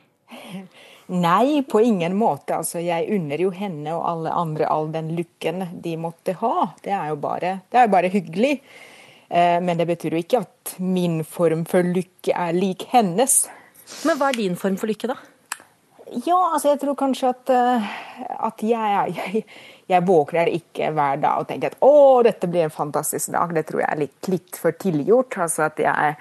Nei, 1.12 1.60
på 1.68 1.82
ingen 1.84 2.16
måte. 2.16 2.56
Altså, 2.62 2.80
jeg 2.80 3.10
unner 3.12 3.42
jo 3.44 3.50
henne 3.52 3.92
og 3.92 4.06
alle 4.08 4.32
andre 4.32 4.70
all 4.72 4.88
den 4.94 5.10
lykken 5.18 5.66
de 5.84 5.92
måtte 6.00 6.32
ha. 6.40 6.70
Det 6.80 6.94
er 6.96 7.10
jo 7.12 7.18
bare, 7.20 7.58
det 7.68 7.82
er 7.82 7.92
bare 7.92 8.12
hyggelig. 8.14 8.54
Men 9.28 9.76
det 9.76 9.88
betyr 9.88 10.16
jo 10.16 10.22
ikke 10.22 10.40
at 10.46 10.74
min 10.80 11.20
form 11.28 11.66
for 11.68 11.84
lykke 11.84 12.32
er 12.32 12.56
lik 12.56 12.86
hennes. 12.94 13.42
Men 14.08 14.16
hva 14.16 14.30
er 14.32 14.40
din 14.40 14.56
form 14.56 14.80
for 14.80 14.88
lykke, 14.88 15.12
da? 15.12 15.18
Ja, 16.12 16.38
altså 16.54 16.72
jeg 16.72 16.80
tror 16.82 16.96
kanskje 17.00 17.30
at, 17.32 17.52
at 18.48 18.64
jeg, 18.64 19.14
jeg, 19.16 19.44
jeg 19.92 20.06
våkner 20.08 20.50
ikke 20.52 20.92
hver 20.96 21.20
dag 21.22 21.42
og 21.42 21.50
tenker 21.50 21.72
at 21.74 21.84
å, 21.84 22.22
dette 22.26 22.48
blir 22.50 22.66
en 22.66 22.74
fantastisk 22.74 23.32
dag. 23.34 23.52
Det 23.54 23.66
tror 23.68 23.84
jeg 23.84 23.90
er 23.90 24.00
litt, 24.04 24.30
litt 24.32 24.58
for 24.60 24.78
tilgjort. 24.80 25.38
Altså 25.44 25.66
at 25.66 25.82
jeg, 25.82 26.16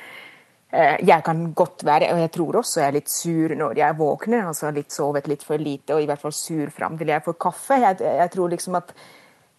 jeg 1.07 1.25
kan 1.27 1.45
godt 1.57 1.85
være, 1.87 2.11
og 2.15 2.21
jeg 2.23 2.33
tror 2.35 2.59
også 2.61 2.83
jeg 2.83 2.89
er 2.89 2.99
litt 2.99 3.11
sur 3.11 3.55
når 3.63 3.81
jeg 3.83 3.99
våkner. 3.99 4.45
altså 4.51 4.71
litt 4.75 4.91
Sovet 4.93 5.31
litt 5.31 5.47
for 5.47 5.61
lite, 5.61 5.95
og 5.95 6.03
i 6.03 6.09
hvert 6.09 6.21
fall 6.21 6.35
sur 6.35 6.69
fram 6.75 6.99
til 6.99 7.13
jeg 7.13 7.25
får 7.25 7.39
kaffe. 7.47 7.79
Jeg, 7.83 7.99
jeg 8.21 8.33
tror 8.35 8.53
liksom 8.55 8.79
at 8.81 8.95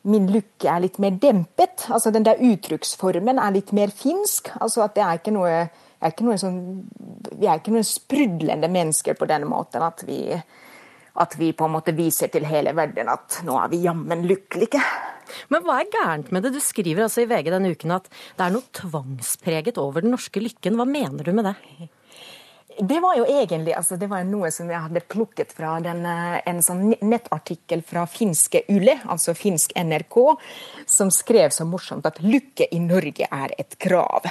min 0.02 0.26
lykke 0.30 0.66
er 0.66 0.82
litt 0.82 0.98
mer 1.02 1.14
dempet. 1.22 1.86
altså 1.88 2.10
Den 2.10 2.26
der 2.26 2.40
uttrykksformen 2.42 3.38
er 3.38 3.54
litt 3.54 3.72
mer 3.72 3.92
finsk. 3.94 4.50
altså 4.60 4.82
at 4.86 4.96
det 4.96 5.04
er 5.04 5.20
ikke 5.20 5.34
noe, 5.34 5.52
er 6.02 6.14
ikke 6.14 6.26
noe 6.26 6.38
sånn, 6.40 6.60
Vi 7.38 7.46
er 7.46 7.60
ikke 7.60 7.74
noen 7.74 7.86
sprudlende 7.86 8.68
mennesker 8.70 9.14
på 9.18 9.28
denne 9.30 9.48
måten 9.50 9.82
at 9.82 10.02
vi, 10.06 10.24
at 11.20 11.36
vi 11.38 11.52
på 11.56 11.66
en 11.68 11.74
måte 11.74 11.94
viser 11.96 12.30
til 12.32 12.46
hele 12.48 12.72
verden 12.76 13.10
at 13.12 13.42
nå 13.46 13.56
er 13.60 13.72
vi 13.72 13.82
jammen 13.84 14.24
lykkelige. 14.28 14.80
Men 15.52 15.64
hva 15.64 15.80
er 15.80 15.90
gærent 15.92 16.30
med 16.32 16.44
det? 16.44 16.54
Du 16.54 16.60
skriver 16.62 17.06
altså 17.06 17.24
i 17.24 17.28
VG 17.30 17.50
denne 17.52 17.72
uken 17.72 17.96
at 17.96 18.08
det 18.10 18.46
er 18.46 18.54
noe 18.54 18.68
tvangspreget 18.76 19.80
over 19.80 20.04
den 20.04 20.14
norske 20.16 20.42
lykken. 20.42 20.78
Hva 20.80 20.88
mener 20.88 21.24
du 21.24 21.34
med 21.36 21.50
det? 21.50 21.90
Det 22.80 22.98
var 23.04 23.18
jo 23.18 23.26
egentlig 23.28 23.74
altså, 23.76 23.98
det 24.00 24.08
var 24.08 24.24
noe 24.24 24.48
som 24.54 24.70
jeg 24.72 24.80
hadde 24.80 25.04
plukket 25.12 25.52
fra 25.52 25.74
den, 25.84 26.06
eh, 26.08 26.38
en 26.48 26.62
sånn 26.64 26.94
nettartikkel 27.04 27.82
fra 27.84 28.06
finske 28.08 28.62
Yle, 28.72 28.96
altså 29.12 29.34
finsk 29.36 29.74
NRK, 29.76 30.18
som 30.88 31.12
skrev 31.12 31.52
så 31.52 31.66
morsomt 31.68 32.08
at 32.08 32.22
lykke 32.24 32.70
i 32.72 32.80
Norge 32.80 33.28
er 33.28 33.52
et 33.60 33.76
krav. 33.76 34.30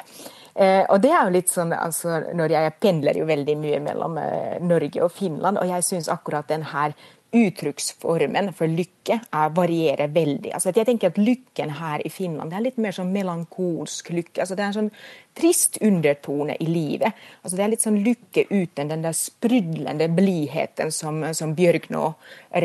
Eh, 0.55 0.83
og 0.89 0.99
det 1.03 1.13
er 1.13 1.23
jo 1.23 1.35
litt 1.37 1.51
sånn, 1.51 1.73
altså, 1.75 2.19
når 2.35 2.57
Jeg 2.57 2.75
pendler 2.83 3.17
jo 3.17 3.25
veldig 3.29 3.55
mye 3.57 3.79
mellom 3.83 4.19
eh, 4.19 4.59
Norge 4.59 5.03
og 5.05 5.11
Finland, 5.15 5.61
og 5.61 5.67
jeg 5.69 5.87
syns 5.87 6.11
akkurat 6.11 6.49
den 6.51 6.67
her 6.73 6.95
uttrykksformen 7.31 8.49
for 8.55 8.67
lykke 8.67 9.17
er, 9.31 9.51
varierer 9.55 10.11
veldig. 10.11 10.51
Altså, 10.51 10.73
jeg 10.75 10.87
tenker 10.89 11.11
at 11.13 11.19
Lykken 11.21 11.71
her 11.79 12.03
i 12.03 12.11
Finland 12.11 12.51
det 12.51 12.57
er 12.59 12.65
litt 12.65 12.81
mer 12.83 12.95
sånn 12.95 13.13
melankolsk 13.13 14.11
lykke. 14.11 14.41
Altså, 14.43 14.57
det 14.57 14.65
er 14.65 14.71
en 14.71 14.79
sånn 14.79 14.91
trist 15.39 15.79
undertone 15.79 16.57
i 16.59 16.67
livet. 16.67 17.15
Altså, 17.41 17.55
det 17.55 17.63
er 17.65 17.71
litt 17.71 17.85
sånn 17.85 18.01
lykke 18.03 18.47
uten 18.51 18.91
den 18.91 19.05
der 19.05 19.15
sprudlende 19.15 20.09
blidheten 20.11 20.91
som, 20.91 21.23
som 21.37 21.55
Bjørg 21.55 21.87
nå 21.95 22.09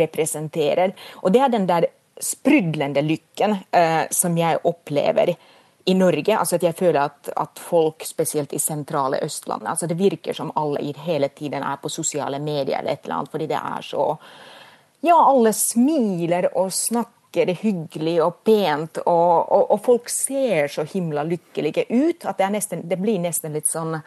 representerer. 0.02 0.96
Og 1.22 1.36
det 1.36 1.44
er 1.46 1.54
den 1.54 1.70
der 1.70 1.86
sprudlende 2.22 3.04
lykken 3.04 3.60
eh, 3.76 4.06
som 4.10 4.34
jeg 4.40 4.64
opplever 4.66 5.36
i 5.86 5.94
Norge. 5.94 6.38
altså 6.38 6.56
at 6.56 6.62
Jeg 6.62 6.74
føler 6.74 7.00
at, 7.00 7.28
at, 7.36 7.58
folk, 7.58 8.04
spesielt 8.04 8.52
i 8.52 8.58
sentrale 8.58 9.20
Østlandet 9.22 9.68
altså 9.68 9.86
Det 9.86 9.98
virker 9.98 10.34
som 10.34 10.52
alle 10.56 10.92
hele 11.06 11.28
tiden 11.28 11.62
er 11.62 11.76
på 11.82 11.88
sosiale 11.88 12.38
medier 12.38 12.78
eller 12.78 12.92
et 12.92 13.04
eller 13.04 13.16
annet, 13.16 13.30
fordi 13.30 13.46
det 13.46 13.60
er 13.60 13.82
så 13.82 14.16
ja, 15.00 15.16
alle 15.16 15.52
smiler 15.52 16.48
og 16.56 16.72
snakker 16.72 17.52
hyggelig 17.60 18.16
og 18.24 18.38
pent, 18.44 18.98
og, 19.04 19.52
og, 19.52 19.70
og 19.70 19.80
folk 19.84 20.08
ser 20.08 20.70
så 20.72 20.86
himla 20.88 21.22
lykkelige 21.22 21.84
ut 21.90 22.24
at 22.24 22.38
det, 22.38 22.48
nesten, 22.54 22.82
det 22.88 22.98
blir 22.98 23.20
nesten 23.20 23.52
litt 23.54 23.68
sånn 23.68 23.98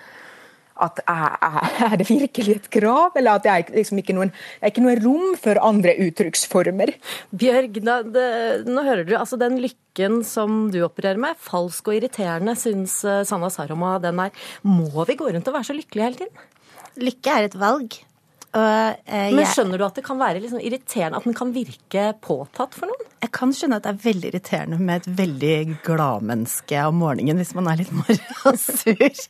at 0.84 1.02
er, 1.06 1.96
det 2.00 2.08
virkelig 2.10 2.56
et 2.56 2.70
krav, 2.74 3.16
eller 3.20 3.40
at 3.40 3.46
det 3.46 3.54
er 3.54 3.74
liksom 3.80 4.02
ikke 4.02 4.16
noen, 4.18 4.32
det 4.32 4.68
er 4.68 4.74
ikke 4.74 4.86
noe 4.86 4.98
rom 5.02 5.36
for 5.40 5.60
andre 5.66 5.96
uttrykksformer? 6.08 6.94
Bjørg, 7.44 7.82
da, 7.86 8.00
det, 8.06 8.28
nå 8.70 8.86
hører 8.88 9.08
du 9.08 9.16
altså 9.20 9.40
den 9.42 9.60
lykken 9.64 10.22
som 10.28 10.68
du 10.74 10.82
opererer 10.86 11.20
med, 11.22 11.40
falsk 11.44 11.92
og 11.92 12.00
irriterende, 12.00 12.56
syns 12.60 13.02
eh, 13.08 13.24
Sanna 13.28 13.52
Saroma 13.54 13.98
den 14.04 14.22
er. 14.24 14.46
Må 14.68 15.08
vi 15.10 15.18
gå 15.20 15.32
rundt 15.32 15.50
og 15.52 15.58
være 15.60 15.72
så 15.72 15.78
lykkelige 15.78 16.10
hele 16.10 16.24
tiden? 16.24 16.48
Lykke 17.10 17.36
er 17.36 17.50
et 17.50 17.60
valg. 17.60 18.00
Uh, 18.50 18.96
Men 19.06 19.46
skjønner 19.46 19.78
du 19.78 19.86
at 19.86 20.00
det 20.00 20.04
kan 20.08 20.18
være 20.18 20.42
liksom 20.42 20.62
irriterende, 20.64 21.20
at 21.20 21.28
den 21.28 21.38
kan 21.38 21.52
virke 21.54 22.10
påtatt 22.26 22.74
for 22.74 22.90
noen? 22.90 23.09
Jeg 23.20 23.34
kan 23.36 23.52
skjønne 23.52 23.80
at 23.80 23.84
det 23.84 23.92
er 23.92 24.04
veldig 24.06 24.30
irriterende 24.30 24.78
med 24.80 25.02
et 25.02 25.18
veldig 25.20 25.80
gladmenneske 25.84 26.84
om 26.88 27.02
morgenen 27.02 27.42
hvis 27.42 27.52
man 27.58 27.68
er 27.68 27.82
litt 27.82 27.92
morgensur. 28.02 29.24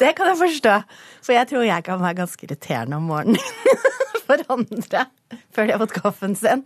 Det 0.00 0.12
kan 0.16 0.30
jeg 0.30 0.40
forstå. 0.40 0.76
For 1.24 1.36
jeg 1.36 1.50
tror 1.50 1.66
jeg 1.68 1.86
kan 1.86 2.00
være 2.00 2.20
ganske 2.22 2.46
irriterende 2.46 3.00
om 3.00 3.08
morgenen 3.12 3.40
for 4.26 4.40
andre 4.54 5.06
før 5.52 5.66
de 5.66 5.74
har 5.74 5.82
fått 5.82 5.96
kaffen 5.98 6.36
sin. 6.40 6.64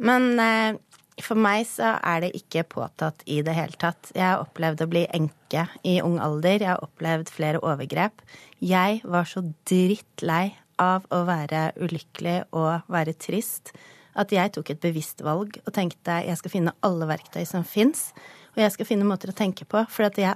Men 0.00 0.30
uh, 0.40 0.78
for 1.24 1.40
meg 1.40 1.66
så 1.68 1.96
er 2.06 2.22
det 2.24 2.32
ikke 2.38 2.64
påtatt 2.70 3.24
i 3.28 3.42
det 3.44 3.56
hele 3.56 3.76
tatt. 3.80 4.12
Jeg 4.14 4.24
har 4.24 4.46
opplevd 4.46 4.86
å 4.86 4.90
bli 4.90 5.04
enke 5.12 5.66
i 5.84 5.98
ung 6.04 6.16
alder. 6.22 6.62
Jeg 6.62 6.72
har 6.72 6.84
opplevd 6.86 7.32
flere 7.34 7.60
overgrep. 7.60 8.24
Jeg 8.64 9.02
var 9.04 9.28
så 9.28 9.44
drittlei 9.68 10.54
av 10.78 11.04
å 11.12 11.24
være 11.28 11.72
ulykkelig 11.82 12.38
og 12.56 12.88
være 12.92 13.16
trist 13.18 13.74
at 14.18 14.34
jeg 14.34 14.52
tok 14.54 14.72
et 14.74 14.82
bevisst 14.82 15.22
valg 15.24 15.60
og 15.64 15.72
tenkte 15.74 16.20
jeg 16.26 16.40
skal 16.40 16.52
finne 16.52 16.74
alle 16.86 17.08
verktøy 17.08 17.44
som 17.48 17.64
fins, 17.66 18.10
og 18.56 18.62
jeg 18.64 18.74
skal 18.74 18.88
finne 18.88 19.06
måter 19.06 19.32
å 19.32 19.36
tenke 19.38 19.66
på, 19.68 19.84
for 19.92 20.08
at 20.08 20.18
jeg 20.18 20.34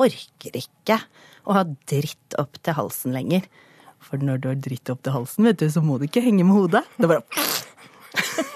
orker 0.00 0.58
ikke 0.58 0.98
å 1.44 1.56
ha 1.58 1.64
dritt 1.90 2.38
opp 2.40 2.58
til 2.62 2.76
halsen 2.78 3.14
lenger. 3.14 3.46
For 4.04 4.20
når 4.20 4.42
du 4.42 4.50
har 4.50 4.58
dritt 4.60 4.90
opp 4.92 5.04
til 5.04 5.14
halsen, 5.16 5.46
vet 5.48 5.60
du, 5.62 5.68
så 5.72 5.82
må 5.84 5.98
du 5.98 6.06
ikke 6.08 6.22
henge 6.24 6.44
med 6.46 6.56
hodet. 6.56 6.84
Det 6.98 7.08
er 7.08 7.14
bare 7.16 7.24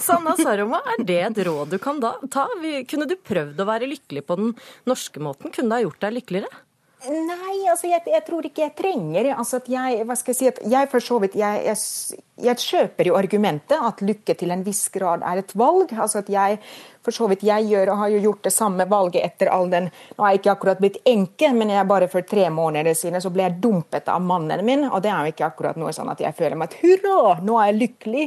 Sanna 0.00 0.32
Saroma, 0.38 0.80
er 0.94 1.04
det 1.06 1.18
et 1.26 1.40
råd 1.46 1.74
du 1.74 1.78
kan 1.82 2.00
da 2.02 2.14
ta? 2.32 2.46
Kunne 2.88 3.08
du 3.08 3.16
prøvd 3.20 3.60
å 3.60 3.68
være 3.68 3.88
lykkelig 3.90 4.24
på 4.26 4.36
den 4.40 4.54
norske 4.88 5.22
måten? 5.22 5.52
Kunne 5.52 5.70
det 5.70 5.80
ha 5.80 5.86
gjort 5.86 6.04
deg 6.04 6.16
lykkeligere? 6.16 6.62
Nei, 7.08 7.62
altså 7.70 7.88
jeg, 7.88 8.02
jeg, 8.12 8.20
tror 8.26 8.44
ikke 8.44 8.60
jeg 8.66 8.74
trenger 8.76 9.30
altså 9.32 9.60
at 9.62 9.68
jeg, 9.72 10.02
hva 10.04 10.16
skal 10.18 10.34
jeg 10.34 10.36
si, 10.36 10.48
at 10.50 10.58
jeg 10.68 10.88
for 10.92 11.04
så 11.04 11.16
vidt 11.22 11.38
jeg, 11.38 11.62
jeg, 11.64 12.18
jeg, 12.44 12.60
kjøper 12.60 13.08
jo 13.08 13.16
argumentet 13.16 13.80
at 13.88 14.02
lykke 14.04 14.36
til 14.36 14.52
en 14.52 14.64
viss 14.66 14.82
grad 14.92 15.24
er 15.24 15.40
et 15.40 15.54
valg. 15.56 15.94
altså 15.96 16.20
at 16.20 16.28
jeg 16.28 16.58
for 17.00 17.16
så 17.16 17.30
vidt 17.32 17.46
jeg 17.48 17.70
gjør 17.70 17.94
og 17.94 18.02
har 18.02 18.12
jo 18.12 18.22
gjort 18.26 18.44
det 18.44 18.52
samme 18.52 18.84
valget 18.90 19.24
etter 19.24 19.48
all 19.48 19.72
den 19.72 19.88
Nå 19.88 20.24
har 20.26 20.34
jeg 20.34 20.42
ikke 20.42 20.54
akkurat 20.58 20.82
blitt 20.82 21.00
enke, 21.08 21.52
men 21.56 21.72
jeg 21.72 21.88
bare 21.88 22.10
for 22.12 22.26
tre 22.28 22.50
måneder 22.52 22.92
siden 22.98 23.24
så 23.24 23.32
ble 23.32 23.48
jeg 23.48 23.60
dumpet 23.64 24.10
av 24.12 24.20
mannen 24.20 24.64
min. 24.66 24.84
Og 24.90 25.00
det 25.00 25.12
er 25.14 25.24
jo 25.24 25.34
ikke 25.34 25.48
akkurat 25.48 25.80
noe 25.80 25.94
sånn 25.96 26.12
at 26.12 26.20
jeg 26.20 26.36
føler 26.36 26.60
meg 26.60 26.68
at 26.68 26.82
hurra, 26.82 27.38
nå 27.40 27.56
er 27.56 27.70
jeg 27.70 27.80
lykkelig. 27.80 28.26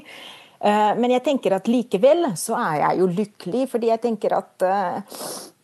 Eh, 0.64 0.92
men 0.98 1.12
jeg 1.12 1.26
tenker 1.26 1.58
at 1.58 1.70
likevel 1.70 2.32
så 2.40 2.58
er 2.58 2.78
jeg 2.88 3.04
jo 3.04 3.10
lykkelig, 3.22 3.66
fordi 3.70 3.90
jeg 3.92 4.02
tenker 4.06 4.38
at 4.38 4.66
uh, 4.66 5.20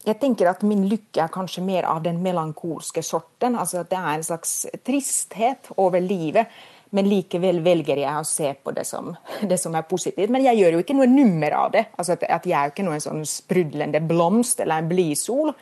jeg 0.08 0.16
tenker 0.22 0.48
at 0.48 0.62
min 0.64 0.86
lykke 0.88 1.26
er 1.26 1.32
kanskje 1.34 1.64
mer 1.66 1.88
av 1.90 2.04
den 2.06 2.22
melankolske 2.24 3.04
sorten. 3.04 3.56
altså 3.60 3.82
at 3.82 3.90
Det 3.90 3.98
er 4.00 4.14
en 4.14 4.24
slags 4.24 4.54
tristhet 4.86 5.72
over 5.78 6.00
livet. 6.00 6.48
Men 6.92 7.06
likevel 7.06 7.60
velger 7.62 8.00
jeg 8.02 8.18
å 8.18 8.26
se 8.26 8.54
på 8.64 8.72
det 8.74 8.86
som, 8.88 9.12
det 9.52 9.60
som 9.62 9.76
er 9.78 9.86
positivt. 9.86 10.32
Men 10.34 10.46
jeg 10.48 10.58
gjør 10.58 10.78
jo 10.78 10.82
ikke 10.86 10.98
noe 10.98 11.10
nummer 11.12 11.52
av 11.66 11.72
det. 11.76 11.86
altså 11.98 12.16
at, 12.16 12.24
at 12.24 12.46
Jeg 12.46 12.58
er 12.58 12.70
jo 12.70 12.74
ikke 12.74 12.88
noen 12.88 13.04
sånn 13.04 13.26
sprudlende 13.28 14.02
blomst 14.02 14.64
eller 14.64 14.82
en 14.82 14.90
blidsol. 14.90 15.54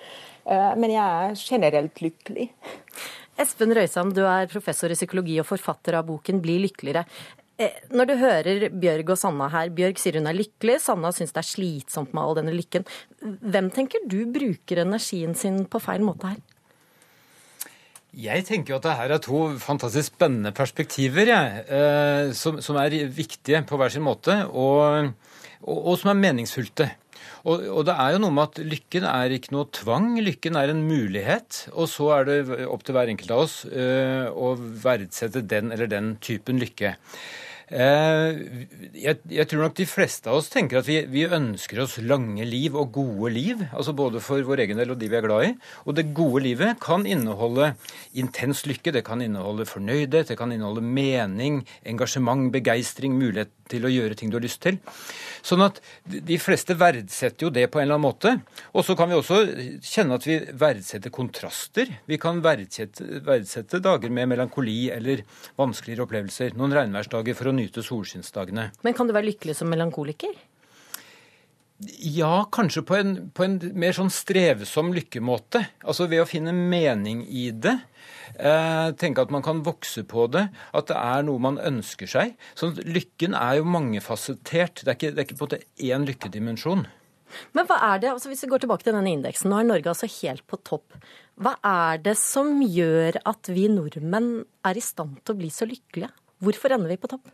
Uh, 0.47 0.73
men 0.79 0.93
jeg 0.93 1.03
er 1.03 1.41
generelt 1.41 1.99
lykkelig. 2.01 2.51
Espen 3.37 3.73
Røysand, 3.75 4.15
du 4.17 4.23
er 4.25 4.47
professor 4.49 4.89
i 4.89 4.95
psykologi 4.97 5.35
og 5.37 5.45
forfatter 5.45 5.93
av 5.99 6.07
boken 6.07 6.39
'Bli 6.41 6.55
lykkeligere'. 6.63 7.03
Eh, 7.57 7.73
når 7.89 8.05
du 8.05 8.13
hører 8.21 8.67
Bjørg 8.69 9.15
og 9.15 9.17
Sanna 9.17 9.47
her, 9.49 9.71
Bjørg 9.73 9.97
sier 9.97 10.19
hun 10.19 10.29
er 10.29 10.37
lykkelig, 10.37 10.75
Sanna 10.83 11.09
syns 11.15 11.33
det 11.33 11.41
er 11.41 11.47
slitsomt 11.47 12.11
med 12.13 12.21
all 12.21 12.37
denne 12.37 12.53
lykken. 12.53 12.85
Hvem 13.17 13.71
tenker 13.73 14.03
du 14.05 14.19
bruker 14.29 14.83
energien 14.83 15.33
sin 15.37 15.63
på 15.65 15.81
feil 15.81 16.05
måte 16.05 16.35
her? 16.35 16.43
Jeg 18.17 18.45
tenker 18.45 18.73
jo 18.73 18.77
at 18.77 18.85
det 18.85 18.93
her 18.99 19.13
er 19.13 19.21
to 19.21 19.39
fantastisk 19.61 20.13
spennende 20.13 20.53
perspektiver 20.57 21.31
jeg, 21.33 21.63
eh, 21.65 22.29
som, 22.37 22.61
som, 22.61 22.77
er 22.81 22.93
viktige 23.13 23.63
på 23.65 23.81
hver 23.81 23.93
sin 23.93 24.05
måte, 24.05 24.37
og, 24.53 25.09
og, 25.65 25.81
og 25.81 25.97
som 25.97 26.13
er 26.13 26.21
meningsfylte. 26.21 26.91
Og, 27.47 27.65
og, 27.71 27.81
det 27.89 27.97
er 27.97 28.13
jo 28.13 28.21
noe 28.21 28.33
med 28.37 28.51
at 28.51 28.61
lykken 28.69 29.05
er 29.09 29.33
ikke 29.33 29.53
noe 29.55 29.69
tvang, 29.73 30.13
lykken 30.21 30.57
er 30.59 30.73
en 30.73 30.85
mulighet. 30.85 31.63
Og 31.73 31.89
så 31.89 32.11
er 32.19 32.29
det 32.29 32.39
opp 32.69 32.85
til 32.85 32.97
hver 32.97 33.09
enkelt 33.09 33.33
av 33.33 33.43
oss 33.47 33.59
uh, 33.65 34.29
å 34.29 34.53
verdsette 34.57 35.45
den 35.45 35.73
eller 35.73 35.89
den 35.89 36.15
typen 36.23 36.61
lykke. 36.61 36.95
Eh, 37.67 38.37
jeg, 38.95 39.17
jeg, 39.27 39.45
tror 39.51 39.65
nok 39.65 39.73
de 39.75 39.85
fleste 39.89 40.29
av 40.31 40.37
oss 40.39 40.47
tenker 40.47 40.79
at 40.79 40.87
vi, 40.87 41.01
vi, 41.11 41.25
ønsker 41.27 41.81
oss 41.83 41.97
lange 41.99 42.45
liv 42.47 42.77
og 42.79 42.93
gode 42.95 43.31
liv. 43.35 43.63
altså 43.73 43.91
Både 43.97 44.21
for 44.23 44.39
vår 44.47 44.63
egen 44.63 44.79
del 44.79 44.93
og 44.93 45.01
de 45.01 45.09
vi 45.11 45.19
er 45.19 45.25
glad 45.25 45.49
i. 45.49 45.51
Og 45.83 45.97
det 45.97 46.13
gode 46.15 46.45
livet 46.45 46.79
kan 46.83 47.03
inneholde 47.03 47.73
intens 48.15 48.63
lykke, 48.69 48.95
det 48.95 49.03
kan 49.07 49.23
inneholde 49.23 49.67
fornøydhet, 49.67 50.31
det 50.31 50.39
kan 50.39 50.53
inneholde 50.55 50.85
mening, 50.85 51.65
engasjement, 51.83 52.47
begeistring, 52.55 53.19
mulighet 53.19 53.51
til 53.67 53.83
å 53.83 53.91
gjøre 53.91 54.15
ting 54.15 54.31
du 54.31 54.37
har 54.39 54.45
lyst 54.45 54.61
til. 54.63 54.79
Sånn 55.43 55.65
at 55.65 55.81
de 56.07 56.37
fleste 56.39 56.75
verdsetter 56.79 57.47
jo 57.47 57.51
det 57.53 57.67
på 57.71 57.81
en 57.81 57.87
eller 57.87 57.99
annen 57.99 58.07
måte. 58.07 58.33
Og 58.71 58.85
så 58.87 58.95
kan 58.99 59.11
vi 59.11 59.17
også 59.17 59.41
kjenne 59.83 60.17
at 60.17 60.27
vi 60.27 60.39
verdsetter 60.59 61.13
kontraster. 61.13 61.91
Vi 62.07 62.19
kan 62.21 62.39
verdsette, 62.45 63.21
verdsette 63.27 63.81
dager 63.83 64.13
med 64.13 64.31
melankoli 64.31 64.87
eller 64.93 65.23
vanskeligere 65.59 66.07
opplevelser. 66.07 66.55
Noen 66.57 66.75
regnværsdager 66.79 67.37
for 67.37 67.51
å 67.51 67.56
nyte 67.57 67.83
solskinnsdagene. 67.85 68.69
Men 68.85 68.97
kan 68.97 69.09
du 69.09 69.15
være 69.15 69.31
lykkelig 69.31 69.57
som 69.59 69.71
melankoliker? 69.71 70.35
Ja, 71.77 72.47
kanskje 72.51 72.81
på 72.81 72.95
en, 72.97 73.11
på 73.37 73.43
en, 73.45 73.59
mer 73.77 73.93
sånn 73.93 74.09
strevsom 74.09 74.89
lykkemåte. 74.95 75.61
Altså 75.85 76.07
ved 76.09 76.23
å 76.23 76.29
finne 76.29 76.53
mening 76.55 77.21
i 77.29 77.51
det. 77.53 77.75
Eh, 78.33 78.87
tenke 78.97 79.21
at 79.21 79.33
man 79.33 79.45
kan 79.45 79.61
vokse 79.65 80.01
på 80.09 80.25
det. 80.33 80.47
At 80.73 80.89
det 80.89 80.97
er 80.97 81.27
noe 81.27 81.43
man 81.43 81.61
ønsker 81.61 82.09
seg. 82.09 82.33
Så 82.57 82.71
lykken 82.81 83.37
er 83.37 83.59
jo 83.59 83.69
mangefasettert. 83.69 84.81
Det 84.81 84.89
er 84.89 84.97
ikke, 84.97 85.13
det 85.13 85.21
er 85.21 85.29
ikke 85.29 85.37
på 85.37 85.45
en 85.45 85.51
måte 85.51 85.91
én 85.91 86.09
lykkedimensjon. 86.09 86.87
Men 87.53 87.67
hva 87.69 87.77
er 87.91 88.01
det, 88.01 88.11
altså 88.15 88.31
hvis 88.31 88.45
vi 88.45 88.49
går 88.49 88.63
tilbake 88.63 88.87
til 88.87 88.95
denne 88.95 89.13
indeksen, 89.13 89.51
nå 89.51 89.59
er 89.59 89.67
Norge 89.67 89.91
altså 89.91 90.09
helt 90.21 90.45
på 90.49 90.57
topp. 90.65 90.95
Hva 91.37 91.57
er 91.61 91.99
det 92.01 92.15
som 92.17 92.55
gjør 92.63 93.19
at 93.27 93.51
vi 93.53 93.67
nordmenn 93.69 94.31
er 94.65 94.79
i 94.79 94.83
stand 94.83 95.19
til 95.21 95.35
å 95.35 95.41
bli 95.43 95.51
så 95.53 95.67
lykkelige? 95.69 96.09
Hvorfor 96.41 96.73
ender 96.73 96.93
vi 96.93 97.01
på 97.01 97.11
topp? 97.11 97.27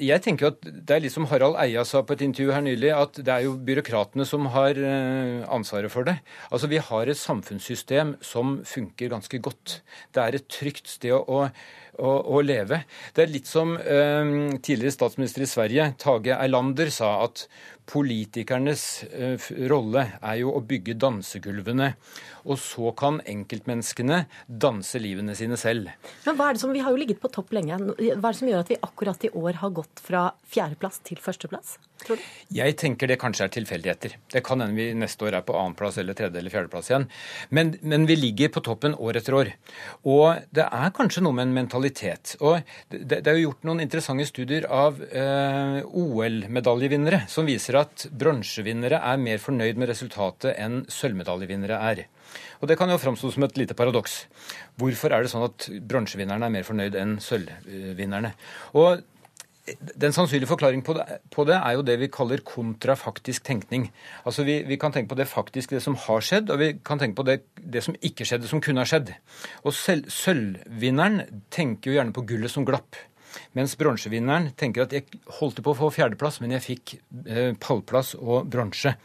Jeg 0.00 0.22
tenker 0.24 0.52
at 0.52 0.62
Det 0.62 0.94
er 0.94 1.02
litt 1.04 1.14
som 1.14 1.26
Harald 1.30 1.58
Eia 1.60 1.84
sa 1.88 2.02
på 2.06 2.14
et 2.16 2.24
intervju 2.24 2.52
her 2.54 2.64
nylig, 2.64 2.90
at 2.94 3.18
det 3.20 3.32
er 3.32 3.46
jo 3.46 3.56
byråkratene 3.66 4.26
som 4.28 4.48
har 4.54 4.78
eh, 4.78 5.42
ansvaret 5.52 5.92
for 5.92 6.08
det. 6.08 6.18
Altså 6.50 6.70
Vi 6.70 6.80
har 6.82 7.08
et 7.10 7.18
samfunnssystem 7.18 8.16
som 8.24 8.60
funker 8.68 9.12
ganske 9.12 9.42
godt. 9.42 9.80
Det 10.14 10.22
er 10.22 10.38
et 10.38 10.48
trygt 10.52 10.90
sted 10.92 11.16
å, 11.16 11.42
å, 11.48 12.14
å 12.36 12.42
leve. 12.44 12.82
Det 13.14 13.26
er 13.26 13.34
litt 13.34 13.50
som 13.50 13.76
eh, 13.76 14.56
tidligere 14.62 14.96
statsminister 14.96 15.44
i 15.44 15.50
Sverige, 15.50 15.92
Tage 16.00 16.38
Erlander, 16.38 16.92
sa 16.94 17.18
at 17.26 17.46
politikernes 17.88 18.84
eh, 19.10 19.50
rolle 19.70 20.06
er 20.20 20.38
jo 20.40 20.52
å 20.54 20.62
bygge 20.64 20.96
dansegulvene. 21.00 21.92
Og 22.42 22.58
så 22.58 22.90
kan 22.98 23.20
enkeltmenneskene 23.28 24.24
danse 24.46 24.98
livene 25.02 25.36
sine 25.38 25.58
selv. 25.60 25.92
Men 26.26 26.38
hva 26.38 26.50
er 26.50 26.56
det 26.56 26.62
som, 26.64 26.72
Vi 26.72 26.82
har 26.82 26.90
jo 26.90 26.98
ligget 26.98 27.20
på 27.22 27.30
topp 27.30 27.52
lenge. 27.54 27.78
Hva 27.78 28.16
er 28.16 28.32
det 28.32 28.38
som 28.40 28.50
gjør 28.50 28.64
at 28.64 28.72
vi 28.72 28.80
akkurat 28.82 29.24
i 29.28 29.30
år 29.30 29.60
har 29.62 29.74
gått 29.76 30.02
fra 30.02 30.24
fjerdeplass 30.50 31.02
til 31.06 31.20
førsteplass? 31.22 31.76
Tror 32.02 32.18
du? 32.18 32.24
Jeg 32.56 32.74
tenker 32.80 33.10
det 33.10 33.18
kanskje 33.22 33.46
er 33.46 33.52
tilfeldigheter. 33.54 34.16
Det 34.32 34.42
kan 34.44 34.62
hende 34.62 34.74
vi 34.74 34.88
neste 34.98 35.28
år 35.28 35.38
er 35.38 35.44
på 35.46 35.54
annenplass 35.54 36.00
eller 36.02 36.16
tredje 36.18 36.40
eller 36.40 36.52
fjerdeplass 36.52 36.90
igjen. 36.90 37.06
Men, 37.54 37.76
men 37.80 38.08
vi 38.10 38.16
ligger 38.18 38.50
på 38.56 38.64
toppen 38.66 38.96
år 38.98 39.20
etter 39.20 39.36
år. 39.38 39.52
Og 40.02 40.42
det 40.54 40.66
er 40.66 40.94
kanskje 40.96 41.22
noe 41.22 41.36
med 41.36 41.48
en 41.48 41.56
mentalitet. 41.60 42.34
Og 42.40 42.58
det, 42.90 43.22
det 43.22 43.30
er 43.30 43.38
jo 43.38 43.50
gjort 43.50 43.68
noen 43.68 43.84
interessante 43.84 44.26
studier 44.26 44.66
av 44.66 44.98
eh, 45.12 45.78
OL-medaljevinnere 45.86 47.24
som 47.30 47.46
viser 47.46 47.71
at 47.80 48.06
bronsevinnere 48.18 49.00
er 49.12 49.20
mer 49.22 49.40
fornøyd 49.42 49.80
med 49.80 49.90
resultatet 49.92 50.56
enn 50.60 50.82
sølvmedaljevinnere 50.92 51.78
er. 51.90 52.04
Og 52.60 52.68
Det 52.68 52.78
kan 52.78 52.90
jo 52.90 53.00
framstå 53.00 53.32
som 53.34 53.46
et 53.46 53.56
lite 53.58 53.74
paradoks. 53.74 54.26
Hvorfor 54.80 55.12
er 55.12 55.22
det 55.22 55.32
sånn 55.32 55.46
at 55.48 55.68
bronsevinnerne 55.88 56.46
er 56.46 56.54
mer 56.54 56.66
fornøyd 56.68 56.98
enn 56.98 57.16
sølvvinnerne? 57.20 58.34
Og 58.78 59.02
den 59.94 60.12
sannsynlige 60.12 60.50
forklaring 60.50 60.82
på 60.82 60.94
det, 60.96 61.04
på 61.30 61.44
det 61.46 61.54
er 61.54 61.76
jo 61.76 61.84
det 61.86 61.94
vi 62.00 62.08
kaller 62.10 62.42
kontrafaktisk 62.42 63.44
tenkning. 63.46 63.92
Altså 64.26 64.42
vi, 64.42 64.62
vi 64.66 64.76
kan 64.76 64.92
tenke 64.92 65.12
på 65.12 65.18
det 65.18 65.28
faktisk, 65.30 65.70
det 65.70 65.82
som 65.84 65.94
har 65.94 66.24
skjedd, 66.24 66.50
og 66.50 66.58
vi 66.58 66.72
kan 66.84 66.98
tenke 66.98 67.20
på 67.20 67.26
det, 67.28 67.42
det 67.54 67.84
som 67.86 67.94
ikke 68.02 68.26
skjedde, 68.26 68.50
som 68.50 68.62
kunne 68.64 68.82
ha 68.82 68.88
skjedd. 68.88 69.14
Og 69.62 69.74
sølvvinneren 69.74 71.44
tenker 71.54 71.92
jo 71.92 71.98
gjerne 71.98 72.16
på 72.16 72.26
gullet 72.26 72.50
som 72.50 72.66
glapp. 72.66 72.98
Mens 73.56 73.76
bronsevinneren 73.80 74.52
tenker 74.58 74.86
at 74.86 74.96
jeg 74.96 75.22
holdt 75.40 75.62
på 75.62 75.72
å 75.72 75.80
få 75.84 75.92
fjerdeplass, 75.94 76.40
men 76.42 76.54
jeg 76.56 76.66
fikk 76.66 76.96
eh, 77.26 77.52
pallplass 77.60 78.14
og 78.18 78.48
bronse. 78.52 78.96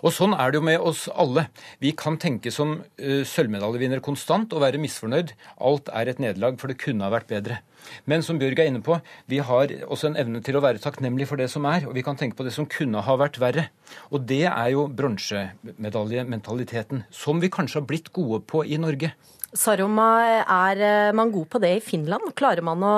Og 0.00 0.14
Sånn 0.16 0.32
er 0.32 0.50
det 0.50 0.56
jo 0.56 0.64
med 0.64 0.80
oss 0.80 1.08
alle. 1.12 1.48
Vi 1.80 1.92
kan 1.96 2.16
tenke 2.20 2.50
som 2.54 2.80
uh, 2.80 3.22
sølvmedaljevinner 3.28 4.00
konstant 4.04 4.52
og 4.56 4.62
være 4.64 4.80
misfornøyd. 4.80 5.34
Alt 5.60 5.90
er 5.92 6.08
et 6.08 6.20
nederlag, 6.22 6.56
for 6.60 6.72
det 6.72 6.80
kunne 6.80 7.04
ha 7.04 7.12
vært 7.12 7.28
bedre. 7.28 7.60
Men 8.08 8.22
som 8.24 8.38
Bjørg 8.40 8.58
er 8.60 8.66
inne 8.70 8.82
på, 8.84 8.96
vi 9.30 9.38
har 9.44 9.66
også 9.86 10.06
en 10.10 10.18
evne 10.20 10.40
til 10.44 10.56
å 10.56 10.64
være 10.64 10.82
takknemlig 10.82 11.26
for 11.28 11.36
det 11.40 11.48
som 11.52 11.64
er, 11.68 11.80
og 11.88 11.94
vi 11.96 12.04
kan 12.04 12.18
tenke 12.20 12.36
på 12.38 12.46
det 12.46 12.54
som 12.56 12.70
kunne 12.70 13.04
ha 13.04 13.14
vært 13.20 13.40
verre. 13.42 13.64
Og 14.12 14.18
det 14.28 14.46
er 14.48 14.68
jo 14.74 14.82
bronsemedaljementaliteten, 15.00 16.98
som 17.12 17.40
vi 17.40 17.52
kanskje 17.52 17.78
har 17.80 17.88
blitt 17.88 18.08
gode 18.16 18.38
på 18.48 18.58
i 18.64 18.76
Norge. 18.80 19.08
Saroma, 19.56 20.08
er 20.46 20.80
eh, 20.80 21.12
man 21.16 21.32
god 21.34 21.48
på 21.50 21.60
det 21.62 21.72
i 21.76 21.82
Finland? 21.82 22.30
Klarer 22.38 22.62
man 22.62 22.82
å, 22.86 22.96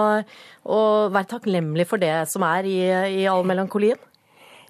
å 0.69 0.81
være 1.13 1.31
takknemlig 1.31 1.87
for 1.89 2.03
det 2.03 2.13
som 2.29 2.45
er 2.45 2.69
i, 2.69 2.79
i 3.23 3.29
all 3.31 3.47
melankolien? 3.49 4.01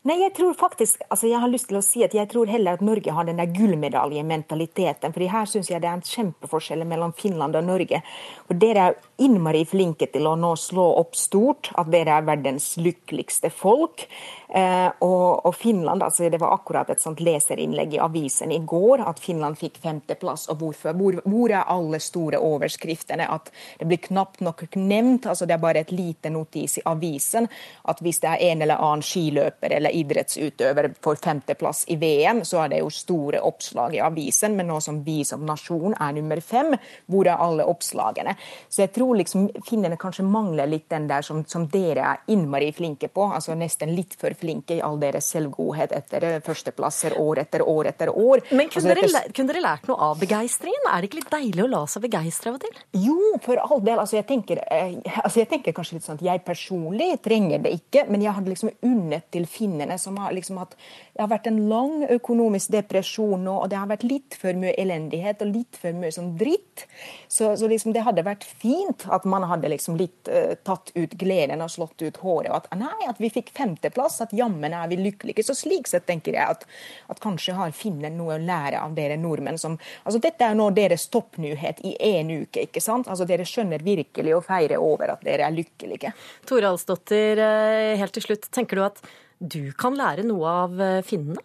Nei, 0.02 0.16
jeg 0.18 0.32
tror 0.34 0.56
faktisk, 0.58 1.04
altså 1.14 1.28
jeg 1.30 1.38
har 1.38 1.50
lyst 1.50 1.68
til 1.70 1.76
å 1.78 1.84
si 1.86 2.00
at 2.02 2.14
jeg 2.16 2.26
tror 2.26 2.50
heller 2.50 2.74
at 2.74 2.80
Norge 2.82 3.12
har 3.14 3.26
den 3.28 3.38
der 3.38 3.52
gullmedaljementaliteten. 3.54 5.12
fordi 5.14 5.28
her 5.30 5.46
syns 5.46 5.70
jeg 5.70 5.78
det 5.78 5.88
er 5.88 5.94
en 5.94 6.02
kjempeforskjell 6.02 6.82
mellom 6.90 7.12
Finland 7.14 7.54
og 7.54 7.68
Norge. 7.68 8.02
For 8.48 8.58
dere 8.58 8.88
er 8.88 8.96
innmari 9.22 9.62
flinke 9.64 10.08
til 10.10 10.26
å 10.26 10.34
nå 10.34 10.56
slå 10.58 10.88
opp 10.98 11.14
stort, 11.14 11.70
at 11.78 11.86
dere 11.94 12.16
er 12.16 12.26
verdens 12.26 12.72
lykkeligste 12.82 13.52
folk. 13.54 14.08
Eh, 14.54 14.90
og, 15.06 15.46
og 15.46 15.54
Finland, 15.54 16.02
altså 16.02 16.26
det 16.28 16.40
var 16.42 16.56
akkurat 16.56 16.90
et 16.90 17.00
sånt 17.00 17.22
leserinnlegg 17.22 17.94
i 17.94 18.02
avisen 18.02 18.50
i 18.52 18.58
går, 18.58 19.04
at 19.06 19.22
Finland 19.22 19.56
fikk 19.56 19.78
femteplass. 19.86 20.48
Og 20.50 20.58
hvorfor? 20.64 20.98
Hvor, 20.98 21.20
hvor 21.24 21.54
er 21.54 21.70
alle 21.70 22.02
store 22.02 22.42
overskriftene? 22.42 23.30
At 23.30 23.48
det 23.78 23.86
blir 23.86 24.02
knapt 24.10 24.42
nok 24.42 24.66
nevnt. 24.74 25.30
altså 25.30 25.46
Det 25.46 25.54
er 25.54 25.62
bare 25.62 25.86
et 25.86 25.94
lite 25.94 26.34
notis 26.34 26.80
i 26.82 26.86
avisen 26.90 27.46
at 27.88 28.02
hvis 28.02 28.20
det 28.20 28.34
er 28.34 28.44
en 28.50 28.66
eller 28.66 28.82
annen 28.82 29.06
skiløper 29.06 29.78
eller 29.78 29.91
idrettsutøver 29.92 30.90
får 31.04 31.20
femteplass 31.22 31.84
i 31.92 31.98
VM, 32.00 32.42
så 32.48 32.64
er 32.64 32.72
det 32.72 32.82
jo 32.82 32.90
store 32.92 33.42
oppslag 33.44 33.96
i 33.96 34.02
avisen. 34.04 34.56
Men 34.56 34.70
nå 34.72 34.80
som 34.84 35.02
vi 35.04 35.20
som 35.28 35.44
nasjon 35.46 35.96
er 35.98 36.16
nummer 36.16 36.40
fem, 36.44 36.74
hvor 37.10 37.28
er 37.28 37.40
alle 37.42 37.66
oppslagene? 37.68 38.34
Så 38.68 38.84
jeg 38.84 38.92
tror 38.96 39.16
liksom 39.20 39.48
finnene 39.68 39.98
kanskje 40.00 40.26
mangler 40.26 40.70
litt 40.70 40.88
den 40.92 41.08
der 41.10 41.24
som, 41.26 41.42
som 41.48 41.66
dere 41.72 42.06
er 42.12 42.32
innmari 42.32 42.72
flinke 42.76 43.08
på. 43.12 43.28
altså 43.32 43.56
Nesten 43.58 43.94
litt 43.96 44.16
for 44.18 44.34
flinke 44.38 44.78
i 44.78 44.82
all 44.84 44.98
deres 45.02 45.28
selvgodhet 45.32 45.92
etter 45.96 46.28
eh, 46.28 46.38
førsteplasser 46.44 47.18
år 47.20 47.42
etter 47.44 47.64
år 47.68 47.92
etter 47.92 48.12
år. 48.12 48.44
Men 48.50 48.70
kunne, 48.72 48.92
Altså, 48.92 49.06
dere, 49.06 49.32
kunne 49.32 49.52
dere 49.52 49.62
lært 49.64 49.88
noe 49.88 50.10
av 50.10 50.18
begeistringen? 50.20 50.88
Er 50.90 51.02
det 51.02 51.10
ikke 51.10 51.20
litt 51.20 51.32
deilig 51.32 51.64
å 51.64 51.70
la 51.70 51.82
seg 51.90 52.04
begeistre 52.06 52.52
av 52.52 52.58
og 52.58 52.64
til? 52.64 52.80
Jo, 53.04 53.18
for 53.44 53.60
all 53.62 53.82
del. 53.84 54.00
Altså, 54.02 54.18
jeg, 54.18 54.26
tenker, 54.30 54.62
eh, 54.66 54.98
altså, 55.22 55.42
jeg 55.42 55.50
tenker 55.52 55.76
kanskje 55.76 55.98
litt 55.98 56.06
sånn 56.08 56.20
at 56.20 56.26
jeg 56.26 56.44
personlig 56.46 57.10
trenger 57.24 57.62
det 57.64 57.74
ikke, 57.78 58.06
men 58.10 58.24
jeg 58.24 58.36
hadde 58.36 58.52
liksom 58.52 58.72
unnet 58.88 59.28
til 59.34 59.46
finnene 59.82 59.98
som 59.98 60.16
har 60.16 60.32
liksom 60.32 60.58
hatt 60.58 60.76
Det 61.14 61.20
har 61.20 61.28
vært 61.28 61.46
en 61.46 61.68
lang 61.68 62.04
økonomisk 62.08 62.70
depresjon 62.72 63.44
nå, 63.44 63.52
og 63.62 63.68
det 63.68 63.76
har 63.76 63.88
vært 63.90 64.02
litt 64.02 64.34
for 64.38 64.56
mye 64.56 64.72
elendighet 64.80 65.42
og 65.42 65.52
litt 65.52 65.76
for 65.76 65.92
mye 65.92 66.12
sånn 66.12 66.36
dritt. 66.38 66.86
Så, 67.28 67.56
så 67.56 67.68
liksom 67.68 67.92
det 67.92 68.04
hadde 68.06 68.24
vært 68.24 68.44
fint 68.44 69.04
at 69.12 69.24
man 69.28 69.44
hadde 69.44 69.68
liksom 69.68 69.98
litt 70.00 70.28
uh, 70.32 70.54
tatt 70.64 70.90
ut 70.94 71.12
gleden 71.20 71.60
og 71.60 71.70
slått 71.70 72.02
ut 72.02 72.16
håret. 72.22 72.48
Og 72.48 72.56
at 72.62 72.78
nei, 72.78 73.08
at 73.08 73.20
vi 73.20 73.28
fikk 73.28 73.52
femteplass, 73.52 74.22
at 74.24 74.32
jammen 74.32 74.72
er 74.72 74.88
vi 74.88 74.96
lykkelige. 75.02 75.44
Så 75.44 75.56
slik 75.58 75.90
sett 75.90 76.06
tenker 76.08 76.32
jeg 76.32 76.56
at, 76.56 76.64
at 77.12 77.20
kanskje 77.22 77.58
har 77.58 77.76
finnen 77.76 78.16
noe 78.16 78.38
å 78.38 78.42
lære 78.42 78.80
av 78.80 78.96
dere 78.96 79.18
nordmenn 79.20 79.60
som 79.60 79.78
Altså 80.06 80.20
dette 80.22 80.44
er 80.44 80.56
nå 80.56 80.68
deres 80.74 81.04
toppnyhet 81.12 81.80
i 81.86 81.92
én 82.12 82.30
uke, 82.32 82.64
ikke 82.66 82.80
sant? 82.82 83.08
Altså 83.10 83.26
dere 83.28 83.44
skjønner 83.48 83.82
virkelig 83.84 84.34
å 84.36 84.42
feire 84.44 84.78
over 84.80 85.12
at 85.14 85.24
dere 85.26 85.46
er 85.46 85.54
lykkelige. 85.54 86.12
Toralsdottir, 86.48 87.40
eh, 87.42 87.98
helt 88.00 88.14
til 88.16 88.24
slutt. 88.24 88.48
Tenker 88.54 88.78
du 88.78 88.84
at 88.86 89.02
du 89.42 89.72
kan 89.74 89.96
lære 89.98 90.22
noe 90.26 90.46
av 90.46 90.80
eh, 90.80 91.00
finnene? 91.06 91.42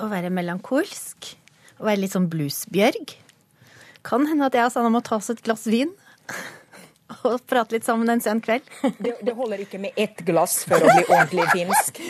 Å 0.00 0.08
være 0.10 0.30
melankolsk. 0.34 1.34
Å 1.78 1.86
være 1.86 2.02
litt 2.02 2.14
sånn 2.16 2.26
bluesbjørg. 2.32 3.14
Kan 4.06 4.26
hende 4.26 4.48
at 4.48 4.56
jeg 4.56 4.66
og 4.66 4.72
Sanna 4.74 4.90
må 4.92 5.02
ta 5.04 5.20
oss 5.20 5.30
et 5.30 5.42
glass 5.44 5.68
vin. 5.70 5.92
Og 7.26 7.42
prate 7.50 7.74
litt 7.76 7.86
sammen 7.86 8.10
en 8.10 8.22
sen 8.22 8.40
kveld. 8.42 8.66
Det, 9.04 9.16
det 9.22 9.34
holder 9.36 9.62
ikke 9.64 9.80
med 9.82 9.98
ett 9.98 10.22
glass 10.26 10.64
for 10.66 10.82
å 10.82 10.90
bli 10.90 11.04
ordentlig 11.06 11.46
finsk. 11.54 12.02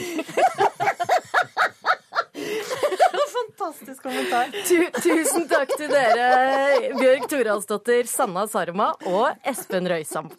Fantastisk 3.61 4.03
kommentar. 4.03 4.49
Tu 4.65 4.79
tusen 5.05 5.45
takk 5.51 5.75
til 5.77 5.91
dere, 5.93 6.95
Bjørg 6.97 7.27
Toralsdottir, 7.31 8.09
Sanna 8.09 8.47
Sarma 8.51 8.95
og 9.07 9.29
Espen 9.47 9.89
Røysam. 9.91 10.31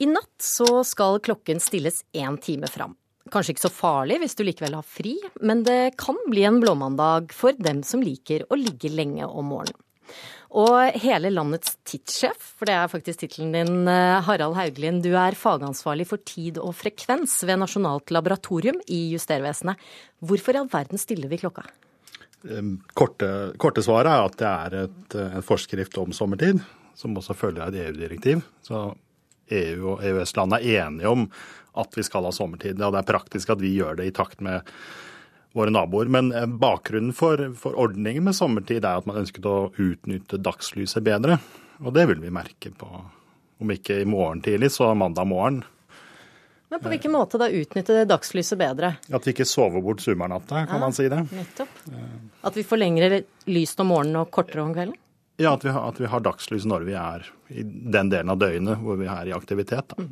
I 0.00 0.06
natt 0.08 0.40
så 0.40 0.80
skal 0.88 1.20
klokken 1.20 1.60
stilles 1.60 2.02
én 2.16 2.38
time 2.40 2.68
fram. 2.72 2.94
Kanskje 3.30 3.52
ikke 3.54 3.66
så 3.66 3.72
farlig 3.72 4.16
hvis 4.22 4.34
du 4.38 4.42
likevel 4.46 4.78
har 4.78 4.86
fri, 4.86 5.18
men 5.44 5.60
det 5.66 5.92
kan 6.00 6.16
bli 6.30 6.46
en 6.48 6.60
blåmandag 6.62 7.34
for 7.36 7.52
dem 7.60 7.82
som 7.86 8.00
liker 8.02 8.46
å 8.48 8.56
ligge 8.56 8.88
lenge 8.88 9.28
om 9.28 9.52
morgenen. 9.52 9.76
Og 10.58 10.96
hele 10.98 11.30
landets 11.30 11.76
tidssjef, 11.86 12.40
for 12.58 12.66
det 12.66 12.74
er 12.74 12.88
faktisk 12.90 13.20
tittelen 13.20 13.52
din, 13.54 13.76
eh, 13.86 14.22
Harald 14.26 14.56
Hauglin, 14.56 14.98
du 15.04 15.12
er 15.14 15.36
fagansvarlig 15.38 16.08
for 16.10 16.18
tid 16.26 16.58
og 16.58 16.74
frekvens 16.74 17.36
ved 17.46 17.60
Nasjonalt 17.60 18.10
laboratorium 18.10 18.80
i 18.88 19.12
Justervesenet. 19.12 19.78
Hvorfor 20.18 20.56
i 20.56 20.58
all 20.58 20.72
verden 20.72 20.98
stiller 20.98 21.30
vi 21.30 21.38
klokka? 21.38 21.68
Korte, 22.96 23.30
korte 23.60 23.84
svaret 23.84 24.10
er 24.10 24.24
at 24.24 24.36
det 24.40 24.48
er 24.48 24.76
et, 24.86 25.14
eh, 25.14 25.36
en 25.36 25.46
forskrift 25.46 25.98
om 25.98 26.10
sommertid, 26.10 26.64
som 26.96 27.14
også 27.14 27.36
følger 27.36 27.68
et 27.68 27.78
EU-direktiv. 27.84 28.42
Så 28.64 28.96
EU 29.52 29.94
og 29.94 30.04
EØS-land 30.06 30.56
er 30.56 30.66
enige 30.80 31.10
om 31.10 31.26
at 31.80 31.94
vi 31.96 32.04
skal 32.06 32.26
ha 32.26 32.32
sommertid. 32.34 32.80
Og 32.80 32.94
det 32.94 33.02
er 33.02 33.08
praktisk 33.12 33.52
at 33.54 33.62
vi 33.62 33.74
gjør 33.76 34.00
det 34.00 34.10
i 34.10 34.14
takt 34.14 34.42
med 34.44 34.66
våre 35.56 35.72
naboer. 35.74 36.10
Men 36.12 36.32
eh, 36.32 36.46
bakgrunnen 36.46 37.14
for, 37.16 37.42
for 37.58 37.78
ordningen 37.78 38.26
med 38.26 38.36
sommertid 38.36 38.84
er 38.84 39.00
at 39.00 39.08
man 39.08 39.20
ønsket 39.22 39.46
å 39.48 39.72
utnytte 39.76 40.40
dagslyset 40.42 41.04
bedre. 41.06 41.40
Og 41.80 41.94
det 41.96 42.06
vil 42.10 42.22
vi 42.22 42.32
merke 42.34 42.72
på, 42.76 42.88
om 43.60 43.74
ikke 43.74 44.02
i 44.02 44.08
morgen 44.08 44.42
tidlig, 44.44 44.72
så 44.74 44.92
mandag 44.94 45.28
morgen. 45.30 45.62
Men 46.70 46.82
på 46.82 46.90
hvilken 46.92 47.10
måte 47.10 47.38
da 47.40 47.48
utnytte 47.50 48.04
dagslyset 48.06 48.58
bedre? 48.60 48.92
At 49.10 49.24
vi 49.26 49.32
ikke 49.34 49.46
sover 49.48 49.82
bort 49.82 50.04
sommernatta, 50.04 50.66
kan 50.68 50.76
Ja, 50.76 50.82
man 50.84 50.94
si 50.94 51.08
det. 51.10 51.24
Nettopp. 51.34 51.80
At 52.46 52.54
vi 52.54 52.62
får 52.62 52.78
lengre 52.78 53.22
lys 53.50 53.74
om 53.82 53.90
morgenen 53.90 54.20
og 54.20 54.30
kortere 54.30 54.62
om 54.62 54.70
kvelden? 54.76 54.94
Ja, 55.40 55.54
at 55.56 55.64
vi, 55.64 55.72
har, 55.72 55.88
at 55.88 56.00
vi 56.00 56.08
har 56.12 56.24
dagslys 56.24 56.66
når 56.68 56.84
vi 56.88 56.96
er 57.00 57.28
i 57.48 57.64
den 57.64 58.10
delen 58.12 58.32
av 58.32 58.40
døgnet 58.42 58.82
hvor 58.84 59.00
vi 59.00 59.08
er 59.10 59.30
i 59.30 59.36
aktivitet. 59.36 59.94
Da. 59.94 60.10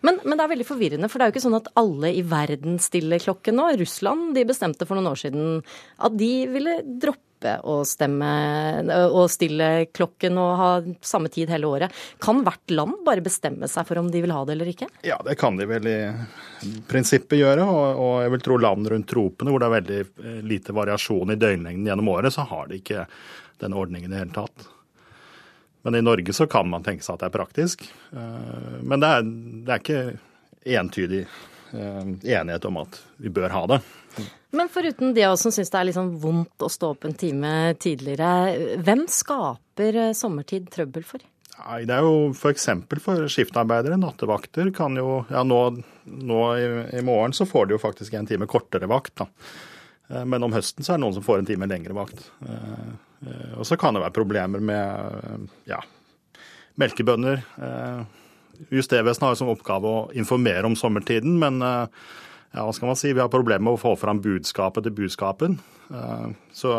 Men, 0.00 0.20
men 0.24 0.38
det 0.38 0.44
er 0.44 0.52
veldig 0.54 0.66
forvirrende, 0.66 1.08
for 1.10 1.18
det 1.18 1.26
er 1.26 1.30
jo 1.30 1.36
ikke 1.36 1.46
sånn 1.46 1.60
at 1.60 1.70
alle 1.78 2.12
i 2.14 2.24
verden 2.26 2.78
stiller 2.82 3.22
klokken 3.22 3.58
nå. 3.58 3.70
Russland 3.78 4.34
de 4.36 4.46
bestemte 4.48 4.88
for 4.88 4.98
noen 4.98 5.12
år 5.12 5.22
siden 5.22 5.58
at 6.02 6.18
de 6.18 6.32
ville 6.50 6.80
droppe 7.02 7.24
å 7.38 7.84
stemme 7.86 8.28
og 9.14 9.28
stille 9.30 9.86
klokken 9.94 10.40
og 10.42 10.48
ha 10.58 10.70
samme 11.06 11.30
tid 11.30 11.52
hele 11.54 11.68
året. 11.70 11.94
Kan 12.22 12.42
hvert 12.46 12.74
land 12.74 12.96
bare 13.06 13.22
bestemme 13.22 13.68
seg 13.70 13.86
for 13.86 14.00
om 14.00 14.08
de 14.10 14.24
vil 14.24 14.34
ha 14.34 14.40
det 14.46 14.56
eller 14.56 14.72
ikke? 14.72 14.88
Ja, 15.06 15.20
det 15.22 15.36
kan 15.38 15.58
de 15.58 15.68
vel 15.70 15.86
i 15.86 15.98
prinsippet 16.90 17.38
gjøre. 17.38 17.62
Og, 17.62 18.02
og 18.02 18.14
jeg 18.24 18.34
vil 18.34 18.46
tro 18.48 18.58
land 18.58 18.90
rundt 18.90 19.10
tropene 19.12 19.54
hvor 19.54 19.62
det 19.62 19.68
er 19.68 19.76
veldig 19.76 20.00
eh, 20.02 20.40
lite 20.50 20.74
variasjon 20.74 21.34
i 21.34 21.38
døgnlengden 21.38 21.86
gjennom 21.86 22.10
året, 22.16 22.34
så 22.34 22.48
har 22.50 22.72
de 22.72 22.82
ikke 22.82 23.06
denne 23.60 23.76
ordningen 23.78 24.10
i 24.10 24.14
det 24.16 24.24
hele 24.24 24.36
tatt. 24.36 24.68
Men 25.82 25.94
i 25.94 26.02
Norge 26.02 26.32
så 26.32 26.46
kan 26.46 26.68
man 26.68 26.82
tenke 26.84 27.04
seg 27.04 27.14
at 27.14 27.22
det 27.22 27.28
er 27.30 27.36
praktisk. 27.38 27.84
Eh, 28.12 28.80
Men 28.82 29.00
det 29.00 29.08
er, 29.08 29.22
det 29.64 29.72
er 29.74 29.82
ikke 29.84 30.74
entydig 30.78 31.22
eh, 31.24 32.02
enighet 32.34 32.66
om 32.68 32.80
at 32.82 32.98
vi 33.16 33.32
bør 33.32 33.54
ha 33.54 33.62
det. 33.70 33.78
Men 34.50 34.70
foruten 34.72 35.14
de 35.14 35.24
av 35.24 35.36
oss 35.36 35.44
som 35.46 35.54
syns 35.54 35.70
det 35.70 35.80
er 35.80 35.92
sånn 35.94 36.14
vondt 36.20 36.64
å 36.64 36.70
stå 36.72 36.92
opp 36.94 37.06
en 37.06 37.16
time 37.16 37.74
tidligere, 37.80 38.76
hvem 38.84 39.06
skaper 39.12 40.00
eh, 40.08 40.14
sommertid 40.16 40.68
trøbbel 40.74 41.06
for? 41.06 41.24
Nei, 41.58 41.80
Det 41.88 41.94
er 41.94 42.04
jo 42.06 42.28
f.eks. 42.34 42.68
For, 42.90 43.02
for 43.02 43.30
skiftarbeidere. 43.32 43.98
Nattevakter 43.98 44.70
kan 44.74 44.98
jo 44.98 45.24
Ja, 45.30 45.40
nå, 45.46 45.62
nå 46.04 46.44
i, 46.58 46.68
i 46.98 47.02
morgen 47.06 47.34
så 47.34 47.46
får 47.48 47.66
de 47.68 47.78
jo 47.78 47.82
faktisk 47.82 48.14
en 48.14 48.28
time 48.28 48.46
kortere 48.50 48.90
vakt, 48.90 49.16
da. 49.22 50.24
Men 50.24 50.44
om 50.46 50.54
høsten 50.54 50.86
så 50.86 50.94
er 50.94 50.96
det 50.96 51.02
noen 51.02 51.16
som 51.18 51.24
får 51.26 51.42
en 51.42 51.48
time 51.50 51.66
lengre 51.68 51.92
vakt. 51.92 52.22
Eh, 53.26 53.58
Og 53.58 53.66
så 53.66 53.76
kan 53.76 53.94
det 53.94 54.04
være 54.04 54.16
problemer 54.16 54.62
med 54.62 55.18
eh, 55.24 55.58
ja, 55.72 55.80
melkebønder. 56.78 57.42
Eh, 57.58 58.00
Justervesenet 58.74 59.26
har 59.26 59.34
jo 59.36 59.42
som 59.42 59.52
oppgave 59.52 59.90
å 59.90 60.06
informere 60.18 60.66
om 60.66 60.74
sommertiden, 60.74 61.36
men 61.38 61.60
ja, 61.62 62.64
hva 62.64 62.72
skal 62.74 62.90
man 62.90 62.98
si, 62.98 63.12
vi 63.14 63.22
har 63.22 63.30
problemer 63.30 63.62
med 63.62 63.76
å 63.76 63.78
få 63.78 63.92
fram 63.94 64.18
budskapet 64.24 64.82
til 64.82 64.96
budskapen. 64.96 65.54
Så 66.50 66.72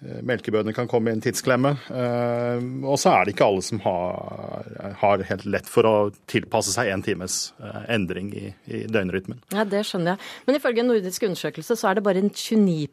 melkebøndene 0.00 0.74
kan 0.76 0.88
komme 0.90 1.08
i 1.10 1.16
en 1.16 1.22
tidsklemme. 1.24 1.70
Eh, 1.88 2.64
Og 2.86 2.98
så 3.00 3.12
er 3.14 3.24
det 3.24 3.34
ikke 3.34 3.46
alle 3.48 3.62
som 3.64 3.80
har, 3.80 4.68
har 5.00 5.24
helt 5.30 5.46
lett 5.48 5.68
for 5.70 5.88
å 5.88 5.94
tilpasse 6.28 6.74
seg 6.74 6.90
en 6.92 7.04
times 7.06 7.38
eh, 7.62 7.82
endring 7.96 8.28
i, 8.36 8.50
i 8.68 8.82
døgnrytmen. 8.92 9.40
Ja, 9.56 9.64
Det 9.64 9.82
skjønner 9.88 10.14
jeg. 10.14 10.30
Men 10.46 10.58
ifølge 10.60 10.84
en 10.84 10.90
nordisk 10.92 11.26
undersøkelse 11.28 11.78
så 11.80 11.90
er 11.90 11.98
det 11.98 12.04
bare 12.06 12.22
29 12.28 12.86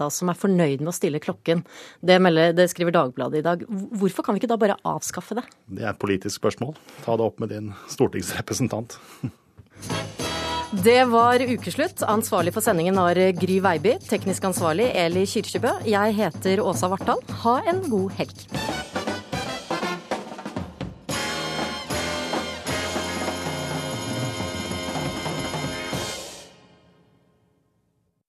av 0.00 0.06
oss 0.08 0.18
som 0.20 0.32
er 0.32 0.38
fornøyd 0.40 0.82
med 0.82 0.92
å 0.92 0.96
stille 0.98 1.22
klokken. 1.22 1.62
Det, 2.02 2.18
melder, 2.22 2.52
det 2.58 2.68
skriver 2.72 2.96
Dagbladet 2.96 3.42
i 3.42 3.46
dag. 3.46 3.62
Hvorfor 3.68 4.26
kan 4.26 4.34
vi 4.34 4.42
ikke 4.42 4.50
da 4.50 4.60
bare 4.60 4.80
avskaffe 4.88 5.38
det? 5.38 5.46
Det 5.70 5.84
er 5.86 5.92
et 5.94 6.02
politisk 6.02 6.40
spørsmål. 6.40 6.74
Ta 7.06 7.16
det 7.16 7.28
opp 7.30 7.38
med 7.42 7.54
din 7.54 7.70
stortingsrepresentant. 7.94 8.98
Det 10.70 11.04
var 11.04 11.40
ukeslutt. 11.40 12.02
Ansvarlig 12.02 12.52
for 12.52 12.60
sendingen 12.60 12.96
var 12.96 13.16
Gry 13.40 13.56
Veiby. 13.64 13.94
Teknisk 14.08 14.44
ansvarlig 14.44 14.90
Eli 14.92 15.24
Kyrkjebø. 15.26 15.70
Jeg 15.88 16.16
heter 16.18 16.60
Åsa 16.60 16.90
Vartdal. 16.92 17.24
Ha 17.44 17.54
en 17.72 17.80
god 17.88 18.12
helg. 18.20 18.44